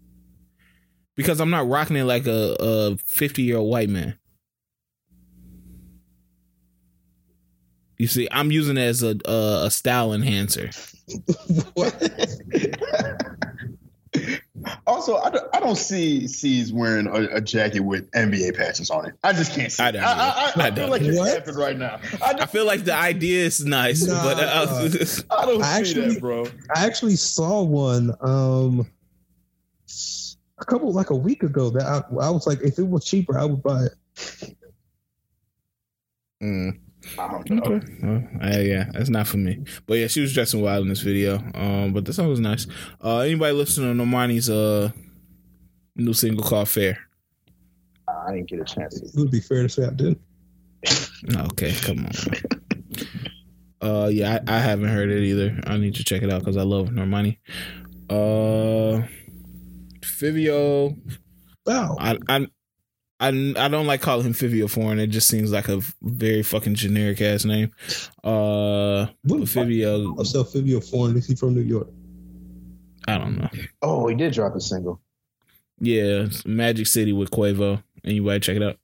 [1.16, 4.18] Because I'm not rocking it like a, a 50 year old white man.
[7.98, 10.72] You see, I'm using it as a a, a style enhancer.
[14.88, 19.08] Also, I don't, I don't see C's wearing a, a jacket with NBA patches on
[19.08, 19.16] it.
[19.24, 19.84] I just can't see.
[19.84, 19.92] I it.
[19.94, 20.16] don't I, I, I.
[20.16, 21.34] I I feel don't like it's What?
[21.34, 22.00] happening right now.
[22.22, 24.90] I, I feel like the idea is nice, Nah, but uh,
[25.38, 26.46] I don't I see actually- that, bro.
[26.76, 28.88] I actually saw one um
[30.60, 33.38] a couple like a week ago that I, I was like, if it was cheaper,
[33.38, 34.56] I would buy it.
[36.44, 36.80] Mm,
[37.18, 37.62] I don't know.
[37.64, 37.88] okay.
[38.02, 39.64] Well, uh, yeah, that's not for me.
[39.88, 41.36] But yeah, she was dressing wild in this video.
[41.54, 42.68] Um, but the song was nice.
[43.04, 44.92] Uh, anybody listening to Normani's uh
[45.96, 46.98] new single called Fair?
[48.08, 49.00] I didn't get a chance.
[49.00, 49.06] To.
[49.06, 50.20] It would be fair to say I did.
[51.38, 52.12] Okay, come on.
[53.82, 55.58] uh, yeah, I, I haven't heard it either.
[55.66, 57.38] I need to check it out because I love Normani.
[58.10, 59.08] Uh,
[60.14, 60.98] Fivio,
[61.66, 61.96] Wow.
[62.00, 62.48] I, I,
[63.20, 63.28] I,
[63.58, 65.00] I don't like calling him Fivio Foreign.
[65.00, 67.72] It just seems like a very fucking generic ass name.
[68.24, 71.88] Uh, What Fivio, myself Fivio Foreign, is he from New York?
[73.08, 73.50] I don't know.
[73.82, 75.02] Oh, he did drop a single.
[75.80, 77.82] Yeah, Magic City with Quavo.
[78.04, 78.78] Anybody check it out?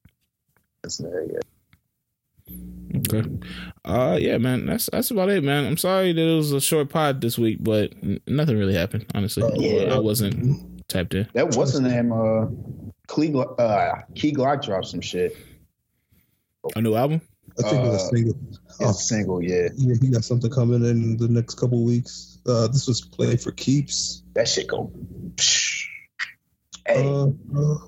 [0.84, 1.40] That's, uh, yeah.
[2.98, 3.30] Okay.
[3.86, 4.66] Uh, yeah, man.
[4.66, 5.66] That's that's about it, man.
[5.66, 9.06] I'm sorry that it was a short pod this week, but n- nothing really happened.
[9.14, 9.94] Honestly, Yeah.
[9.94, 11.28] I wasn't tapped in.
[11.34, 12.12] That wasn't him.
[12.12, 12.48] Uh,
[13.08, 15.36] Key, Glo- uh, Key Glock dropped some shit.
[16.76, 17.22] A new album?
[17.58, 18.36] I think it was Uh, a single.
[18.50, 18.90] It's Oh.
[18.90, 19.70] a single, yeah.
[19.76, 22.38] Yeah, he got something coming in the next couple weeks.
[22.46, 24.24] Uh, this was Play for keeps.
[24.36, 24.92] That shit go.
[26.86, 27.30] Hey, Uh, uh,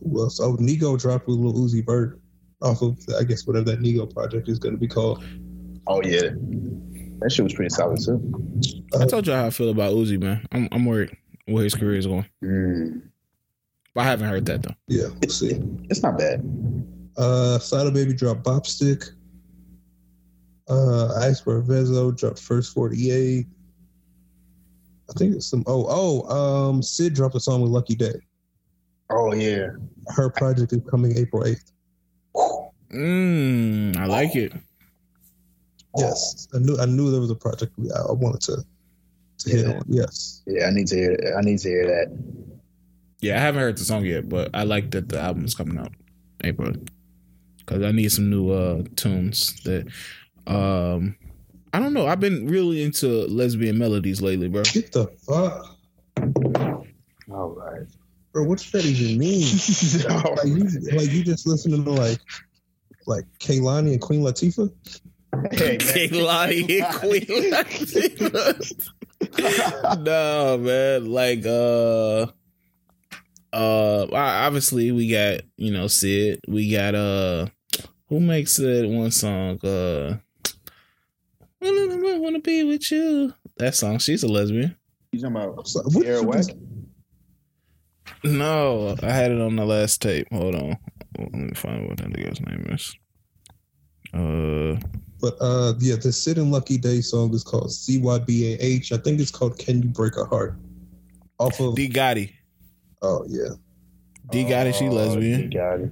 [0.01, 0.39] who else?
[0.39, 2.19] Oh, Nigo dropped with Lil Uzi Vert
[2.61, 5.23] off of, I guess, whatever that Nigo project is going to be called.
[5.87, 6.29] oh yeah,
[7.19, 8.19] that shit was pretty solid too.
[8.99, 10.45] I told you how I feel about Uzi, man.
[10.51, 11.15] I'm I'm worried
[11.51, 12.25] where his career is going.
[12.43, 13.01] Mm,
[13.93, 14.75] But I haven't heard that though.
[14.87, 15.59] Yeah, we'll see.
[15.89, 16.43] it's not bad.
[17.17, 19.03] Uh, Sada Baby dropped Bop Stick.
[20.69, 23.45] Uh, Icewear Vezzo dropped First 48.
[25.09, 25.63] I think it's some.
[25.67, 28.21] Oh, oh, um, Syd dropped a song with Lucky Daye.
[29.09, 29.67] Oh yeah.
[30.15, 31.71] Her project is coming April 8th.
[32.93, 34.53] Mmm, I like it.
[35.97, 38.63] Yes, I knew I knew there was a project I I wanted to
[39.43, 39.73] to hit Yeah.
[39.73, 39.83] on.
[39.87, 41.35] Yes, Yeah, I need to hear.
[41.37, 42.17] I need to hear that.
[43.21, 45.93] Yeah, I haven't heard the song yet, but I like that the album's coming out
[46.43, 46.73] April.
[47.67, 49.87] Cause I need some new uh tunes that
[50.47, 51.15] um
[51.73, 52.07] I don't know.
[52.07, 54.63] I've been really into lesbian melodies lately, bro.
[54.63, 55.77] get the fuck,
[57.29, 57.87] All right.
[58.33, 58.43] bro.
[58.43, 59.41] What's that even mean?
[60.35, 62.19] like you, like you just listening to like
[63.07, 64.69] like Kehlani and Queen Latifah.
[65.51, 68.89] Hey, Lottie and Queen Latifah.
[70.03, 71.05] no, man.
[71.11, 72.27] Like uh
[73.53, 76.39] uh obviously we got, you know, Syd.
[76.47, 77.47] We got uh
[78.09, 79.59] who makes that one song?
[79.63, 80.17] Uh
[81.63, 83.33] I don't wanna be with you.
[83.57, 84.75] That song, she's a lesbian.
[85.11, 86.37] you talking about So, what Tierra you Whack?
[86.37, 86.55] just-
[88.23, 90.27] No, I had it on the last tape.
[90.31, 90.77] Hold on.
[91.19, 92.95] Let me find what that nigga's name is.
[94.13, 94.79] Uh
[95.21, 98.91] But uh, yeah, the Syd and Lucky Daye song is called CYBAH.
[98.91, 100.55] I think it's called "Can You Break a Heart."
[101.39, 102.31] Off of D Gotti.
[103.01, 103.49] oh yeah,
[104.31, 105.49] D Gotti, she Oh, lesbian.
[105.49, 105.91] D Gotti.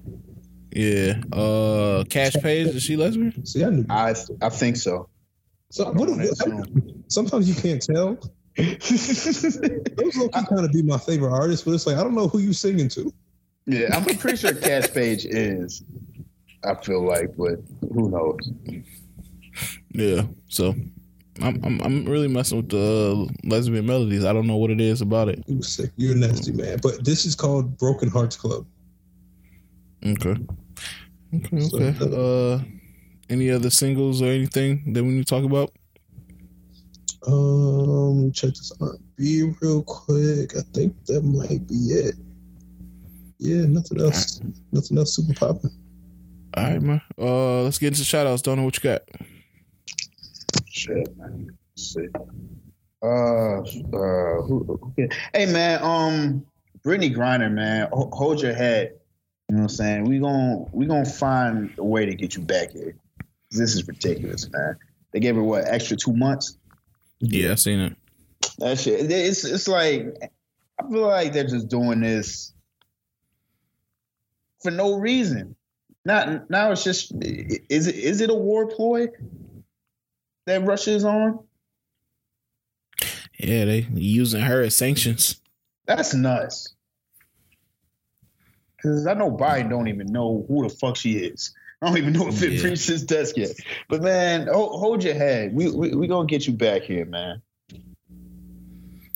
[0.71, 1.21] Yeah.
[1.35, 3.45] Uh Cash Page, is she lesbian?
[3.45, 3.85] see, I knew.
[3.89, 5.09] I I think so.
[5.71, 6.07] So I what?
[6.07, 6.63] don't Is, wanna
[7.07, 8.17] sometimes you can't tell.
[8.57, 12.27] Those low key kind of be my favorite artists, but it's like I don't know
[12.27, 13.11] who you singing to.
[13.65, 15.83] yeah, I'm pretty sure Cash Page is.
[16.63, 17.59] I feel like, but
[17.93, 18.83] who knows?
[19.99, 20.23] Yeah.
[20.47, 20.73] So
[21.41, 24.25] I'm I'm I'm really messing with the lesbian melodies.
[24.25, 25.43] I don't know what it is about it.
[25.47, 25.91] You sick.
[25.97, 26.79] You're a nasty man.
[26.81, 28.65] But this is called Broken Hearts Club.
[30.05, 30.35] Okay.
[31.35, 31.95] Okay, So, okay.
[32.01, 32.63] Uh
[33.29, 35.71] any other singles or anything that we need to talk about?
[37.27, 40.55] Um, let me check this on B real quick.
[40.57, 42.15] I think that might be it.
[43.37, 44.41] Yeah, nothing else.
[44.71, 45.71] Nothing else super popping.
[46.55, 47.01] All right, man.
[47.17, 48.41] Uh let's get into shout outs.
[48.41, 49.01] Don't know what you got.
[50.69, 51.47] Shit, man.
[51.75, 52.07] Let's see.
[53.01, 55.79] Uh, uh, who, who can- hey, man.
[55.81, 56.45] Um,
[56.83, 57.89] Brittney Griner, man.
[57.91, 58.93] ho- hold your head.
[59.49, 60.03] You know what I'm saying?
[60.05, 62.95] We gon' we gonna find a way to get you back here.
[63.49, 64.77] This is ridiculous, man.
[65.11, 66.55] They gave her what extra two months.
[67.19, 67.95] Yeah, I seen it.
[68.59, 69.09] That shit.
[69.11, 70.15] It's it's like
[70.79, 72.53] I feel like they're just doing this
[74.61, 75.55] for no reason.
[76.05, 76.71] Not now.
[76.71, 79.07] It's just is it is it a war ploy
[80.49, 81.39] that Russia is on?
[83.37, 85.41] Yeah, they using her as sanctions.
[85.85, 86.75] That's nuts.
[88.81, 91.53] Cause I know Biden don't even know who the fuck she is.
[91.81, 92.69] I don't even know if it Yeah.
[92.69, 93.51] reached his desk yet.
[93.89, 95.53] But man, hold, hold your head.
[95.53, 97.41] We, we we gonna get you back here, man.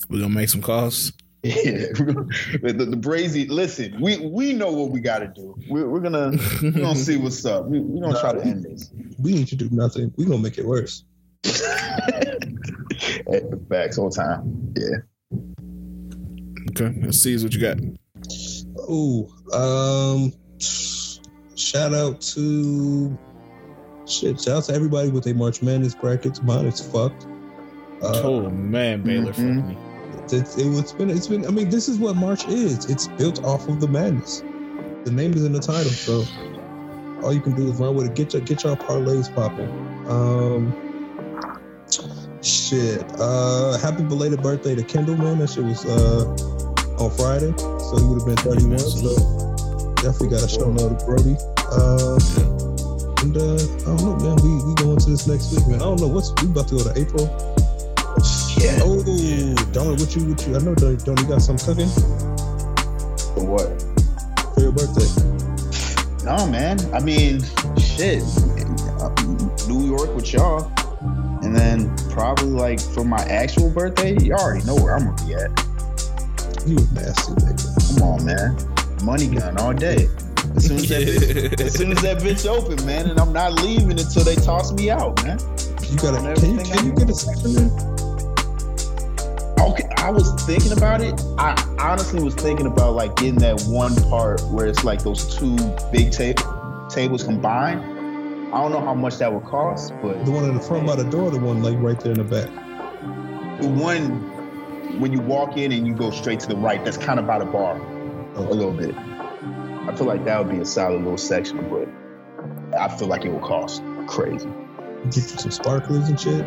[0.10, 1.12] We're gonna make some calls.
[1.46, 3.50] Yeah, the, the brazy.
[3.50, 5.54] Listen, we we know what we got to do.
[5.68, 6.32] We're, we're gonna
[6.62, 7.66] we're gonna see what's up.
[7.66, 8.90] We, we're gonna try to end this.
[9.20, 10.14] We need to do nothing.
[10.16, 11.04] We're gonna make it worse.
[13.70, 14.74] Facts all time.
[14.78, 14.98] Yeah.
[16.72, 17.78] Okay, let's see what you got.
[18.80, 20.34] Oh, um,
[21.56, 23.18] shout out to
[24.08, 24.42] shit.
[24.42, 26.42] Shout out to everybody with a March Madness brackets.
[26.42, 27.28] Mine is fucked.
[28.02, 29.60] Uh, oh man, Baylor mm-hmm.
[29.60, 29.78] fucked me.
[30.24, 31.10] It's, it, has been.
[31.10, 31.46] It's been.
[31.46, 32.90] I mean, this is what March is.
[32.90, 34.42] It's built off of the madness.
[35.04, 36.24] The name is in the title, so
[37.22, 38.16] all you can do is run with it.
[38.16, 39.70] Get your get your parlays popping.
[40.10, 40.93] Um,
[42.46, 43.04] shit.
[43.20, 45.40] Uh, happy belated birthday to Kendu, man.
[45.40, 46.26] That shit was uh
[47.00, 48.80] on Friday, so he would have been 31.
[48.80, 51.36] So definitely got a show out to Brody.
[51.72, 52.20] Uh,
[53.24, 54.38] and uh, I don't know, man.
[54.44, 55.82] We we going to this next week, man.
[55.82, 57.26] I don't know what's we about to go to April.
[58.60, 58.80] Yeah.
[58.84, 59.02] Oh,
[59.72, 60.56] Donnie, what you, what you?
[60.56, 61.90] I know, Donnie, Donnie got some cooking.
[63.34, 63.82] For what?
[64.54, 65.10] For your birthday.
[66.24, 66.80] No, man.
[66.94, 67.42] I mean,
[67.80, 68.24] shit.
[69.68, 70.72] New York with y'all.
[71.44, 75.34] And then probably like for my actual birthday, you already know where I'm gonna be
[75.34, 75.50] at.
[76.66, 78.00] You a nasty nigga.
[78.00, 79.04] Come on, man.
[79.04, 80.08] Money gun all day.
[80.56, 81.02] As soon as, that
[81.58, 84.72] bitch, as soon as that bitch open, man, and I'm not leaving until they toss
[84.72, 85.40] me out, man.
[85.90, 86.20] You gotta.
[86.40, 87.72] Can you, can you get a section?
[89.60, 91.20] Okay, I was thinking about it.
[91.38, 95.56] I honestly was thinking about like getting that one part where it's like those two
[95.92, 97.93] big ta- tables combined.
[98.54, 100.96] I don't know how much that would cost, but the one in the front by
[100.96, 102.50] the door, the one like right there in the back.
[103.60, 107.20] The one when you walk in and you go straight to the right, that's kind
[107.20, 107.82] of by the bar
[108.36, 108.96] a little bit.
[108.96, 113.30] I feel like that would be a solid little section, but I feel like it
[113.30, 114.50] would cost crazy.
[115.06, 116.46] Get you some sparklers and shit.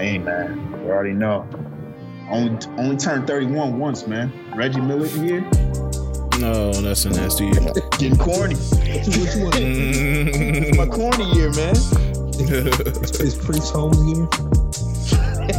[0.00, 1.46] Hey man, you already know.
[2.30, 4.32] Only only turned 31 once, man.
[4.56, 5.46] Reggie Miller year.
[6.38, 7.54] No, that's a nasty year.
[7.98, 8.54] Getting corny.
[10.76, 11.74] My corny year, man.
[13.20, 14.26] Is Priest Holmes here?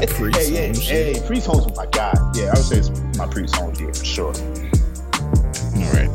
[0.07, 0.87] Priest hey, yeah, Holmes.
[0.87, 2.13] hey, Priest Holmes was my guy.
[2.33, 4.33] Yeah, I would say it's my Priest Holmes year for sure.
[5.75, 6.09] All right.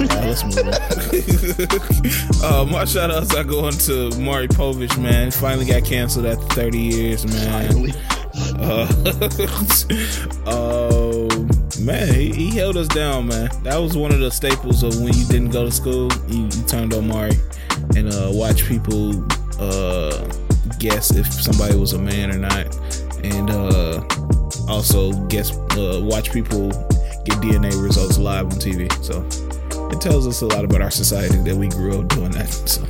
[0.00, 0.58] let's move
[2.42, 5.30] uh, my shout outs are going to Maury Povich, man.
[5.30, 7.68] Finally got canceled after 30 years, man.
[7.68, 7.92] Finally.
[8.58, 8.86] Uh,
[10.46, 11.05] uh,
[11.86, 13.48] man, he, he, held us down, man.
[13.62, 16.10] That was one of the staples of when you didn't go to school.
[16.26, 17.38] You, you turned on Maury
[17.94, 19.24] and uh, watch people
[19.60, 20.28] uh,
[20.80, 22.76] guess if somebody was a man or not,
[23.22, 24.04] and uh,
[24.68, 26.70] also guess uh, watch people
[27.24, 28.90] get DNA results live on TV.
[29.04, 29.22] So
[29.90, 32.48] it tells us a lot about our society that we grew up doing that.
[32.48, 32.84] So.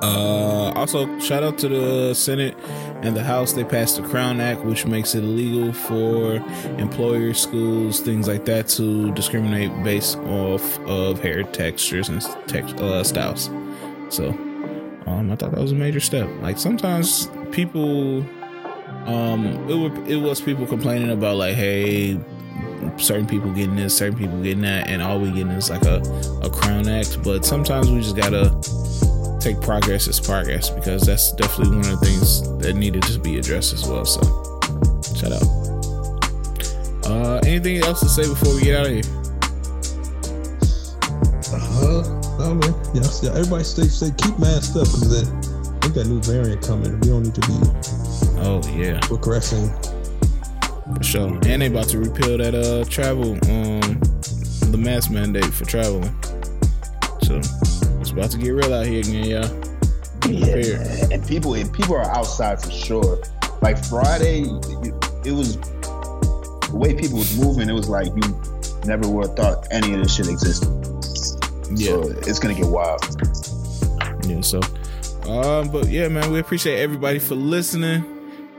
[0.00, 2.56] Uh, also, shout out to the Senate
[3.02, 3.52] and the House.
[3.52, 6.36] They passed the Crown Act, which makes it illegal for
[6.78, 13.04] employers, schools, things like that to discriminate based off of hair textures and text, uh,
[13.04, 13.50] styles.
[14.08, 14.30] So,
[15.06, 16.28] um, I thought that was a major step.
[16.40, 18.20] Like sometimes people,
[19.06, 22.18] um, it, were, it was people complaining about like, hey,
[22.96, 26.00] certain people getting this, certain people getting that, and all we getting is like a,
[26.42, 27.22] a crown act.
[27.22, 28.50] But sometimes we just gotta
[29.40, 33.38] take progress as progress because that's definitely one of the things that needed to be
[33.38, 34.04] addressed as well.
[34.04, 34.20] So,
[35.14, 35.68] shout out.
[37.06, 39.02] Uh, anything else to say before we get out of here?
[41.50, 42.02] Uh,
[42.38, 42.74] no man.
[42.94, 43.30] Yeah, yeah.
[43.30, 47.00] Everybody stay stay keep masked up because then we got new variant coming.
[47.00, 47.54] We don't need to be.
[48.40, 49.00] Oh yeah.
[49.00, 49.70] Progressing.
[50.96, 51.38] For sure.
[51.46, 54.00] And they about to repeal that uh travel um
[54.70, 56.14] the mask mandate for traveling.
[58.18, 60.28] About to get real out here again, y'all.
[60.28, 63.22] Yeah, and people and people are outside for sure.
[63.62, 64.40] Like Friday,
[65.24, 67.70] it was the way people was moving.
[67.70, 68.40] It was like you
[68.86, 70.68] never would have thought any of this shit existed.
[71.70, 73.00] Yeah, so it's gonna get wild.
[74.26, 74.40] Yeah.
[74.40, 74.62] So,
[75.30, 78.04] um, but yeah, man, we appreciate everybody for listening.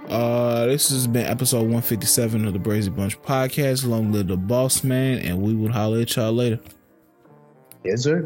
[0.07, 3.85] Uh, this has been episode 157 of the Brazy Bunch podcast.
[3.85, 6.61] Long live the boss man, and we will holler at y'all later.
[7.83, 8.25] Yes, sir.